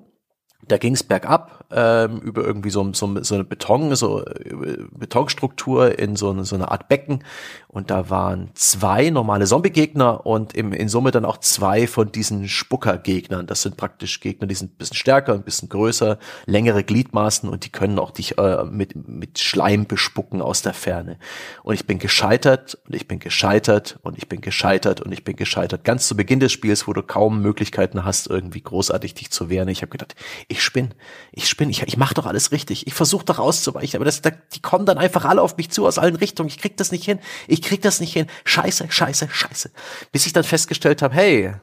[0.72, 6.00] da ging es bergab ähm, über irgendwie so, so, so eine Beton, so äh, Betonstruktur
[6.00, 7.24] in so so eine Art Becken
[7.68, 12.48] und da waren zwei normale Zombie-Gegner und im, in Summe dann auch zwei von diesen
[12.48, 13.46] Spucker-Gegnern.
[13.46, 16.18] Das sind praktisch Gegner, die sind ein bisschen stärker, ein bisschen größer,
[16.48, 21.20] längere Gliedmaßen und die können auch dich äh, mit, mit Schleim bespucken aus der Ferne.
[21.62, 25.36] Und ich bin gescheitert und ich bin gescheitert und ich bin gescheitert und ich bin
[25.36, 25.84] gescheitert.
[25.84, 29.68] Ganz zu Beginn des Spiels, wo du kaum Möglichkeiten hast, irgendwie großartig dich zu wehren.
[29.68, 30.16] Ich habe gedacht,
[30.48, 30.96] ich spinn,
[31.32, 32.88] ich spinn, ich, ich mache doch alles richtig.
[32.88, 35.86] Ich versuche doch auszuweichen, aber das, da, die kommen dann einfach alle auf mich zu
[35.86, 36.50] aus allen Richtungen.
[36.50, 37.20] Ich krieg das nicht hin.
[37.48, 38.28] Ich ich krieg das nicht hin.
[38.46, 39.72] Scheiße, scheiße, scheiße.
[40.12, 41.54] Bis ich dann festgestellt habe, hey,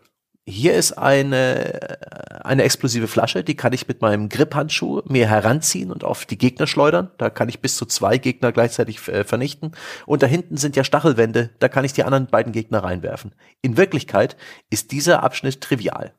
[0.44, 1.98] hier ist eine,
[2.44, 6.66] eine explosive Flasche, die kann ich mit meinem Griphandschuh mir heranziehen und auf die Gegner
[6.66, 7.10] schleudern.
[7.18, 9.72] Da kann ich bis zu zwei Gegner gleichzeitig äh, vernichten.
[10.04, 13.34] Und da hinten sind ja Stachelwände, da kann ich die anderen beiden Gegner reinwerfen.
[13.62, 14.36] In Wirklichkeit
[14.70, 16.12] ist dieser Abschnitt trivial.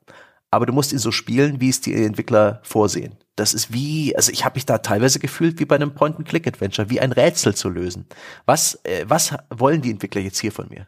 [0.50, 3.16] Aber du musst ihn so spielen, wie es die Entwickler vorsehen.
[3.36, 7.00] Das ist wie, also ich habe mich da teilweise gefühlt wie bei einem Point-and-Click-Adventure, wie
[7.00, 8.06] ein Rätsel zu lösen.
[8.46, 10.86] Was, äh, was wollen die Entwickler jetzt hier von mir?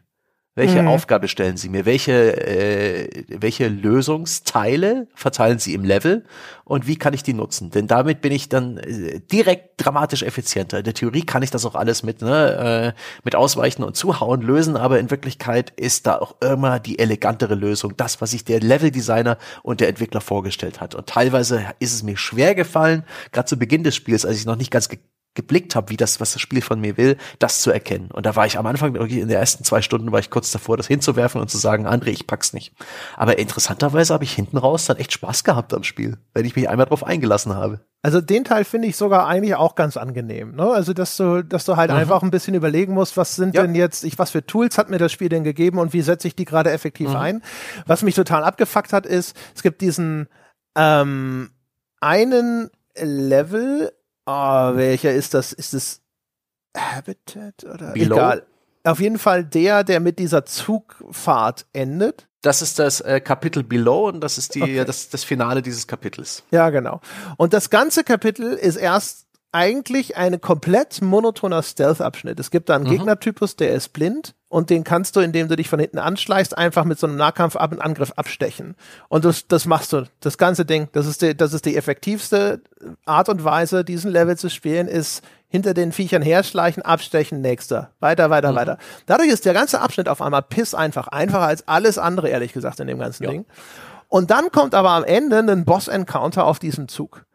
[0.53, 0.89] Welche mhm.
[0.89, 1.85] Aufgabe stellen Sie mir?
[1.85, 6.25] Welche, äh, welche Lösungsteile verteilen Sie im Level?
[6.65, 7.71] Und wie kann ich die nutzen?
[7.71, 10.79] Denn damit bin ich dann äh, direkt dramatisch effizienter.
[10.79, 14.41] In der Theorie kann ich das auch alles mit, ne, äh, mit Ausweichen und Zuhauen
[14.41, 18.59] lösen, aber in Wirklichkeit ist da auch immer die elegantere Lösung, das, was sich der
[18.59, 20.95] Leveldesigner und der Entwickler vorgestellt hat.
[20.95, 24.57] Und teilweise ist es mir schwer gefallen, gerade zu Beginn des Spiels, als ich noch
[24.57, 24.89] nicht ganz
[25.33, 28.11] geblickt habe, wie das, was das Spiel von mir will, das zu erkennen.
[28.11, 30.51] Und da war ich am Anfang, wirklich in den ersten zwei Stunden, war ich kurz
[30.51, 32.73] davor, das hinzuwerfen und zu sagen, André, ich pack's nicht.
[33.15, 36.67] Aber interessanterweise habe ich hinten raus dann echt Spaß gehabt am Spiel, wenn ich mich
[36.67, 37.79] einmal drauf eingelassen habe.
[38.03, 40.55] Also den Teil finde ich sogar eigentlich auch ganz angenehm.
[40.55, 40.63] Ne?
[40.63, 41.97] Also dass du, dass du halt mhm.
[41.97, 43.61] einfach ein bisschen überlegen musst, was sind ja.
[43.61, 46.27] denn jetzt, ich, was für Tools hat mir das Spiel denn gegeben und wie setze
[46.27, 47.15] ich die gerade effektiv mhm.
[47.15, 47.43] ein.
[47.85, 50.27] Was mich total abgefuckt hat, ist, es gibt diesen
[50.75, 51.51] ähm,
[52.01, 53.91] einen Level,
[54.31, 55.53] oh, welcher ist das?
[55.53, 56.01] Ist es
[56.75, 58.15] Habitat oder Below?
[58.15, 58.45] egal?
[58.83, 62.27] Auf jeden Fall der, der mit dieser Zugfahrt endet.
[62.41, 64.85] Das ist das äh, Kapitel Below und das ist die, okay.
[64.85, 66.43] das, das Finale dieses Kapitels.
[66.49, 66.99] Ja, genau.
[67.37, 72.39] Und das ganze Kapitel ist erst eigentlich ein komplett monotoner Stealth-Abschnitt.
[72.39, 72.91] Es gibt da einen mhm.
[72.91, 76.85] Gegnertypus, der ist blind und den kannst du, indem du dich von hinten anschleichst, einfach
[76.85, 78.75] mit so einem Nahkampf ab und Angriff abstechen.
[79.09, 80.03] Und das, das machst du.
[80.19, 82.61] Das ganze Ding, das ist die, das ist die effektivste
[83.05, 87.91] Art und Weise, diesen Level zu spielen, ist hinter den Viechern herschleichen, abstechen, nächster.
[87.99, 88.55] Weiter, weiter, mhm.
[88.55, 88.77] weiter.
[89.05, 91.09] Dadurch ist der ganze Abschnitt auf einmal piss einfach.
[91.09, 93.31] Einfacher als alles andere, ehrlich gesagt, in dem ganzen ja.
[93.31, 93.45] Ding.
[94.07, 97.25] Und dann kommt aber am Ende ein Boss-Encounter auf diesem Zug.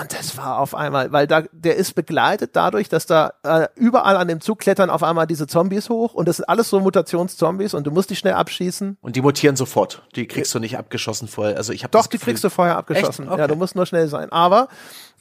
[0.00, 4.16] Und das war auf einmal, weil da, der ist begleitet dadurch, dass da äh, überall
[4.16, 7.74] an dem Zug klettern auf einmal diese Zombies hoch und das sind alles so Mutationszombies
[7.74, 8.98] und du musst die schnell abschießen.
[9.00, 10.02] Und die mutieren sofort.
[10.16, 11.56] Die kriegst du nicht abgeschossen vorher.
[11.56, 13.28] Also ich habe Doch, die kriegst du vorher abgeschossen.
[13.28, 13.40] Okay.
[13.40, 14.32] Ja, du musst nur schnell sein.
[14.32, 14.68] Aber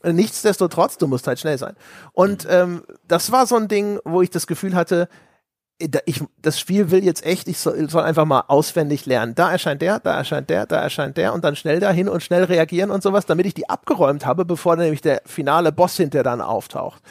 [0.02, 1.76] äh, nichtsdestotrotz, du musst halt schnell sein.
[2.14, 5.08] Und ähm, das war so ein Ding, wo ich das Gefühl hatte,
[6.06, 9.36] ich, das Spiel will jetzt echt, ich soll, soll, einfach mal auswendig lernen.
[9.36, 12.44] Da erscheint der, da erscheint der, da erscheint der und dann schnell dahin und schnell
[12.44, 16.42] reagieren und sowas, damit ich die abgeräumt habe, bevor nämlich der finale Boss hinter dann
[16.42, 17.02] auftaucht.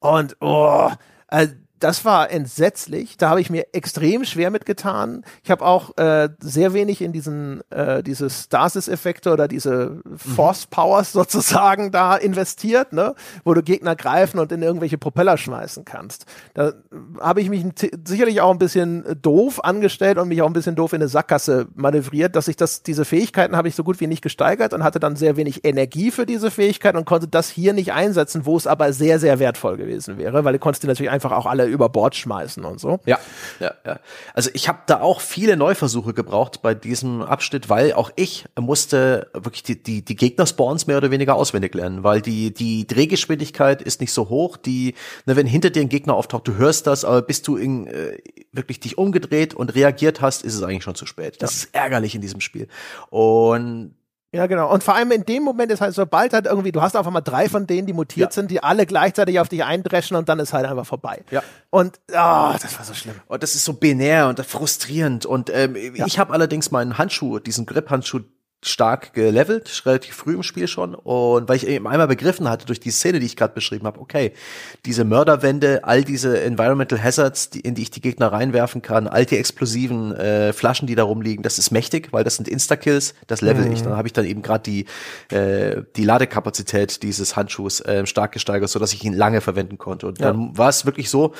[0.00, 0.90] Und oh,
[1.28, 3.16] also das war entsetzlich.
[3.16, 5.24] Da habe ich mir extrem schwer mitgetan.
[5.42, 11.12] Ich habe auch äh, sehr wenig in diesen äh, diese Stasis-Effekte oder diese Force Powers
[11.12, 16.26] sozusagen da investiert, ne, wo du Gegner greifen und in irgendwelche Propeller schmeißen kannst.
[16.54, 16.72] Da
[17.20, 17.64] habe ich mich
[18.06, 21.66] sicherlich auch ein bisschen doof angestellt und mich auch ein bisschen doof in eine Sackgasse
[21.74, 25.00] manövriert, dass ich das diese Fähigkeiten habe ich so gut wie nicht gesteigert und hatte
[25.00, 28.68] dann sehr wenig Energie für diese Fähigkeit und konnte das hier nicht einsetzen, wo es
[28.68, 31.88] aber sehr sehr wertvoll gewesen wäre, weil du konntest die natürlich einfach auch alle über
[31.88, 33.00] Bord schmeißen und so.
[33.06, 33.18] Ja,
[33.60, 33.98] ja, ja.
[34.34, 39.28] Also ich habe da auch viele Neuversuche gebraucht bei diesem Abschnitt, weil auch ich musste
[39.32, 44.00] wirklich die, die, die Gegner-Spawns mehr oder weniger auswendig lernen, weil die, die Drehgeschwindigkeit ist
[44.00, 44.94] nicht so hoch, die,
[45.26, 48.18] ne, wenn hinter dir ein Gegner auftaucht, du hörst das, aber bis du in, äh,
[48.52, 51.40] wirklich dich umgedreht und reagiert hast, ist es eigentlich schon zu spät.
[51.40, 51.56] Das ja.
[51.56, 52.68] ist ärgerlich in diesem Spiel.
[53.10, 53.94] Und
[54.34, 54.72] ja, genau.
[54.72, 57.22] Und vor allem in dem Moment ist halt, sobald halt irgendwie, du hast auf einmal
[57.22, 58.32] drei von denen, die mutiert ja.
[58.32, 61.22] sind, die alle gleichzeitig auf dich eindreschen und dann ist halt einfach vorbei.
[61.30, 61.42] Ja.
[61.68, 63.16] Und oh, das war so schlimm.
[63.26, 65.26] Und oh, das ist so binär und frustrierend.
[65.26, 66.06] Und ähm, ja.
[66.06, 68.20] ich habe allerdings meinen Handschuh, diesen Grip-Handschuh
[68.64, 70.94] stark gelevelt, relativ früh im Spiel schon.
[70.94, 74.00] Und weil ich eben einmal begriffen hatte durch die Szene, die ich gerade beschrieben habe,
[74.00, 74.32] okay,
[74.86, 79.26] diese Mörderwände, all diese Environmental Hazards, die, in die ich die Gegner reinwerfen kann, all
[79.26, 83.40] die explosiven äh, Flaschen, die da rumliegen, das ist mächtig, weil das sind Insta-Kills, das
[83.40, 83.72] level mhm.
[83.72, 83.82] ich.
[83.82, 84.86] Dann habe ich dann eben gerade die,
[85.34, 90.06] äh, die Ladekapazität dieses Handschuhs äh, stark gesteigert, so dass ich ihn lange verwenden konnte.
[90.06, 90.58] Und dann ja.
[90.58, 91.34] war es wirklich so,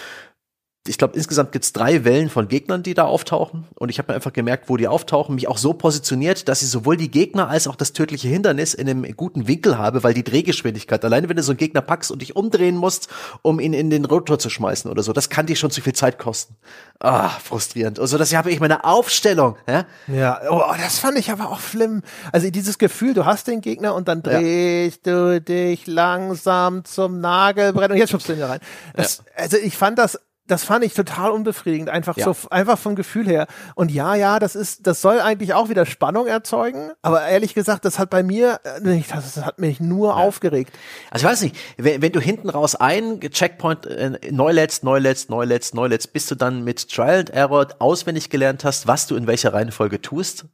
[0.88, 3.68] ich glaube, insgesamt gibt's drei Wellen von Gegnern, die da auftauchen.
[3.76, 6.70] Und ich habe mir einfach gemerkt, wo die auftauchen, mich auch so positioniert, dass ich
[6.70, 10.24] sowohl die Gegner als auch das tödliche Hindernis in einem guten Winkel habe, weil die
[10.24, 13.08] Drehgeschwindigkeit, alleine wenn du so einen Gegner packst und dich umdrehen musst,
[13.42, 15.92] um ihn in den Rotor zu schmeißen oder so, das kann dir schon zu viel
[15.92, 16.56] Zeit kosten.
[16.98, 18.00] Ah, frustrierend.
[18.00, 19.56] Also das habe ich meine Aufstellung.
[19.68, 22.02] Ja, ja oh, das fand ich aber auch schlimm.
[22.32, 25.12] Also dieses Gefühl, du hast den Gegner und dann drehst ja.
[25.12, 28.60] du dich langsam zum Nagelbrett und jetzt schubst du ihn da rein.
[28.94, 29.42] Das, ja.
[29.42, 30.18] Also ich fand das
[30.52, 32.26] das fand ich total unbefriedigend, einfach ja.
[32.26, 33.46] so, einfach vom Gefühl her.
[33.74, 37.86] Und ja, ja, das ist, das soll eigentlich auch wieder Spannung erzeugen, aber ehrlich gesagt,
[37.86, 40.16] das hat bei mir äh, das hat mich nur ja.
[40.16, 40.76] aufgeregt.
[41.10, 44.98] Also ich weiß nicht, wenn, wenn du hinten raus ein Checkpoint äh, neu lädst, neu
[44.98, 48.86] lädst, neu lädst, neu lädst, bis du dann mit Trial and Error auswendig gelernt hast,
[48.86, 50.44] was du in welcher Reihenfolge tust,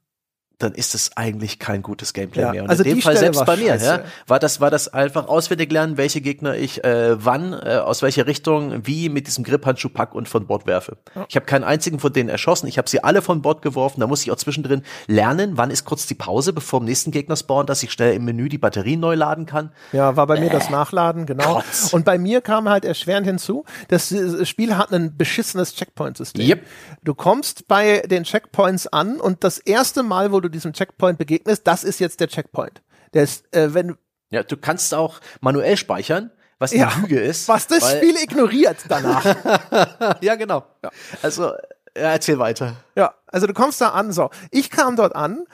[0.59, 2.63] dann ist es eigentlich kein gutes Gameplay ja, mehr.
[2.65, 5.71] Und also in dem Fall selbst bei mir, ja, war das war das einfach auswendig
[5.71, 10.15] lernen, welche Gegner ich äh, wann äh, aus welcher Richtung wie mit diesem Grip-Handschuh pack
[10.15, 10.97] und von Bord werfe.
[11.15, 11.27] Ja.
[11.29, 12.67] Ich habe keinen einzigen von denen erschossen.
[12.67, 14.01] Ich habe sie alle von Bord geworfen.
[14.01, 17.37] Da muss ich auch zwischendrin lernen, wann ist kurz die Pause, bevor im nächsten Gegner
[17.37, 19.71] spawnt, dass ich schnell im Menü die Batterien neu laden kann.
[19.93, 21.61] Ja, war bei mir das äh, Nachladen genau.
[21.61, 21.93] Trotz.
[21.93, 24.13] Und bei mir kam halt erschwerend hinzu, das
[24.43, 26.49] Spiel hat ein beschissenes Checkpoint-System.
[26.49, 26.67] Yep.
[27.05, 31.19] Du kommst bei den Checkpoints an und das erste Mal, wo du du diesem Checkpoint
[31.19, 32.83] begegnest, das ist jetzt der Checkpoint.
[33.15, 33.97] Der ist, äh, wenn
[34.31, 37.49] ja, du kannst auch manuell speichern, was die ja, Lüge ist.
[37.49, 39.25] Was das Spiel ignoriert danach.
[40.21, 40.65] ja, genau.
[40.83, 40.91] Ja.
[41.23, 41.53] Also,
[41.97, 42.77] ja, erzähl weiter.
[42.97, 44.31] Ja, also du kommst da an, so.
[44.51, 45.45] Ich kam dort an,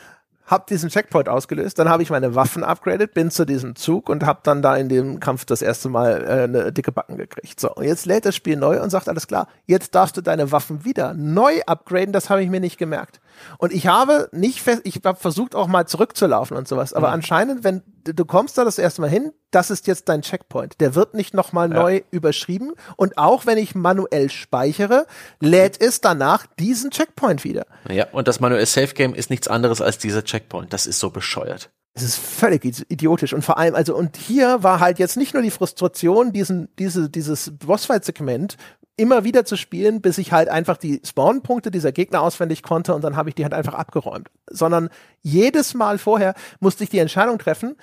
[0.46, 4.26] hab diesen Checkpoint ausgelöst, dann habe ich meine Waffen upgraded, bin zu diesem Zug und
[4.26, 7.58] hab dann da in dem Kampf das erste Mal äh, eine dicke Backen gekriegt.
[7.60, 10.52] So, und jetzt lädt das Spiel neu und sagt, alles klar, jetzt darfst du deine
[10.52, 13.20] Waffen wieder neu upgraden, das habe ich mir nicht gemerkt.
[13.58, 17.14] Und ich habe nicht fest, ich habe versucht auch mal zurückzulaufen und sowas, aber mhm.
[17.14, 20.80] anscheinend, wenn du kommst da das erste Mal hin, das ist jetzt dein Checkpoint.
[20.80, 21.80] Der wird nicht nochmal ja.
[21.80, 22.72] neu überschrieben.
[22.96, 25.06] Und auch wenn ich manuell speichere,
[25.40, 27.66] lädt es danach diesen Checkpoint wieder.
[27.88, 30.72] Ja, und das manuell Safe Game ist nichts anderes als dieser Checkpoint.
[30.72, 31.70] Das ist so bescheuert.
[31.96, 35.44] Es ist völlig idiotisch und vor allem, also, und hier war halt jetzt nicht nur
[35.44, 38.56] die Frustration, diesen, diese, dieses Bossfight-Segment
[38.96, 43.02] immer wieder zu spielen, bis ich halt einfach die Spawn-Punkte dieser Gegner auswendig konnte und
[43.02, 44.28] dann habe ich die halt einfach abgeräumt.
[44.48, 44.88] Sondern
[45.22, 47.76] jedes Mal vorher musste ich die Entscheidung treffen,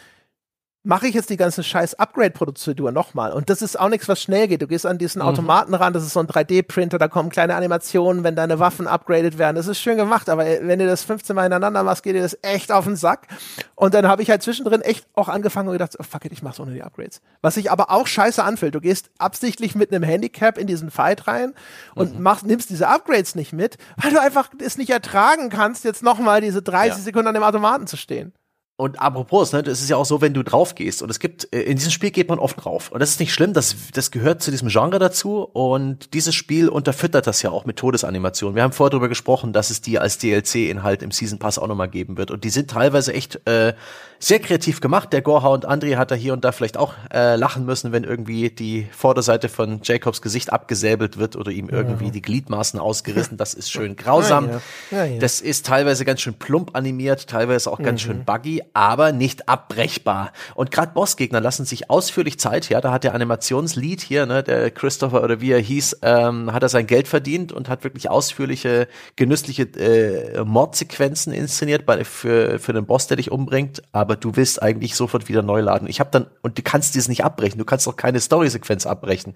[0.84, 3.34] mache ich jetzt die ganze scheiß Upgrade-Prozedur nochmal.
[3.34, 4.64] Und das ist auch nichts, was schnell geht.
[4.64, 5.28] Du gehst an diesen mhm.
[5.28, 9.38] Automaten ran, das ist so ein 3D-Printer, da kommen kleine Animationen, wenn deine Waffen upgraded
[9.38, 9.56] werden.
[9.56, 12.38] Das ist schön gemacht, aber wenn du das 15 Mal hintereinander machst, geht dir das
[12.42, 13.28] echt auf den Sack.
[13.76, 16.42] Und dann habe ich halt zwischendrin echt auch angefangen und gedacht, oh, fuck it, ich
[16.42, 17.22] mach's ohne die Upgrades.
[17.42, 18.74] Was sich aber auch scheiße anfühlt.
[18.74, 21.54] Du gehst absichtlich mit einem Handicap in diesen Fight rein
[21.94, 22.24] und mhm.
[22.24, 26.42] machst, nimmst diese Upgrades nicht mit, weil du einfach es nicht ertragen kannst, jetzt nochmal
[26.42, 27.04] diese 30 ja.
[27.04, 28.34] Sekunden an dem Automaten zu stehen.
[28.82, 31.04] Und apropos, ne, das ist ja auch so, wenn du drauf gehst.
[31.04, 32.92] Und es gibt, äh, in diesem Spiel geht man oft drauf.
[32.92, 35.44] Und das ist nicht schlimm, das, das gehört zu diesem Genre dazu.
[35.44, 38.56] Und dieses Spiel unterfüttert das ja auch mit Todesanimationen.
[38.56, 41.90] Wir haben vorher darüber gesprochen, dass es die als DLC-Inhalt im Season Pass auch nochmal
[41.90, 42.32] geben wird.
[42.32, 43.76] Und die sind teilweise echt äh,
[44.18, 45.14] sehr kreativ gemacht.
[45.14, 48.04] Der Gorha und André hat da hier und da vielleicht auch äh, lachen müssen, wenn
[48.04, 52.12] irgendwie die Vorderseite von Jacobs Gesicht abgesäbelt wird oder ihm irgendwie ja.
[52.12, 53.38] die Gliedmaßen ausgerissen.
[53.38, 54.50] Das ist schön grausam.
[54.92, 55.20] Ja, ja.
[55.20, 58.06] Das ist teilweise ganz schön plump animiert, teilweise auch ganz mhm.
[58.06, 60.32] schön buggy aber nicht abbrechbar.
[60.56, 64.72] Und gerade Bossgegner lassen sich ausführlich Zeit, ja, da hat der Animationslead hier, ne, der
[64.72, 68.88] Christopher oder wie er hieß, ähm, hat er sein Geld verdient und hat wirklich ausführliche,
[69.16, 74.62] genüssliche äh, Mordsequenzen inszeniert bei, für, für den Boss, der dich umbringt, aber du willst
[74.62, 75.88] eigentlich sofort wieder neu laden.
[75.88, 79.34] Ich habe dann, und du kannst dieses nicht abbrechen, du kannst auch keine Story-Sequenz abbrechen.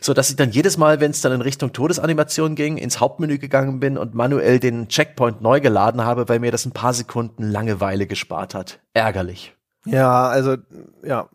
[0.00, 3.38] So dass ich dann jedes Mal, wenn es dann in Richtung Todesanimation ging, ins Hauptmenü
[3.38, 7.42] gegangen bin und manuell den Checkpoint neu geladen habe, weil mir das ein paar Sekunden
[7.42, 9.54] Langeweile gespart hat ärgerlich.
[9.84, 10.56] Ja, also,
[11.02, 11.28] ja.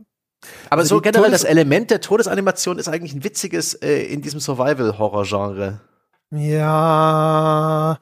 [0.70, 4.22] Aber also so generell Todes das Element der Todesanimation ist eigentlich ein witziges äh, in
[4.22, 5.80] diesem Survival-Horror-Genre.
[6.36, 8.00] Ja,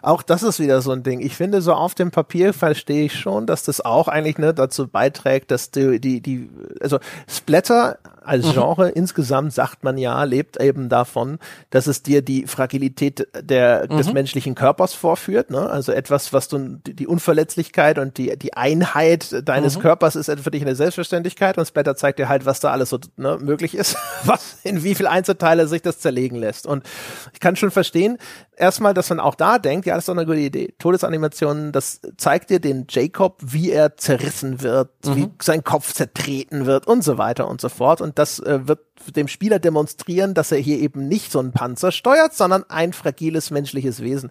[0.00, 1.20] auch das ist wieder so ein Ding.
[1.20, 4.88] Ich finde, so auf dem Papier verstehe ich schon, dass das auch eigentlich ne, dazu
[4.88, 6.48] beiträgt, dass die, die, die,
[6.80, 6.98] also
[7.28, 8.52] Splatter als mhm.
[8.52, 8.92] Genre mhm.
[8.94, 11.38] insgesamt sagt man ja, lebt eben davon,
[11.70, 13.96] dass es dir die Fragilität der, mhm.
[13.96, 15.50] des menschlichen Körpers vorführt.
[15.50, 15.68] Ne?
[15.68, 19.82] Also etwas, was du die Unverletzlichkeit und die, die Einheit deines mhm.
[19.82, 22.98] Körpers ist für dich eine Selbstverständlichkeit und Splatter zeigt dir halt, was da alles so
[23.16, 26.66] ne, möglich ist, was in wie viel Einzelteile sich das zerlegen lässt.
[26.66, 26.84] Und
[27.32, 28.18] ich kann schon verstehen,
[28.56, 30.74] erstmal, dass man auch da denkt, ja, das ist doch eine gute Idee.
[30.78, 35.16] Todesanimationen, das zeigt dir den Jacob, wie er zerrissen wird, mhm.
[35.16, 38.00] wie sein Kopf zertreten wird und so weiter und so fort.
[38.00, 38.80] Und das äh, wird
[39.14, 43.50] dem Spieler demonstrieren, dass er hier eben nicht so einen Panzer steuert, sondern ein fragiles
[43.50, 44.30] menschliches Wesen.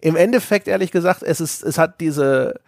[0.00, 2.60] Im Endeffekt, ehrlich gesagt, es ist, es hat diese,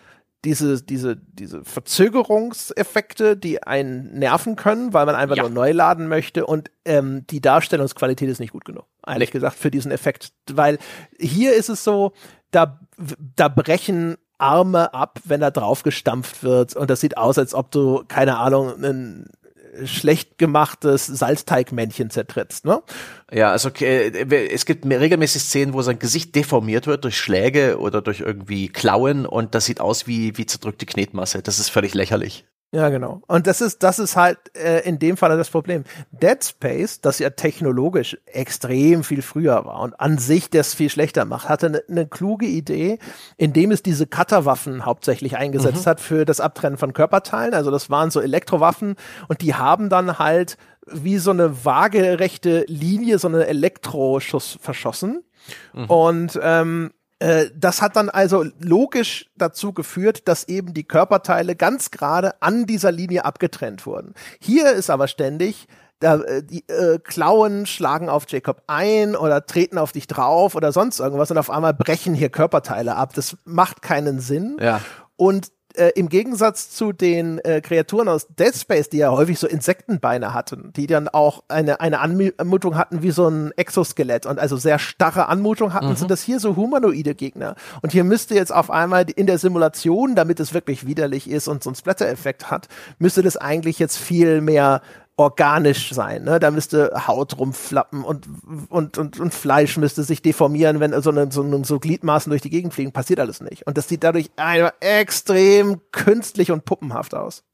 [0.44, 5.42] diese, diese, diese Verzögerungseffekte, die einen nerven können, weil man einfach ja.
[5.42, 9.70] nur neu laden möchte und ähm, die Darstellungsqualität ist nicht gut genug, ehrlich gesagt, für
[9.70, 10.32] diesen Effekt.
[10.50, 10.78] Weil
[11.18, 12.12] hier ist es so,
[12.50, 12.80] da,
[13.36, 17.70] da brechen Arme ab, wenn da drauf gestampft wird und das sieht aus, als ob
[17.70, 19.30] du, keine Ahnung, einen
[19.84, 22.82] schlecht gemachtes Salzteigmännchen zertrittst, ne?
[23.32, 24.08] Ja, also okay,
[24.52, 29.26] es gibt regelmäßig Szenen, wo sein Gesicht deformiert wird durch Schläge oder durch irgendwie Klauen
[29.26, 31.42] und das sieht aus wie, wie zerdrückte Knetmasse.
[31.42, 32.44] Das ist völlig lächerlich.
[32.72, 33.20] Ja, genau.
[33.26, 35.82] Und das ist, das ist halt äh, in dem Fall das Problem.
[36.12, 41.24] Dead Space, das ja technologisch extrem viel früher war und an sich das viel schlechter
[41.24, 43.00] macht, hatte eine ne kluge Idee,
[43.36, 45.90] indem es diese Cutterwaffen hauptsächlich eingesetzt mhm.
[45.90, 47.54] hat für das Abtrennen von Körperteilen.
[47.54, 48.94] Also das waren so Elektrowaffen
[49.26, 50.56] und die haben dann halt
[50.86, 55.24] wie so eine waagerechte Linie, so eine Elektroschuss verschossen.
[55.72, 55.84] Mhm.
[55.86, 56.99] Und ähm, äh,
[57.54, 62.92] das hat dann also logisch dazu geführt, dass eben die Körperteile ganz gerade an dieser
[62.92, 64.14] Linie abgetrennt wurden.
[64.40, 65.68] Hier ist aber ständig,
[66.00, 70.72] da, äh, die äh, Klauen schlagen auf Jacob ein oder treten auf dich drauf oder
[70.72, 73.12] sonst irgendwas und auf einmal brechen hier Körperteile ab.
[73.14, 74.56] Das macht keinen Sinn.
[74.60, 74.80] Ja.
[75.16, 79.46] Und äh, im Gegensatz zu den äh, Kreaturen aus Dead Space, die ja häufig so
[79.46, 84.56] Insektenbeine hatten, die dann auch eine, eine Anmutung hatten wie so ein Exoskelett und also
[84.56, 85.96] sehr starre Anmutung hatten, mhm.
[85.96, 87.56] sind das hier so humanoide Gegner.
[87.82, 91.62] Und hier müsste jetzt auf einmal in der Simulation, damit es wirklich widerlich ist und
[91.62, 92.68] so einen Splatter-Effekt hat,
[92.98, 94.82] müsste das eigentlich jetzt viel mehr
[95.20, 96.24] organisch sein.
[96.24, 96.40] Ne?
[96.40, 98.26] Da müsste Haut rumflappen und,
[98.70, 102.48] und, und, und Fleisch müsste sich deformieren, wenn so, eine, so, so Gliedmaßen durch die
[102.48, 102.92] Gegend fliegen.
[102.92, 103.66] Passiert alles nicht.
[103.66, 107.44] Und das sieht dadurch einfach extrem künstlich und puppenhaft aus.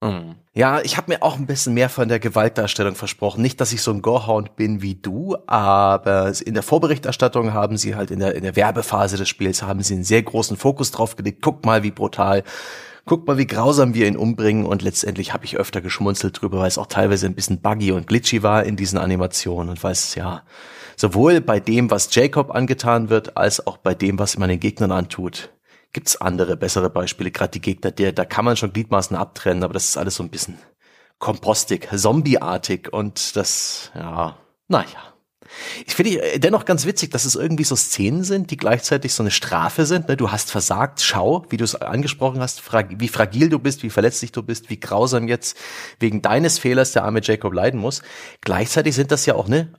[0.00, 0.36] Mhm.
[0.54, 3.42] Ja, ich habe mir auch ein bisschen mehr von der Gewaltdarstellung versprochen.
[3.42, 7.96] Nicht, dass ich so ein Gorehound bin wie du, aber in der Vorberichterstattung haben sie
[7.96, 11.16] halt in der, in der Werbephase des Spiels haben sie einen sehr großen Fokus drauf
[11.16, 11.42] gelegt.
[11.42, 12.44] Guck mal, wie brutal
[13.08, 14.64] guck mal, wie grausam wir ihn umbringen.
[14.64, 18.06] Und letztendlich habe ich öfter geschmunzelt drüber, weil es auch teilweise ein bisschen buggy und
[18.06, 20.44] glitchy war in diesen Animationen und weil es ja
[20.96, 24.92] sowohl bei dem, was Jacob angetan wird, als auch bei dem, was man den Gegnern
[24.92, 25.50] antut,
[25.92, 29.74] gibt's andere, bessere Beispiele, gerade die Gegner, der, da kann man schon Gliedmaßen abtrennen, aber
[29.74, 30.58] das ist alles so ein bisschen
[31.18, 34.36] kompostig, zombieartig und das, ja,
[34.68, 35.14] naja.
[35.86, 39.22] Ich finde äh, dennoch ganz witzig, dass es irgendwie so Szenen sind, die gleichzeitig so
[39.22, 40.08] eine Strafe sind.
[40.08, 40.16] Ne?
[40.16, 42.62] Du hast versagt, schau, wie du es angesprochen hast,
[42.98, 45.56] wie fragil du bist, wie verletzlich du bist, wie grausam jetzt
[46.00, 48.02] wegen deines Fehlers der arme Jacob leiden muss.
[48.40, 49.72] Gleichzeitig sind das ja auch ne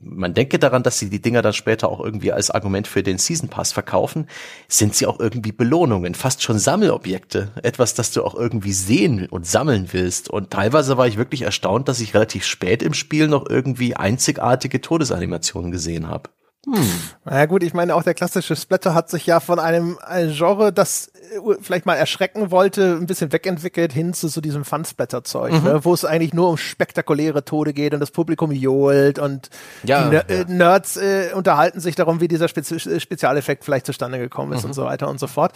[0.00, 3.18] man denke daran, dass sie die Dinger dann später auch irgendwie als Argument für den
[3.18, 4.28] Season Pass verkaufen,
[4.68, 7.52] sind sie auch irgendwie Belohnungen, fast schon Sammelobjekte.
[7.62, 10.28] Etwas, das du auch irgendwie sehen und sammeln willst.
[10.28, 14.80] Und teilweise war ich wirklich erstaunt, dass ich relativ spät im Spiel noch irgendwie einzigartige
[14.80, 16.30] Todesanimationen gesehen habe.
[16.64, 17.00] Hm.
[17.24, 20.72] Na gut, ich meine, auch der klassische Splatter hat sich ja von einem, einem Genre,
[20.72, 25.64] das äh, vielleicht mal erschrecken wollte, ein bisschen wegentwickelt hin zu so diesem Fun-Splatter-Zeug, mhm.
[25.64, 29.50] ne, wo es eigentlich nur um spektakuläre Tode geht und das Publikum johlt und
[29.82, 30.36] ja, die Ner ja.
[30.36, 34.70] Äh, Nerds äh, unterhalten sich darum, wie dieser Spezi Spezialeffekt vielleicht zustande gekommen ist mhm.
[34.70, 35.52] und so weiter und so fort.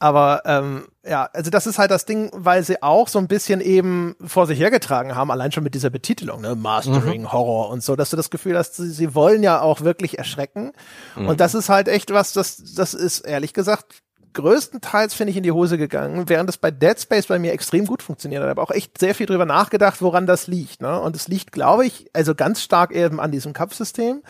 [0.00, 3.60] Aber ähm, ja, also das ist halt das Ding, weil sie auch so ein bisschen
[3.60, 7.32] eben vor sich hergetragen haben, allein schon mit dieser Betitelung, ne, Mastering, mhm.
[7.32, 10.72] Horror und so, dass du das Gefühl hast, sie, sie wollen ja auch wirklich erschrecken.
[11.16, 11.28] Mhm.
[11.28, 14.02] Und das ist halt echt was, das, das ist ehrlich gesagt
[14.32, 17.84] größtenteils finde ich in die Hose gegangen, während es bei Dead Space bei mir extrem
[17.86, 18.46] gut funktioniert hat.
[18.46, 20.82] Ich habe auch echt sehr viel drüber nachgedacht, woran das liegt.
[20.82, 21.00] Ne?
[21.00, 24.22] Und es liegt, glaube ich, also ganz stark eben an diesem Kampfsystem.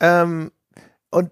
[0.00, 0.52] Ähm,
[1.10, 1.30] und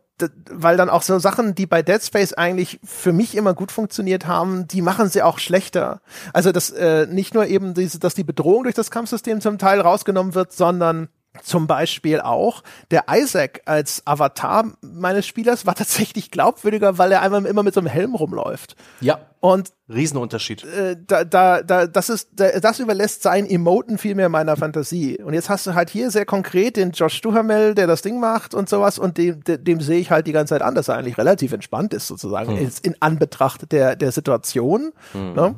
[0.51, 4.27] weil dann auch so Sachen, die bei Dead Space eigentlich für mich immer gut funktioniert
[4.27, 6.01] haben, die machen sie auch schlechter.
[6.33, 9.81] Also dass äh, nicht nur eben diese, dass die Bedrohung durch das Kampfsystem zum Teil
[9.81, 11.09] rausgenommen wird, sondern
[11.43, 17.45] zum Beispiel auch der Isaac als Avatar meines Spielers war tatsächlich glaubwürdiger, weil er einmal
[17.47, 18.77] immer mit so einem Helm rumläuft.
[19.01, 19.19] Ja.
[19.41, 20.65] Und Riesenunterschied.
[20.65, 25.19] Äh, da, da, da, das ist, da, das überlässt sein Emoten viel mehr meiner Fantasie.
[25.23, 28.55] Und jetzt hast du halt hier sehr konkret den Josh Duhamel, der das Ding macht
[28.55, 30.97] und sowas, und dem, dem, dem sehe ich halt die ganze Zeit an, dass er
[30.97, 32.71] eigentlich relativ entspannt ist, sozusagen, hm.
[32.83, 34.93] in Anbetracht der, der Situation.
[35.13, 35.35] Hm.
[35.35, 35.55] Ne?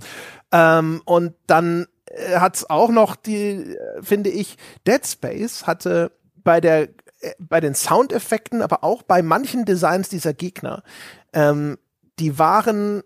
[0.51, 1.87] Ähm, und dann
[2.17, 4.57] äh, hat es auch noch die, finde ich,
[4.87, 6.89] Dead Space hatte bei der
[7.21, 10.83] äh, bei den Soundeffekten, aber auch bei manchen Designs dieser Gegner,
[11.33, 11.79] ähm,
[12.19, 13.03] die waren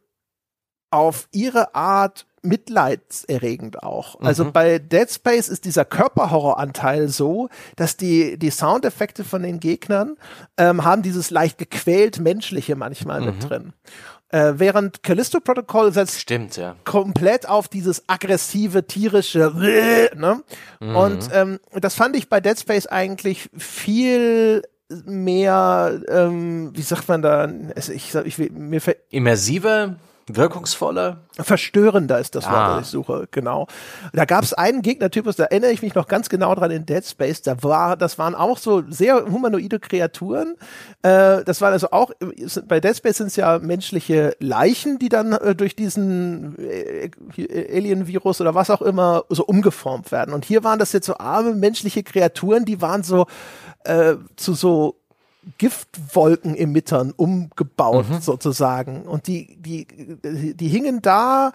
[0.90, 4.18] auf ihre Art mitleidserregend auch.
[4.20, 4.26] Also mhm.
[4.26, 10.16] Also bei Dead Space ist dieser Körperhorroranteil so, dass die, die Soundeffekte von den Gegnern
[10.56, 13.26] ähm, haben dieses leicht gequält menschliche manchmal mhm.
[13.26, 13.72] mit drin.
[14.32, 16.77] Äh, während Callisto Protocol setzt Stimmt, ja.
[16.85, 19.52] komplett auf dieses aggressive, tierische,
[20.16, 20.43] ne?
[20.78, 20.97] Mhm.
[20.97, 24.62] Und ähm, das fand ich bei Dead Space eigentlich viel
[25.05, 28.81] mehr, ähm, wie sagt man da, ich, ich, ich, mir
[29.11, 29.97] immersive
[30.36, 31.19] Wirkungsvoller?
[31.39, 32.77] Verstörender ist das Wort, ah.
[32.78, 33.66] das ich suche, genau.
[34.12, 37.05] Da gab es einen Gegnertypus, da erinnere ich mich noch ganz genau dran in Dead
[37.05, 40.57] Space, da war, das waren auch so sehr humanoide Kreaturen.
[41.02, 42.12] Äh, das waren also auch,
[42.66, 47.11] bei Dead Space sind es ja menschliche Leichen, die dann äh, durch diesen äh,
[47.74, 50.35] Alien-Virus oder was auch immer so umgeformt werden.
[50.35, 53.27] Und hier waren das jetzt so arme menschliche Kreaturen, die waren so
[53.85, 54.99] äh, zu so
[55.58, 58.20] Giftwolkenemittern umgebaut mhm.
[58.20, 59.02] sozusagen.
[59.02, 59.86] Und die, die,
[60.54, 61.52] die hingen da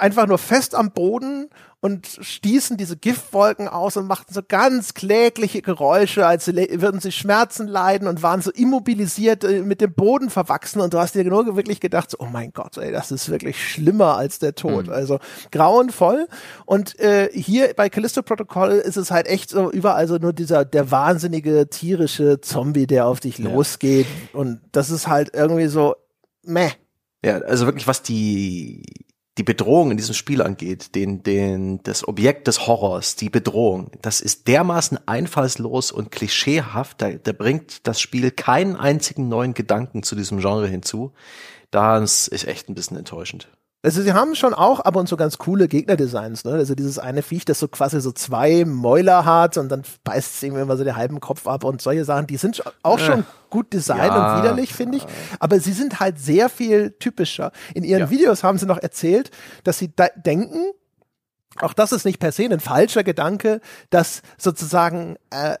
[0.00, 1.48] einfach nur fest am Boden
[1.82, 7.66] und stießen diese Giftwolken aus und machten so ganz klägliche Geräusche, als würden sie Schmerzen
[7.66, 11.56] leiden und waren so immobilisiert äh, mit dem Boden verwachsen und du hast dir nur
[11.56, 14.88] wirklich gedacht, so, oh mein Gott, ey, das ist wirklich schlimmer als der Tod.
[14.88, 14.92] Mhm.
[14.92, 15.20] Also
[15.52, 16.28] grauenvoll.
[16.66, 20.66] Und äh, hier bei Callisto Protocol ist es halt echt so überall so nur dieser,
[20.66, 23.48] der wahnsinnige tierische Zombie, der auf dich ja.
[23.50, 24.06] losgeht.
[24.34, 25.94] Und das ist halt irgendwie so,
[26.42, 26.72] meh.
[27.24, 28.82] Ja, also wirklich, was die
[29.38, 34.20] die Bedrohung in diesem Spiel angeht, den, den, das Objekt des Horrors, die Bedrohung, das
[34.20, 40.16] ist dermaßen einfallslos und klischeehaft, da, da bringt das Spiel keinen einzigen neuen Gedanken zu
[40.16, 41.12] diesem Genre hinzu.
[41.70, 43.48] Das ist echt ein bisschen enttäuschend.
[43.82, 46.52] Also sie haben schon auch ab und zu ganz coole Gegnerdesigns, ne?
[46.52, 50.42] Also dieses eine Viech, das so quasi so zwei Mäuler hat und dann beißt es
[50.42, 53.72] ihm immer so den halben Kopf ab und solche Sachen, die sind auch schon gut
[53.72, 54.36] designt ja.
[54.36, 55.06] und widerlich, finde ich.
[55.38, 57.52] Aber sie sind halt sehr viel typischer.
[57.74, 58.10] In ihren ja.
[58.10, 59.30] Videos haben sie noch erzählt,
[59.64, 59.90] dass sie
[60.24, 60.72] denken,
[61.62, 63.60] auch das ist nicht per se ein falscher Gedanke,
[63.90, 65.56] dass sozusagen äh,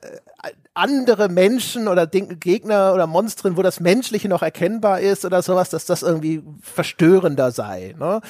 [0.74, 5.84] andere Menschen oder Gegner oder Monstren, wo das Menschliche noch erkennbar ist oder sowas, dass
[5.84, 7.94] das irgendwie verstörender sei.
[7.98, 8.20] Ne?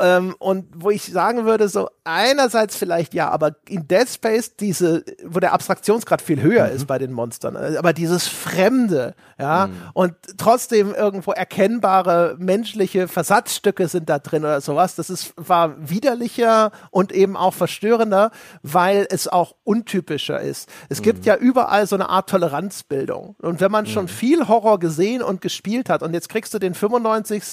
[0.00, 5.04] Ähm, und wo ich sagen würde, so einerseits vielleicht ja, aber in Dead Space diese,
[5.24, 6.76] wo der Abstraktionsgrad viel höher mhm.
[6.76, 9.72] ist bei den Monstern, äh, aber dieses Fremde, ja, mhm.
[9.94, 16.72] und trotzdem irgendwo erkennbare menschliche Versatzstücke sind da drin oder sowas, das ist, war widerlicher
[16.90, 18.30] und eben auch verstörender,
[18.62, 20.68] weil es auch untypischer ist.
[20.88, 21.04] Es mhm.
[21.04, 23.36] gibt ja überall so eine Art Toleranzbildung.
[23.40, 24.08] Und wenn man schon mhm.
[24.08, 27.44] viel Horror gesehen und gespielt hat und jetzt kriegst du den 95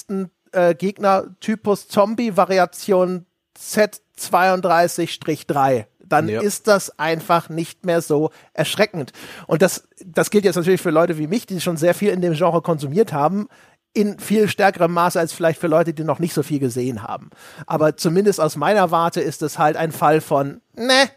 [0.52, 3.26] äh, Gegnertypus Zombie-Variation
[3.58, 6.42] Z32-3 dann ja.
[6.42, 9.12] ist das einfach nicht mehr so erschreckend.
[9.46, 12.20] Und das, das gilt jetzt natürlich für Leute wie mich, die schon sehr viel in
[12.20, 13.48] dem Genre konsumiert haben,
[13.94, 17.30] in viel stärkerem Maße als vielleicht für Leute, die noch nicht so viel gesehen haben.
[17.66, 21.10] Aber zumindest aus meiner Warte ist es halt ein Fall von, ne.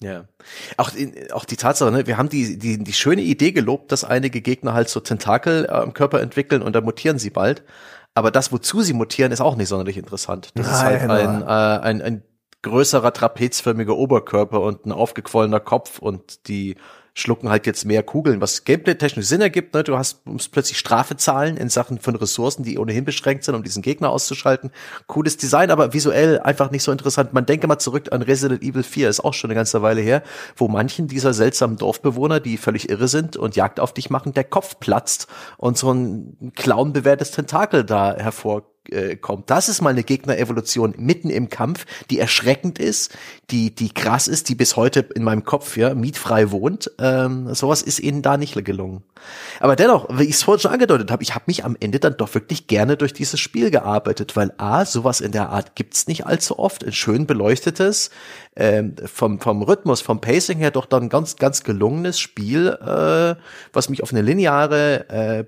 [0.00, 0.24] Ja.
[0.76, 0.92] Auch,
[1.32, 4.72] auch die Tatsache, ne, wir haben die, die, die schöne Idee gelobt, dass einige Gegner
[4.72, 7.64] halt so Tentakel äh, am Körper entwickeln und dann mutieren sie bald.
[8.18, 10.50] Aber das, wozu sie mutieren, ist auch nicht sonderlich interessant.
[10.56, 12.22] Das Nein, ist halt ein, äh, ein, ein
[12.62, 16.74] größerer trapezförmiger Oberkörper und ein aufgequollener Kopf und die
[17.18, 19.74] schlucken halt jetzt mehr Kugeln, was gameplay-technisch Sinn ergibt.
[19.74, 19.82] Ne?
[19.82, 23.62] Du hast musst plötzlich Strafe zahlen in Sachen von Ressourcen, die ohnehin beschränkt sind, um
[23.62, 24.70] diesen Gegner auszuschalten.
[25.06, 27.32] Cooles Design, aber visuell einfach nicht so interessant.
[27.32, 30.22] Man denke mal zurück an Resident Evil 4, ist auch schon eine ganze Weile her,
[30.56, 34.44] wo manchen dieser seltsamen Dorfbewohner, die völlig irre sind und Jagd auf dich machen, der
[34.44, 35.26] Kopf platzt
[35.56, 39.50] und so ein clownbewehrtes Tentakel da hervor äh, kommt.
[39.50, 43.16] Das ist mal eine Gegnerevolution mitten im Kampf, die erschreckend ist,
[43.50, 46.90] die, die krass ist, die bis heute in meinem Kopf ja mietfrei wohnt.
[46.98, 49.02] Ähm, sowas ist ihnen da nicht gelungen.
[49.60, 52.16] Aber dennoch, wie ich es vorhin schon angedeutet habe, ich habe mich am Ende dann
[52.16, 56.26] doch wirklich gerne durch dieses Spiel gearbeitet, weil A, sowas in der Art gibt's nicht
[56.26, 58.10] allzu oft, ein schön beleuchtetes,
[58.58, 63.40] ähm, vom, vom Rhythmus, vom Pacing her doch dann ganz, ganz gelungenes Spiel, äh,
[63.72, 65.44] was mich auf eine lineare, äh,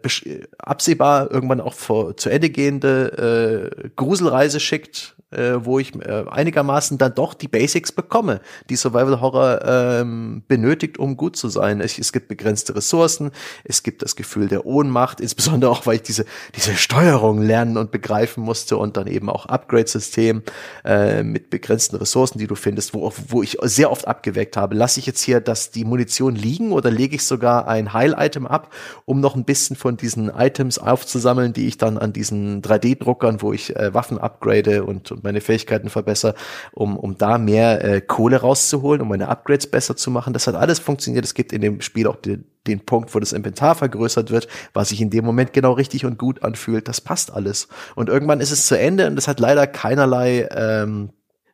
[0.59, 6.99] absehbar irgendwann auch vor, zu Ende gehende äh, Gruselreise schickt, äh, wo ich äh, einigermaßen
[6.99, 11.81] dann doch die Basics bekomme, die Survival Horror ähm, benötigt, um gut zu sein.
[11.81, 13.31] Es, es gibt begrenzte Ressourcen,
[13.65, 16.24] es gibt das Gefühl der Ohnmacht, insbesondere auch, weil ich diese,
[16.57, 20.43] diese Steuerung lernen und begreifen musste und dann eben auch Upgrade-System
[20.85, 24.75] äh, mit begrenzten Ressourcen, die du findest, wo, wo ich sehr oft abgeweckt habe.
[24.75, 28.73] Lasse ich jetzt hier dass die Munition liegen oder lege ich sogar ein Heil-Item ab,
[29.05, 33.53] um noch ein bisschen von diesen Items aufzusammeln, die ich dann an diesen 3D-Druckern, wo
[33.53, 36.35] ich äh, Waffen upgrade und, und meine Fähigkeiten verbessere,
[36.73, 40.33] um, um da mehr äh, Kohle rauszuholen, um meine Upgrades besser zu machen.
[40.33, 41.25] Das hat alles funktioniert.
[41.25, 44.91] Es gibt in dem Spiel auch die, den Punkt, wo das Inventar vergrößert wird, was
[44.91, 46.89] sich in dem Moment genau richtig und gut anfühlt.
[46.89, 47.69] Das passt alles.
[47.95, 51.11] Und irgendwann ist es zu Ende und es hat leider keinerlei ähm,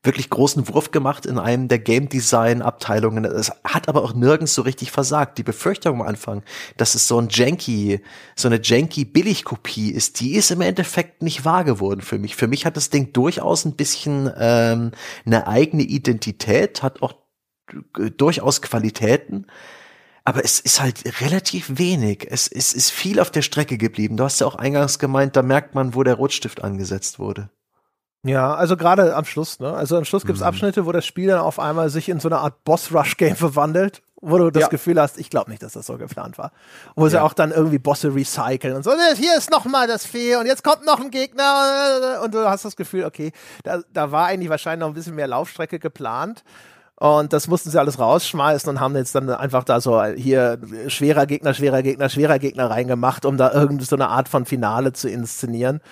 [0.07, 3.25] wirklich großen Wurf gemacht in einem der Game Design Abteilungen.
[3.25, 5.39] Es hat aber auch nirgends so richtig versagt.
[5.39, 6.43] Die Befürchtung am Anfang,
[6.77, 8.01] dass es so ein janky,
[8.35, 12.37] so eine janky Billigkopie ist, die ist im Endeffekt nicht wahr geworden für mich.
[12.37, 14.93] Für mich hat das Ding durchaus ein bisschen ähm,
[15.27, 17.15] eine eigene Identität, hat auch
[18.17, 19.47] durchaus Qualitäten.
[20.25, 22.27] Aber es ist halt relativ wenig.
[22.29, 24.17] Es, es ist viel auf der Strecke geblieben.
[24.17, 27.49] Du hast ja auch eingangs gemeint, da merkt man, wo der Rotstift angesetzt wurde.
[28.27, 29.73] Ja, also gerade am Schluss, ne?
[29.73, 30.49] Also am Schluss gibt's mhm.
[30.49, 34.39] Abschnitte, wo das Spiel dann auf einmal sich in so eine Art Boss-Rush-Game verwandelt, wo
[34.39, 34.69] du das ja.
[34.69, 36.51] Gefühl hast, ich glaube nicht, dass das so geplant war.
[36.97, 37.11] Wo ja.
[37.11, 40.35] sie auch dann irgendwie Bosse recyceln und so, ne, hier ist noch mal das Fee
[40.37, 43.31] und jetzt kommt noch ein Gegner und du hast das Gefühl, okay,
[43.63, 46.43] da, da war eigentlich wahrscheinlich noch ein bisschen mehr Laufstrecke geplant.
[46.99, 50.59] Und das mussten sie alles rausschmeißen und haben jetzt dann einfach da so hier
[50.89, 54.95] schwerer Gegner, schwerer Gegner, schwerer Gegner reingemacht, um da irgendeine so eine Art von Finale
[54.95, 55.83] zu inszenieren.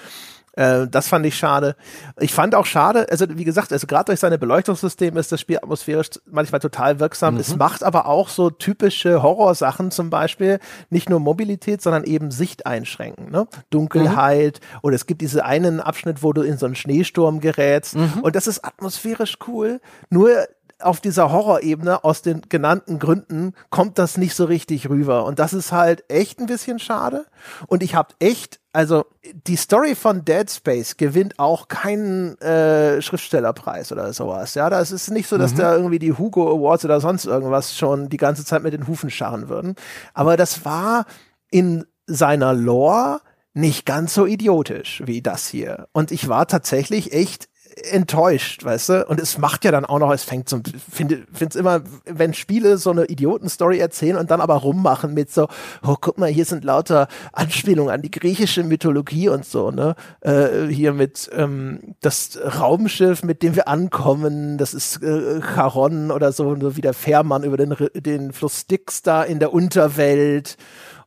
[0.56, 1.76] Äh, das fand ich schade.
[2.20, 5.58] Ich fand auch schade, also wie gesagt, also gerade durch seine Beleuchtungssystem ist das Spiel
[5.58, 7.34] atmosphärisch manchmal total wirksam.
[7.34, 7.40] Mhm.
[7.40, 10.60] Es macht aber auch so typische Horrorsachen zum Beispiel,
[10.90, 13.30] nicht nur Mobilität, sondern eben Sicht einschränken.
[13.30, 13.46] Ne?
[13.70, 14.78] Dunkelheit mhm.
[14.82, 18.20] oder es gibt diese einen Abschnitt, wo du in so einen Schneesturm gerätst mhm.
[18.22, 19.80] und das ist atmosphärisch cool.
[20.10, 20.30] Nur
[20.80, 25.24] auf dieser Horrorebene aus den genannten Gründen kommt das nicht so richtig rüber.
[25.24, 27.26] Und das ist halt echt ein bisschen schade.
[27.66, 29.04] Und ich habe echt, also
[29.46, 34.54] die Story von Dead Space gewinnt auch keinen äh, Schriftstellerpreis oder sowas.
[34.54, 35.58] Ja, das ist nicht so, dass mhm.
[35.58, 39.10] da irgendwie die Hugo Awards oder sonst irgendwas schon die ganze Zeit mit den Hufen
[39.10, 39.74] scharren würden.
[40.12, 41.06] Aber das war
[41.50, 43.20] in seiner Lore
[43.54, 45.88] nicht ganz so idiotisch wie das hier.
[45.92, 47.48] Und ich war tatsächlich echt
[47.90, 49.06] enttäuscht, weißt du?
[49.06, 50.60] Und es macht ja dann auch noch, es fängt so,
[50.90, 55.48] finde es immer, wenn Spiele so eine Idiotenstory erzählen und dann aber rummachen mit so,
[55.82, 59.96] oh, guck mal, hier sind lauter Anspielungen an die griechische Mythologie und so, ne?
[60.20, 66.32] Äh, hier mit ähm, das Raumschiff, mit dem wir ankommen, das ist äh, Charon oder
[66.32, 70.56] so, so wie der Fährmann über den, den Fluss Styx da in der Unterwelt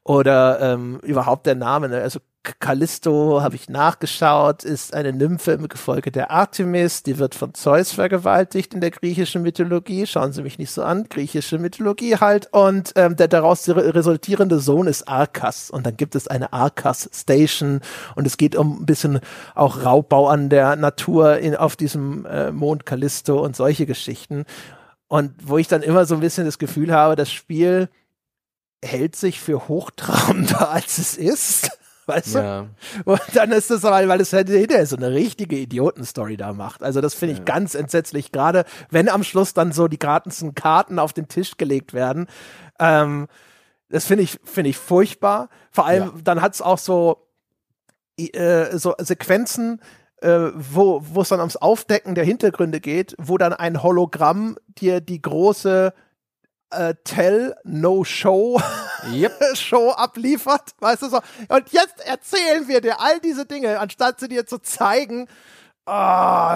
[0.03, 2.01] oder ähm, überhaupt der Name, ne?
[2.01, 2.19] also
[2.59, 7.91] Callisto, habe ich nachgeschaut, ist eine Nymphe im Gefolge der Artemis, die wird von Zeus
[7.91, 10.07] vergewaltigt in der griechischen Mythologie.
[10.07, 12.47] Schauen Sie mich nicht so an, griechische Mythologie halt.
[12.51, 15.69] Und ähm, der daraus resultierende Sohn ist Arkas.
[15.69, 17.81] Und dann gibt es eine Arkas Station
[18.15, 19.19] und es geht um ein bisschen
[19.55, 24.45] auch Raubbau an der Natur in, auf diesem äh, Mond Callisto und solche Geschichten.
[25.07, 27.89] Und wo ich dann immer so ein bisschen das Gefühl habe, das Spiel
[28.83, 31.76] hält sich für hochtrabender, als es ist
[32.07, 32.61] weißt ja.
[32.61, 33.11] du?
[33.11, 36.83] Und dann ist das aber, weil es halt hinterher so eine richtige Idiotenstory da macht.
[36.83, 37.45] Also das finde ich ja.
[37.45, 41.93] ganz entsetzlich, gerade wenn am Schluss dann so die ganzen Karten auf den Tisch gelegt
[41.93, 42.27] werden.
[42.79, 43.27] Ähm,
[43.89, 45.49] das finde ich, finde ich furchtbar.
[45.71, 46.13] Vor allem, ja.
[46.23, 47.27] dann hat es auch so,
[48.17, 49.81] äh, so Sequenzen,
[50.21, 54.99] äh, wo wo es dann ums Aufdecken der Hintergründe geht, wo dann ein Hologramm dir
[54.99, 55.93] die große
[56.71, 58.61] äh, Tell No Show
[59.11, 59.33] yep.
[59.55, 61.19] Show abliefert, weißt du so.
[61.49, 65.27] Und jetzt erzählen wir dir all diese Dinge, anstatt sie dir zu zeigen.
[65.85, 66.55] Oh,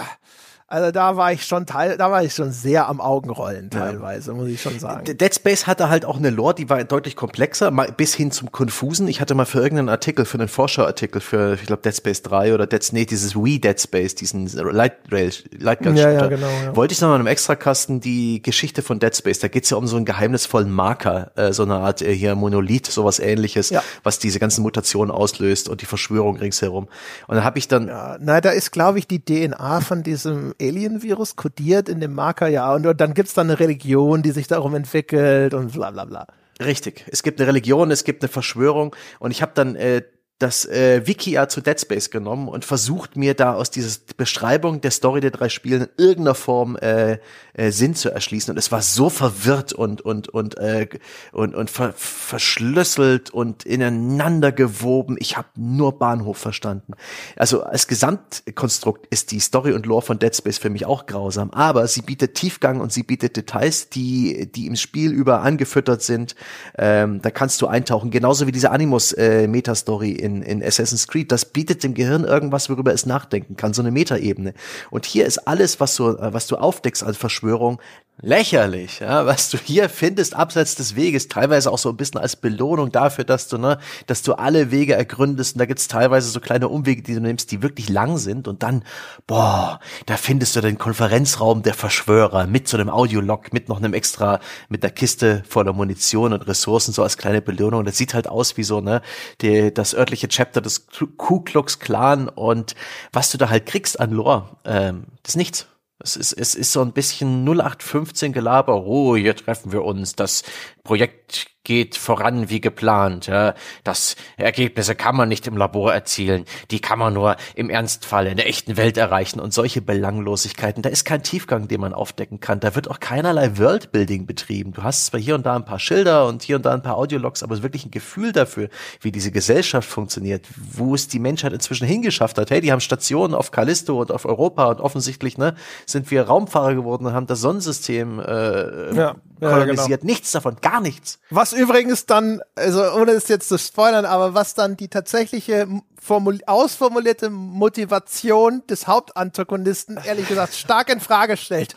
[0.72, 4.38] also da war ich schon teil, da war ich schon sehr am Augenrollen teilweise, ja.
[4.38, 5.18] muss ich schon sagen.
[5.18, 9.10] Dead Space hatte halt auch eine Lore, die war deutlich komplexer, bis hin zum Konfusen.
[9.10, 12.53] Ich hatte mal für irgendeinen Artikel, für einen Forscherartikel für, ich glaube, Dead Space 3
[12.53, 16.48] oder Dead, nee, dieses Wii Dead Space, diesen Light Rail, Light Gun ja, ja, genau,
[16.48, 16.73] ja.
[16.73, 19.88] wollte ich noch mal einem Extrakasten die Geschichte von Dead Space, da geht's ja um
[19.88, 23.84] so einen geheimnisvollen Marker, äh, so eine Art äh, hier Monolith, sowas ähnliches, ja.
[24.03, 26.88] was diese ganzen Mutationen auslöst und die Verschwörung ringsherum.
[27.27, 27.88] Und dann habe ich dann...
[27.88, 32.48] Ja, na, da ist, glaube ich, die DNA von diesem Alien-Virus kodiert in dem Marker,
[32.48, 32.74] ja.
[32.74, 36.28] Und, und dann gibt's dann eine Religion, die sich darum entwickelt und bla bla bla.
[36.60, 37.06] Richtig.
[37.10, 38.96] Es gibt eine Religion, es gibt eine Verschwörung.
[39.20, 40.04] Und ich habe dann äh,
[40.42, 44.92] das äh, Wikia zu Dead Space genommen und versucht mir da aus dieser Beschreibung der
[44.92, 47.20] Story der drei Spiele in irgendeiner Form äh,
[47.54, 50.88] äh, Sinn zu erschließen und es war so verwirrt und und und äh,
[51.32, 55.18] und und ver verschlüsselt und ineinander gewoben.
[55.20, 56.94] Ich habe nur Bahnhof verstanden.
[57.36, 61.52] Also als Gesamtkonstrukt ist die Story und Lore von Dead Space für mich auch grausam,
[61.52, 66.36] aber sie bietet Tiefgang und sie bietet Details, die die im Spiel über angefüttert sind.
[66.78, 71.08] Ähm, da kannst du eintauchen, genauso wie diese Animus äh, Metastory in in, in Assassin's
[71.08, 71.32] Creed.
[71.32, 74.53] Das bietet dem Gehirn irgendwas, worüber es nachdenken kann, so eine Metaebene.
[74.90, 77.80] Und hier ist alles, was du, äh, was du aufdeckst als Verschwörung,
[78.22, 82.36] lächerlich, ja, was du hier findest abseits des Weges, teilweise auch so ein bisschen als
[82.36, 86.40] Belohnung dafür, dass du, ne, dass du alle Wege ergründest und da gibt's teilweise so
[86.40, 88.84] kleine Umwege, die du nimmst, die wirklich lang sind und dann,
[89.26, 93.94] boah, da findest du den Konferenzraum der Verschwörer mit so einem Audiolog, mit noch einem
[93.94, 94.40] extra,
[94.70, 97.86] mit der Kiste voller Munition und Ressourcen, so als kleine Belohnung.
[97.86, 99.02] Das sieht halt aus wie so, ne,
[99.41, 102.76] die, das örtliche Chapter des Ku Klux Klan und
[103.12, 105.68] was du da halt kriegst an Lore, ähm, das ist nichts.
[106.04, 108.86] Es ist, es ist so ein bisschen 0815 Gelaber.
[108.86, 110.16] Oh, hier treffen wir uns.
[110.16, 110.44] Das
[110.84, 113.28] Projekt geht voran wie geplant.
[113.28, 113.54] Ja.
[113.84, 116.46] Das Ergebnisse kann man nicht im Labor erzielen.
[116.72, 119.40] Die kann man nur im Ernstfall in der echten Welt erreichen.
[119.40, 122.60] Und solche Belanglosigkeiten, da ist kein Tiefgang, den man aufdecken kann.
[122.60, 124.74] Da wird auch keinerlei Worldbuilding betrieben.
[124.74, 126.98] Du hast zwar hier und da ein paar Schilder und hier und da ein paar
[126.98, 128.70] Audiologs, aber wirklich ein Gefühl dafür,
[129.02, 132.50] wie diese Gesellschaft funktioniert, wo es die Menschheit inzwischen hingeschafft hat.
[132.50, 135.56] Hey, die haben Stationen auf Callisto und auf Europa und offensichtlich ne,
[135.86, 139.90] sind wir Raumfahrer geworden und haben das Sonnensystem äh, ja, kolonisiert.
[139.90, 140.06] Ja, genau.
[140.06, 141.20] Nichts davon, gar nichts.
[141.30, 145.68] Was übrigens dann, also ohne es jetzt zu spoilern, aber was dann die tatsächliche
[146.07, 151.76] ausformulierte Motivation des Hauptantagonisten ehrlich gesagt stark in Frage stellt.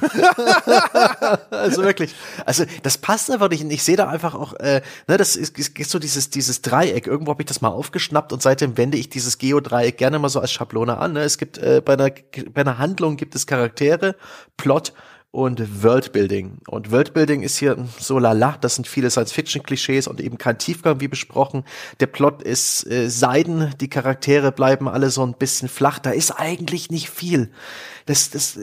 [1.50, 2.14] also wirklich.
[2.46, 3.64] Also das passt einfach nicht.
[3.64, 7.08] Ich sehe da einfach auch, äh, ne, das ist, ist so dieses, dieses Dreieck.
[7.08, 10.40] Irgendwo habe ich das mal aufgeschnappt und seitdem wende ich dieses Geodreieck gerne mal so
[10.40, 11.14] als Schablone an.
[11.14, 11.22] Ne?
[11.22, 12.10] Es gibt äh, bei, einer,
[12.52, 14.14] bei einer Handlung gibt es Charaktere,
[14.56, 14.92] Plot
[15.34, 16.58] und Worldbuilding.
[16.68, 21.08] Und Worldbuilding ist hier so lala, das sind viele Science-Fiction-Klischees und eben kein Tiefgang, wie
[21.08, 21.64] besprochen.
[21.98, 26.30] Der Plot ist äh, Seiden, die Charaktere bleiben alle so ein bisschen flach, da ist
[26.30, 27.50] eigentlich nicht viel.
[28.06, 28.60] Das, das,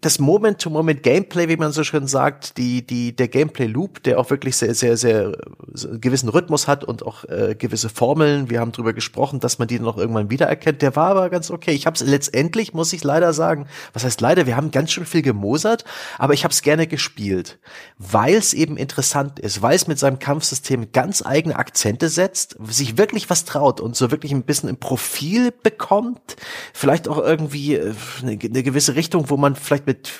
[0.00, 4.74] das Moment-to-Moment-Gameplay, wie man so schön sagt, die, die, der Gameplay-Loop, der auch wirklich sehr,
[4.74, 5.32] sehr, sehr,
[5.72, 8.50] sehr gewissen Rhythmus hat und auch äh, gewisse Formeln.
[8.50, 10.82] Wir haben drüber gesprochen, dass man die noch irgendwann wiedererkennt.
[10.82, 11.70] Der war aber ganz okay.
[11.70, 15.06] Ich habe es letztendlich, muss ich leider sagen, was heißt leider, wir haben ganz schön
[15.06, 15.84] viel gemosert,
[16.18, 17.58] aber ich habe es gerne gespielt,
[17.96, 22.98] weil es eben interessant ist, weil es mit seinem Kampfsystem ganz eigene Akzente setzt, sich
[22.98, 26.36] wirklich was traut und so wirklich ein bisschen im Profil bekommt,
[26.74, 30.10] vielleicht auch irgendwie äh, eine, eine gewisse Richtung, wo man vielleicht mit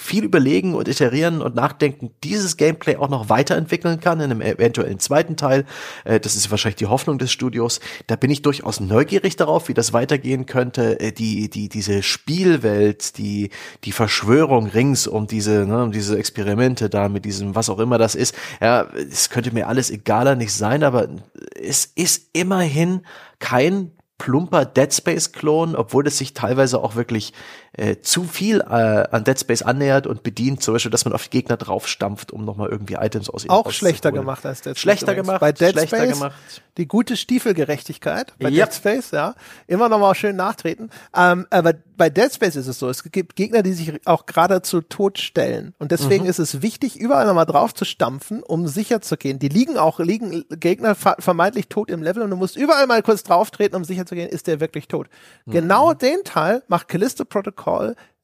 [0.00, 4.98] viel überlegen und iterieren und nachdenken, dieses Gameplay auch noch weiterentwickeln kann in einem eventuellen
[4.98, 5.66] zweiten Teil.
[6.04, 7.80] Äh, das ist wahrscheinlich die Hoffnung des Studios.
[8.06, 10.98] Da bin ich durchaus neugierig darauf, wie das weitergehen könnte.
[11.00, 13.50] Äh, die, die, diese Spielwelt, die,
[13.84, 17.98] die Verschwörung rings um diese, ne, um diese Experimente da mit diesem, was auch immer
[17.98, 18.34] das ist.
[18.60, 21.08] Ja, es könnte mir alles egaler nicht sein, aber
[21.54, 23.02] es ist immerhin
[23.38, 27.32] kein plumper Dead Space Klon, obwohl es sich teilweise auch wirklich
[27.72, 31.24] äh, zu viel äh, an Dead Space annähert und bedient, zum Beispiel, dass man auf
[31.24, 34.80] die Gegner draufstampft, um nochmal irgendwie Items aus ihnen Auch schlechter gemacht als Dead Space.
[34.80, 35.40] Schlechter gemacht.
[35.40, 36.34] Bei Dead schlechter Space gemacht.
[36.76, 38.66] die gute Stiefelgerechtigkeit bei Ja.
[38.66, 39.34] Dead Space, ja.
[39.66, 40.90] Immer nochmal schön nachtreten.
[41.16, 44.80] Ähm, aber bei Dead Space ist es so, es gibt Gegner, die sich auch geradezu
[44.80, 45.74] tot stellen.
[45.78, 46.30] Und deswegen Mhm.
[46.30, 49.38] ist es wichtig, überall nochmal drauf zu stampfen, um sicher zu gehen.
[49.38, 53.02] Die liegen auch, liegen Gegner ver vermeintlich tot im Level und du musst überall mal
[53.02, 55.08] kurz drauf treten, um sicher zu gehen, ist der wirklich tot.
[55.44, 55.52] Mhm.
[55.52, 57.59] Genau den Teil macht Callisto Protocol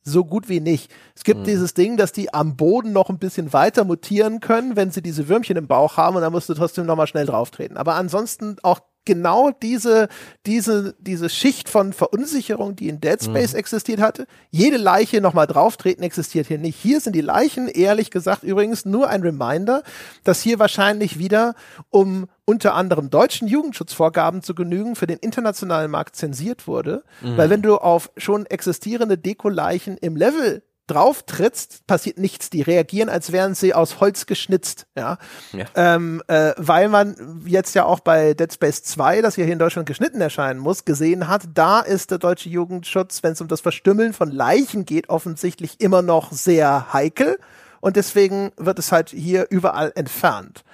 [0.03, 0.91] so gut wie nicht.
[1.17, 1.45] Es gibt Mhm.
[1.45, 5.29] dieses Ding, dass die am Boden noch ein bisschen weiter mutieren können, wenn sie diese
[5.29, 7.77] Würmchen im Bauch haben und dann musst du trotzdem nochmal schnell drauf treten.
[7.77, 10.09] Aber ansonsten auch genau diese,
[10.45, 14.27] diese, diese Schicht von Verunsicherung, die in Dead Space existiert hatte.
[14.51, 16.77] Jede Leiche nochmal drauftreten existiert hier nicht.
[16.77, 19.83] Hier sind die Leichen, ehrlich gesagt, übrigens nur ein Reminder,
[20.25, 21.55] dass hier wahrscheinlich wieder,
[21.89, 27.03] um unter anderem deutschen Jugendschutzvorgaben zu genügen, für den internationalen Markt zensiert wurde.
[27.37, 32.51] Weil wenn du auf schon existierende Dekoleichen im Level drauf trittst, passiert nichts.
[32.51, 35.19] Die reagieren, als wären sie aus Holz geschnitzt, ja.
[35.53, 35.67] Ja.
[35.75, 39.59] Ähm, äh, weil man jetzt ja auch bei Dead Space 2, das ja hier in
[39.59, 43.61] Deutschland geschnitten erscheinen muss, gesehen hat, da ist der deutsche Jugendschutz, wenn es um das
[43.61, 47.39] Verstümmeln von Leichen geht, offensichtlich immer noch sehr heikel.
[47.81, 50.65] Und deswegen wird es halt hier überall entfernt.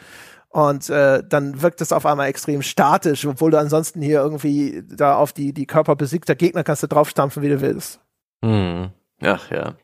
[0.52, 5.16] Und äh, dann wirkt es auf einmal extrem statisch, obwohl du ansonsten hier irgendwie da
[5.16, 8.00] auf die, die Körper besiegter Gegner kannst du draufstampfen, wie du willst.
[8.44, 8.90] Hm.
[9.22, 9.74] Ach ja.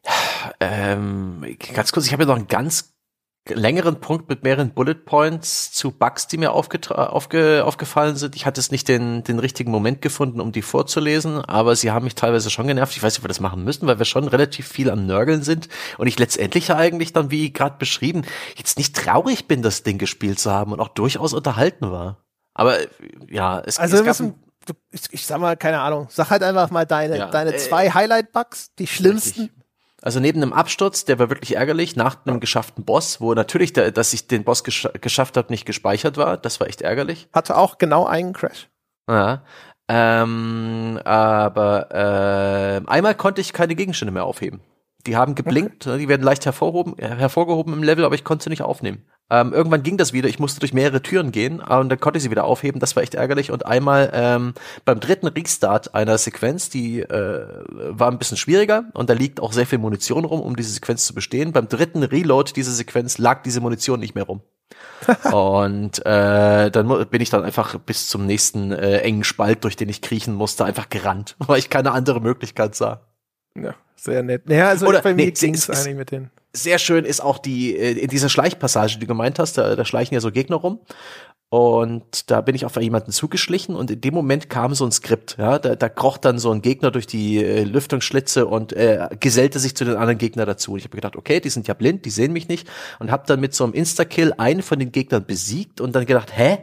[0.61, 2.95] Ähm, ganz kurz, ich habe ja noch einen ganz
[3.51, 8.37] längeren Punkt mit mehreren Bullet Points zu Bugs, die mir aufge aufgefallen sind.
[8.37, 12.05] Ich hatte es nicht den, den richtigen Moment gefunden, um die vorzulesen, aber sie haben
[12.05, 12.97] mich teilweise schon genervt.
[12.97, 15.43] Ich weiß nicht, ob wir das machen müssen, weil wir schon relativ viel am Nörgeln
[15.43, 18.23] sind und ich letztendlich ja eigentlich dann, wie gerade beschrieben,
[18.57, 22.19] jetzt nicht traurig bin, das Ding gespielt zu haben und auch durchaus unterhalten war.
[22.55, 22.89] Aber äh,
[23.31, 24.35] ja, es, Also es gab müssen,
[24.67, 27.57] du, ich, ich sag mal, keine Ahnung, sag halt einfach mal deine, Ja, deine äh,
[27.57, 29.43] zwei Highlight-Bugs, die schlimmsten.
[29.43, 29.58] Richtig.
[30.01, 33.91] Also neben einem Absturz, der war wirklich ärgerlich, nach einem geschafften Boss, wo natürlich, der,
[33.91, 37.29] dass ich den Boss gesch geschafft habe, nicht gespeichert war, das war echt ärgerlich.
[37.33, 38.69] Hatte auch genau einen Crash.
[39.09, 39.43] Ja.
[39.89, 44.61] Ähm, aber äh, einmal konnte ich keine Gegenstände mehr aufheben.
[45.09, 48.45] Die haben geblinkt, ne, die werden leicht hervorhoben, äh, hervorgehoben im Level, aber ich konnte
[48.45, 49.07] sie nicht aufnehmen.
[49.31, 52.19] Ähm, irgendwann ging das wieder, ich musste durch mehrere Türen gehen äh, und dann konnte
[52.19, 53.51] ich sie wieder aufheben, das war echt ärgerlich.
[53.51, 54.53] Und einmal ähm,
[54.85, 59.55] beim dritten Restart einer Sequenz, die äh, war ein bisschen schwieriger und da liegt auch
[59.55, 61.53] sehr viel Munition rum, um diese Sequenz zu bestehen.
[61.53, 64.43] Beim dritten Reload dieser Sequenz lag diese Munition nicht mehr rum.
[65.33, 69.89] und äh, dann bin ich dann einfach bis zum nächsten äh, engen Spalt, durch den
[69.89, 73.09] ich kriechen musste, einfach gerannt, weil ich keine andere Möglichkeit sah.
[73.63, 74.49] Ja, sehr nett.
[74.49, 76.31] Naja, also Oder- bei mir nee, es- ging's eigentlich mit den.
[76.55, 79.85] Sehr schön ist auch die äh, in dieser Schleichpassage, die du gemeint hast, da, da
[79.85, 80.81] schleichen ja so Gegner rum.
[81.51, 85.37] Und da bin ich auf jemanden zugeschlichen und in dem Moment kam so ein Skript,
[85.39, 89.59] ja, da, da kroch dann so ein Gegner durch die äh, Lüftungsschlitze und äh, gesellte
[89.59, 90.73] sich zu den anderen Gegnern dazu.
[90.73, 92.69] Und ich habe gedacht, okay, die sind ja blind, die sehen mich nicht
[92.99, 96.37] und habe dann mit so einem Insta-Kill einen von den Gegnern besiegt und dann gedacht,
[96.37, 96.59] hä?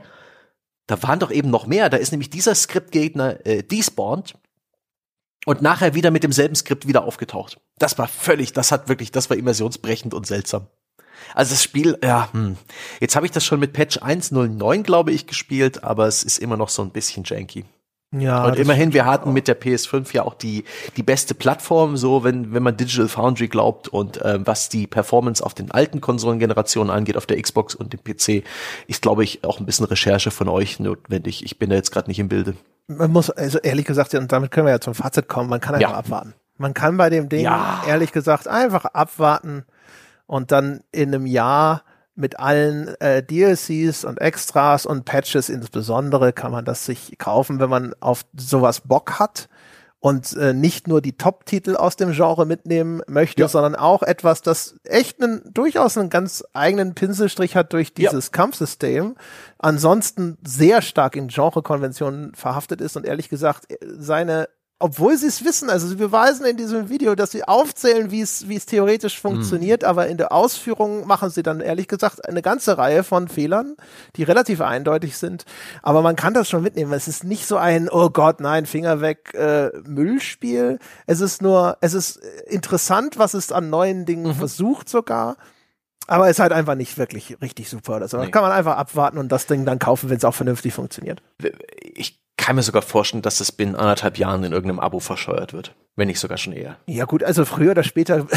[0.88, 1.90] Da waren doch eben noch mehr.
[1.90, 4.36] Da ist nämlich dieser Skriptgegner äh, despawned
[5.46, 7.60] und nachher wieder mit demselben Skript wieder aufgetaucht.
[7.78, 10.68] Das war völlig, das hat wirklich, das war immersionsbrechend und seltsam.
[11.34, 12.58] Also das Spiel, ja, hm.
[13.00, 16.58] jetzt habe ich das schon mit Patch 1.09, glaube ich, gespielt, aber es ist immer
[16.58, 17.66] noch so ein bisschen janky.
[18.20, 20.64] Ja, und immerhin, wir hatten mit der PS5 ja auch die,
[20.96, 25.44] die beste Plattform, so wenn, wenn man Digital Foundry glaubt und ähm, was die Performance
[25.46, 28.44] auf den alten Konsolengenerationen angeht, auf der Xbox und dem PC,
[28.88, 31.44] ist, glaube ich, auch ein bisschen Recherche von euch notwendig.
[31.44, 32.56] Ich bin da jetzt gerade nicht im Bilde.
[32.88, 35.76] man muss, also ehrlich gesagt, und damit können wir ja zum Fazit kommen, man kann
[35.76, 35.98] einfach Ja.
[35.98, 36.34] abwarten.
[36.58, 37.82] Man kann bei dem Ding, Ja.
[37.88, 39.66] ehrlich gesagt, einfach abwarten
[40.28, 41.82] und dann in einem Jahr
[42.16, 47.70] mit allen äh, DLCs und Extras und Patches insbesondere kann man das sich kaufen, wenn
[47.70, 49.50] man auf sowas Bock hat
[50.00, 53.48] und äh, nicht nur die Top-Titel aus dem Genre mitnehmen möchte, Ja.
[53.48, 58.10] sondern auch etwas, das echt einen durchaus einen ganz eigenen Pinselstrich hat durch Ja.
[58.12, 59.16] dieses Kampfsystem,
[59.58, 65.70] ansonsten sehr stark in Genrekonventionen verhaftet ist und ehrlich gesagt seine obwohl sie es wissen,
[65.70, 69.84] also sie beweisen in diesem Video, dass sie aufzählen, wie es wie es theoretisch funktioniert,
[69.84, 69.88] mhm.
[69.88, 73.78] aber in der Ausführung machen sie dann ehrlich gesagt eine ganze Reihe von Fehlern,
[74.18, 75.46] die relativ eindeutig sind.
[75.82, 76.92] Aber man kann das schon mitnehmen.
[76.92, 80.80] Es ist nicht so ein Oh Gott, nein, Finger weg äh, Müllspiel.
[81.08, 84.36] Es ist nur, es ist interessant, was es an neuen Dingen mhm.
[84.36, 85.38] versucht sogar.
[86.08, 88.18] Aber es ist halt einfach nicht wirklich richtig super oder so.
[88.18, 88.30] Nee.
[88.30, 91.24] kann man einfach abwarten und das Ding dann kaufen, wenn es auch vernünftig funktioniert.
[91.80, 95.74] Ich kann mir sogar vorstellen, dass das binnen anderthalb Jahren in irgendeinem Abo verscheuert wird.
[95.96, 96.78] Wenn nicht sogar schon eher.
[96.86, 98.28] Ja gut, also früher oder später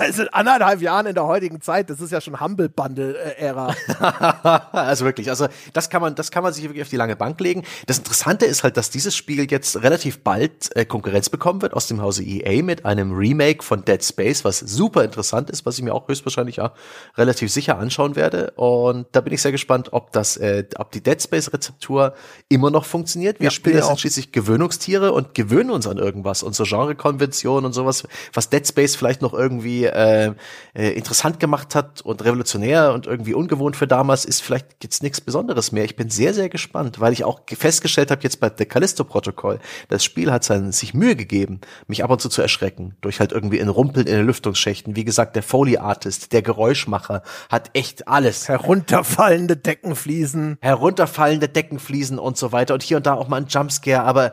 [0.00, 3.74] also anderthalb Jahren in der heutigen Zeit, das ist ja schon Humble Bundle-Ära.
[4.72, 7.38] also wirklich, also das kann man, das kann man sich wirklich auf die lange Bank
[7.40, 7.64] legen.
[7.86, 11.86] Das Interessante ist halt, dass dieses Spiel jetzt relativ bald äh, Konkurrenz bekommen wird aus
[11.86, 15.84] dem Hause EA mit einem Remake von Dead Space, was super interessant ist, was ich
[15.84, 16.72] mir auch höchstwahrscheinlich ja
[17.16, 18.52] relativ sicher anschauen werde.
[18.56, 22.14] Und da bin ich sehr gespannt, ob das, äh, ob die Dead Space Rezeptur
[22.48, 23.38] immer noch funktioniert.
[23.38, 26.42] Wir ja, Spieler sind schließlich Gewöhnungstiere und gewöhnen uns an irgendwas.
[26.42, 30.32] Unsere Genrekonvention und sowas, was Dead Space vielleicht noch irgendwie äh,
[30.74, 35.20] äh, interessant gemacht hat und revolutionär und irgendwie ungewohnt für damals, ist vielleicht jetzt nichts
[35.20, 35.84] Besonderes mehr.
[35.84, 39.58] Ich bin sehr, sehr gespannt, weil ich auch festgestellt habe jetzt bei The Callisto-Protokoll,
[39.88, 43.32] das Spiel hat sein, sich Mühe gegeben, mich ab und zu zu erschrecken, durch halt
[43.32, 44.96] irgendwie ein Rumpeln in den Lüftungsschächten.
[44.96, 48.48] Wie gesagt, der Foley-Artist, der Geräuschmacher, hat echt alles.
[48.48, 50.58] Herunterfallende Deckenfliesen.
[50.60, 54.32] Herunterfallende Deckenfliesen und so weiter und hier und da auch mal ein Jumpscare, aber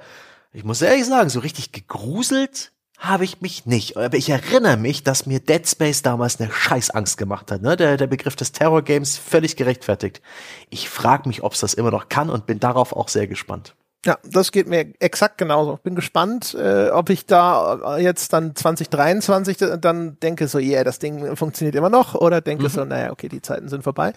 [0.53, 3.95] ich muss ehrlich sagen, so richtig gegruselt habe ich mich nicht.
[3.95, 7.61] Aber ich erinnere mich, dass mir Dead Space damals eine Scheißangst gemacht hat.
[7.61, 7.77] Ne?
[7.77, 10.21] Der, der Begriff des Terror Games völlig gerechtfertigt.
[10.69, 13.75] Ich frage mich, ob es das immer noch kann und bin darauf auch sehr gespannt.
[14.05, 15.77] Ja, das geht mir exakt genauso.
[15.83, 21.35] Bin gespannt, äh, ob ich da jetzt dann 2023 dann denke so, yeah, das Ding
[21.35, 22.69] funktioniert immer noch oder denke mhm.
[22.69, 24.13] so, naja, okay, die Zeiten sind vorbei.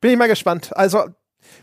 [0.00, 0.76] Bin ich mal gespannt.
[0.76, 1.04] Also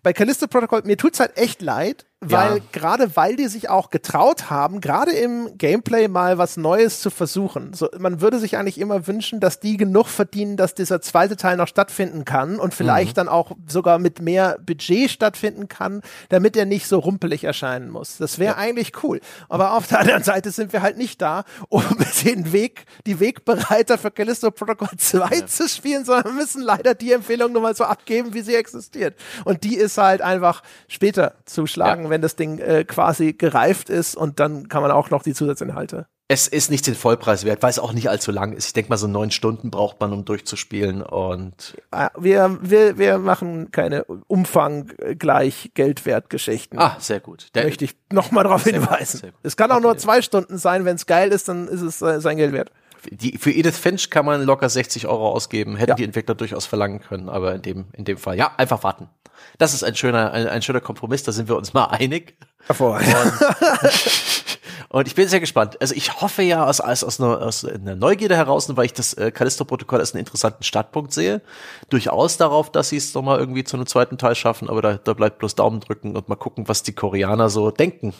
[0.01, 2.63] bei Callisto Protocol, mir tut's halt echt leid, weil ja.
[2.71, 7.73] gerade weil die sich auch getraut haben, gerade im Gameplay mal was Neues zu versuchen.
[7.73, 11.57] So, man würde sich eigentlich immer wünschen, dass die genug verdienen, dass dieser zweite Teil
[11.57, 13.15] noch stattfinden kann und vielleicht mhm.
[13.15, 18.17] dann auch sogar mit mehr Budget stattfinden kann, damit er nicht so rumpelig erscheinen muss.
[18.17, 18.59] Das wäre ja.
[18.59, 19.19] eigentlich cool.
[19.49, 21.83] Aber auf der anderen Seite sind wir halt nicht da, um
[22.25, 25.45] den Weg, die Wegbereiter für Callisto Protocol 2 ja.
[25.47, 29.15] zu spielen, sondern müssen leider die Empfehlung nur mal so abgeben, wie sie existiert.
[29.45, 34.39] Und die ist halt einfach später zuschlagen wenn das Ding äh, quasi gereift ist und
[34.39, 36.05] dann kann man auch noch die Zusatzinhalte.
[36.27, 38.67] Es ist nicht den Vollpreis wert, weil es auch nicht allzu lang ist.
[38.67, 41.75] Ich denke mal, so neun Stunden braucht man, um durchzuspielen und.
[42.17, 46.79] Wir, wir, wir machen keine Umfang gleich Geldwertgeschichten.
[46.79, 47.47] Ah, sehr gut.
[47.55, 49.21] Der, Möchte ich nochmal darauf hinweisen.
[49.21, 49.83] Gut, es kann auch okay.
[49.83, 50.85] nur zwei Stunden sein.
[50.85, 52.71] Wenn es geil ist, dann ist es äh, sein Geld wert.
[53.09, 55.95] Die, für Edith Finch kann man locker 60 Euro ausgeben, hätten ja.
[55.95, 59.09] die Entwickler durchaus verlangen können, aber in dem, in dem Fall, ja, einfach warten.
[59.57, 62.37] Das ist ein schöner, ein, ein schöner Kompromiss, da sind wir uns mal einig.
[62.65, 63.13] Hervorragend.
[64.89, 65.81] Und ich bin sehr gespannt.
[65.81, 69.13] Also ich hoffe ja aus, aus, aus, einer, aus einer Neugierde heraus, weil ich das
[69.15, 71.41] äh, Callisto-Protokoll als einen interessanten Startpunkt sehe,
[71.89, 75.13] durchaus darauf, dass sie es nochmal irgendwie zu einem zweiten Teil schaffen, aber da, da
[75.13, 78.13] bleibt bloß Daumen drücken und mal gucken, was die Koreaner so denken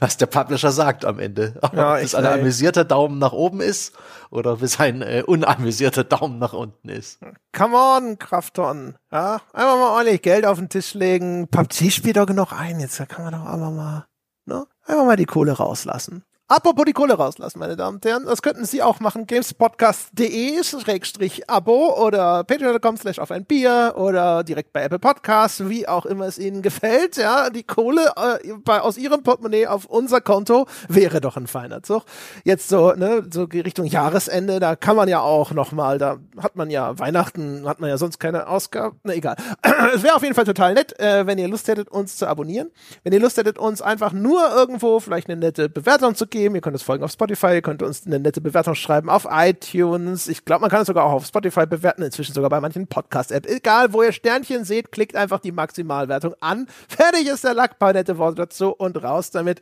[0.00, 1.54] was der Publisher sagt am Ende.
[1.62, 3.92] Ob ja, es ein amüsierter Daumen nach oben ist
[4.30, 7.20] oder ob es ein äh, unamüsierter Daumen nach unten ist.
[7.56, 8.96] Come on, Krafton.
[9.10, 11.48] Ja, einfach mal ordentlich Geld auf den Tisch legen.
[11.48, 12.80] PUBG spielt doch genug ein.
[12.80, 14.06] Jetzt da kann man doch einfach mal,
[14.46, 14.66] ne?
[14.84, 16.24] Einfach mal die Kohle rauslassen.
[16.54, 19.26] Apropos die Kohle rauslassen, meine Damen und Herren, das könnten Sie auch machen.
[19.26, 25.88] gamespodcast.de Schrägstrich Abo oder patreon.com slash auf ein Bier oder direkt bei Apple Podcasts, wie
[25.88, 27.16] auch immer es Ihnen gefällt.
[27.16, 31.82] Ja, die Kohle äh, bei, aus Ihrem Portemonnaie auf unser Konto wäre doch ein feiner
[31.82, 32.04] Zug.
[32.44, 36.68] Jetzt so, ne, so Richtung Jahresende, da kann man ja auch nochmal, da hat man
[36.68, 39.00] ja Weihnachten, hat man ja sonst keine Ausgaben.
[39.04, 39.36] Na egal.
[39.94, 42.70] es wäre auf jeden Fall total nett, äh, wenn ihr Lust hättet, uns zu abonnieren.
[43.04, 46.54] Wenn ihr Lust hättet, uns einfach nur irgendwo vielleicht eine nette Bewertung zu geben geben.
[46.54, 50.28] Ihr könnt uns folgen auf Spotify, ihr könnt uns eine nette Bewertung schreiben auf iTunes.
[50.28, 53.48] Ich glaube, man kann es sogar auch auf Spotify bewerten, inzwischen sogar bei manchen Podcast-Apps.
[53.48, 56.66] Egal, wo ihr Sternchen seht, klickt einfach die Maximalwertung an.
[56.88, 59.60] Fertig ist der Lack, paar nette Worte dazu und raus damit.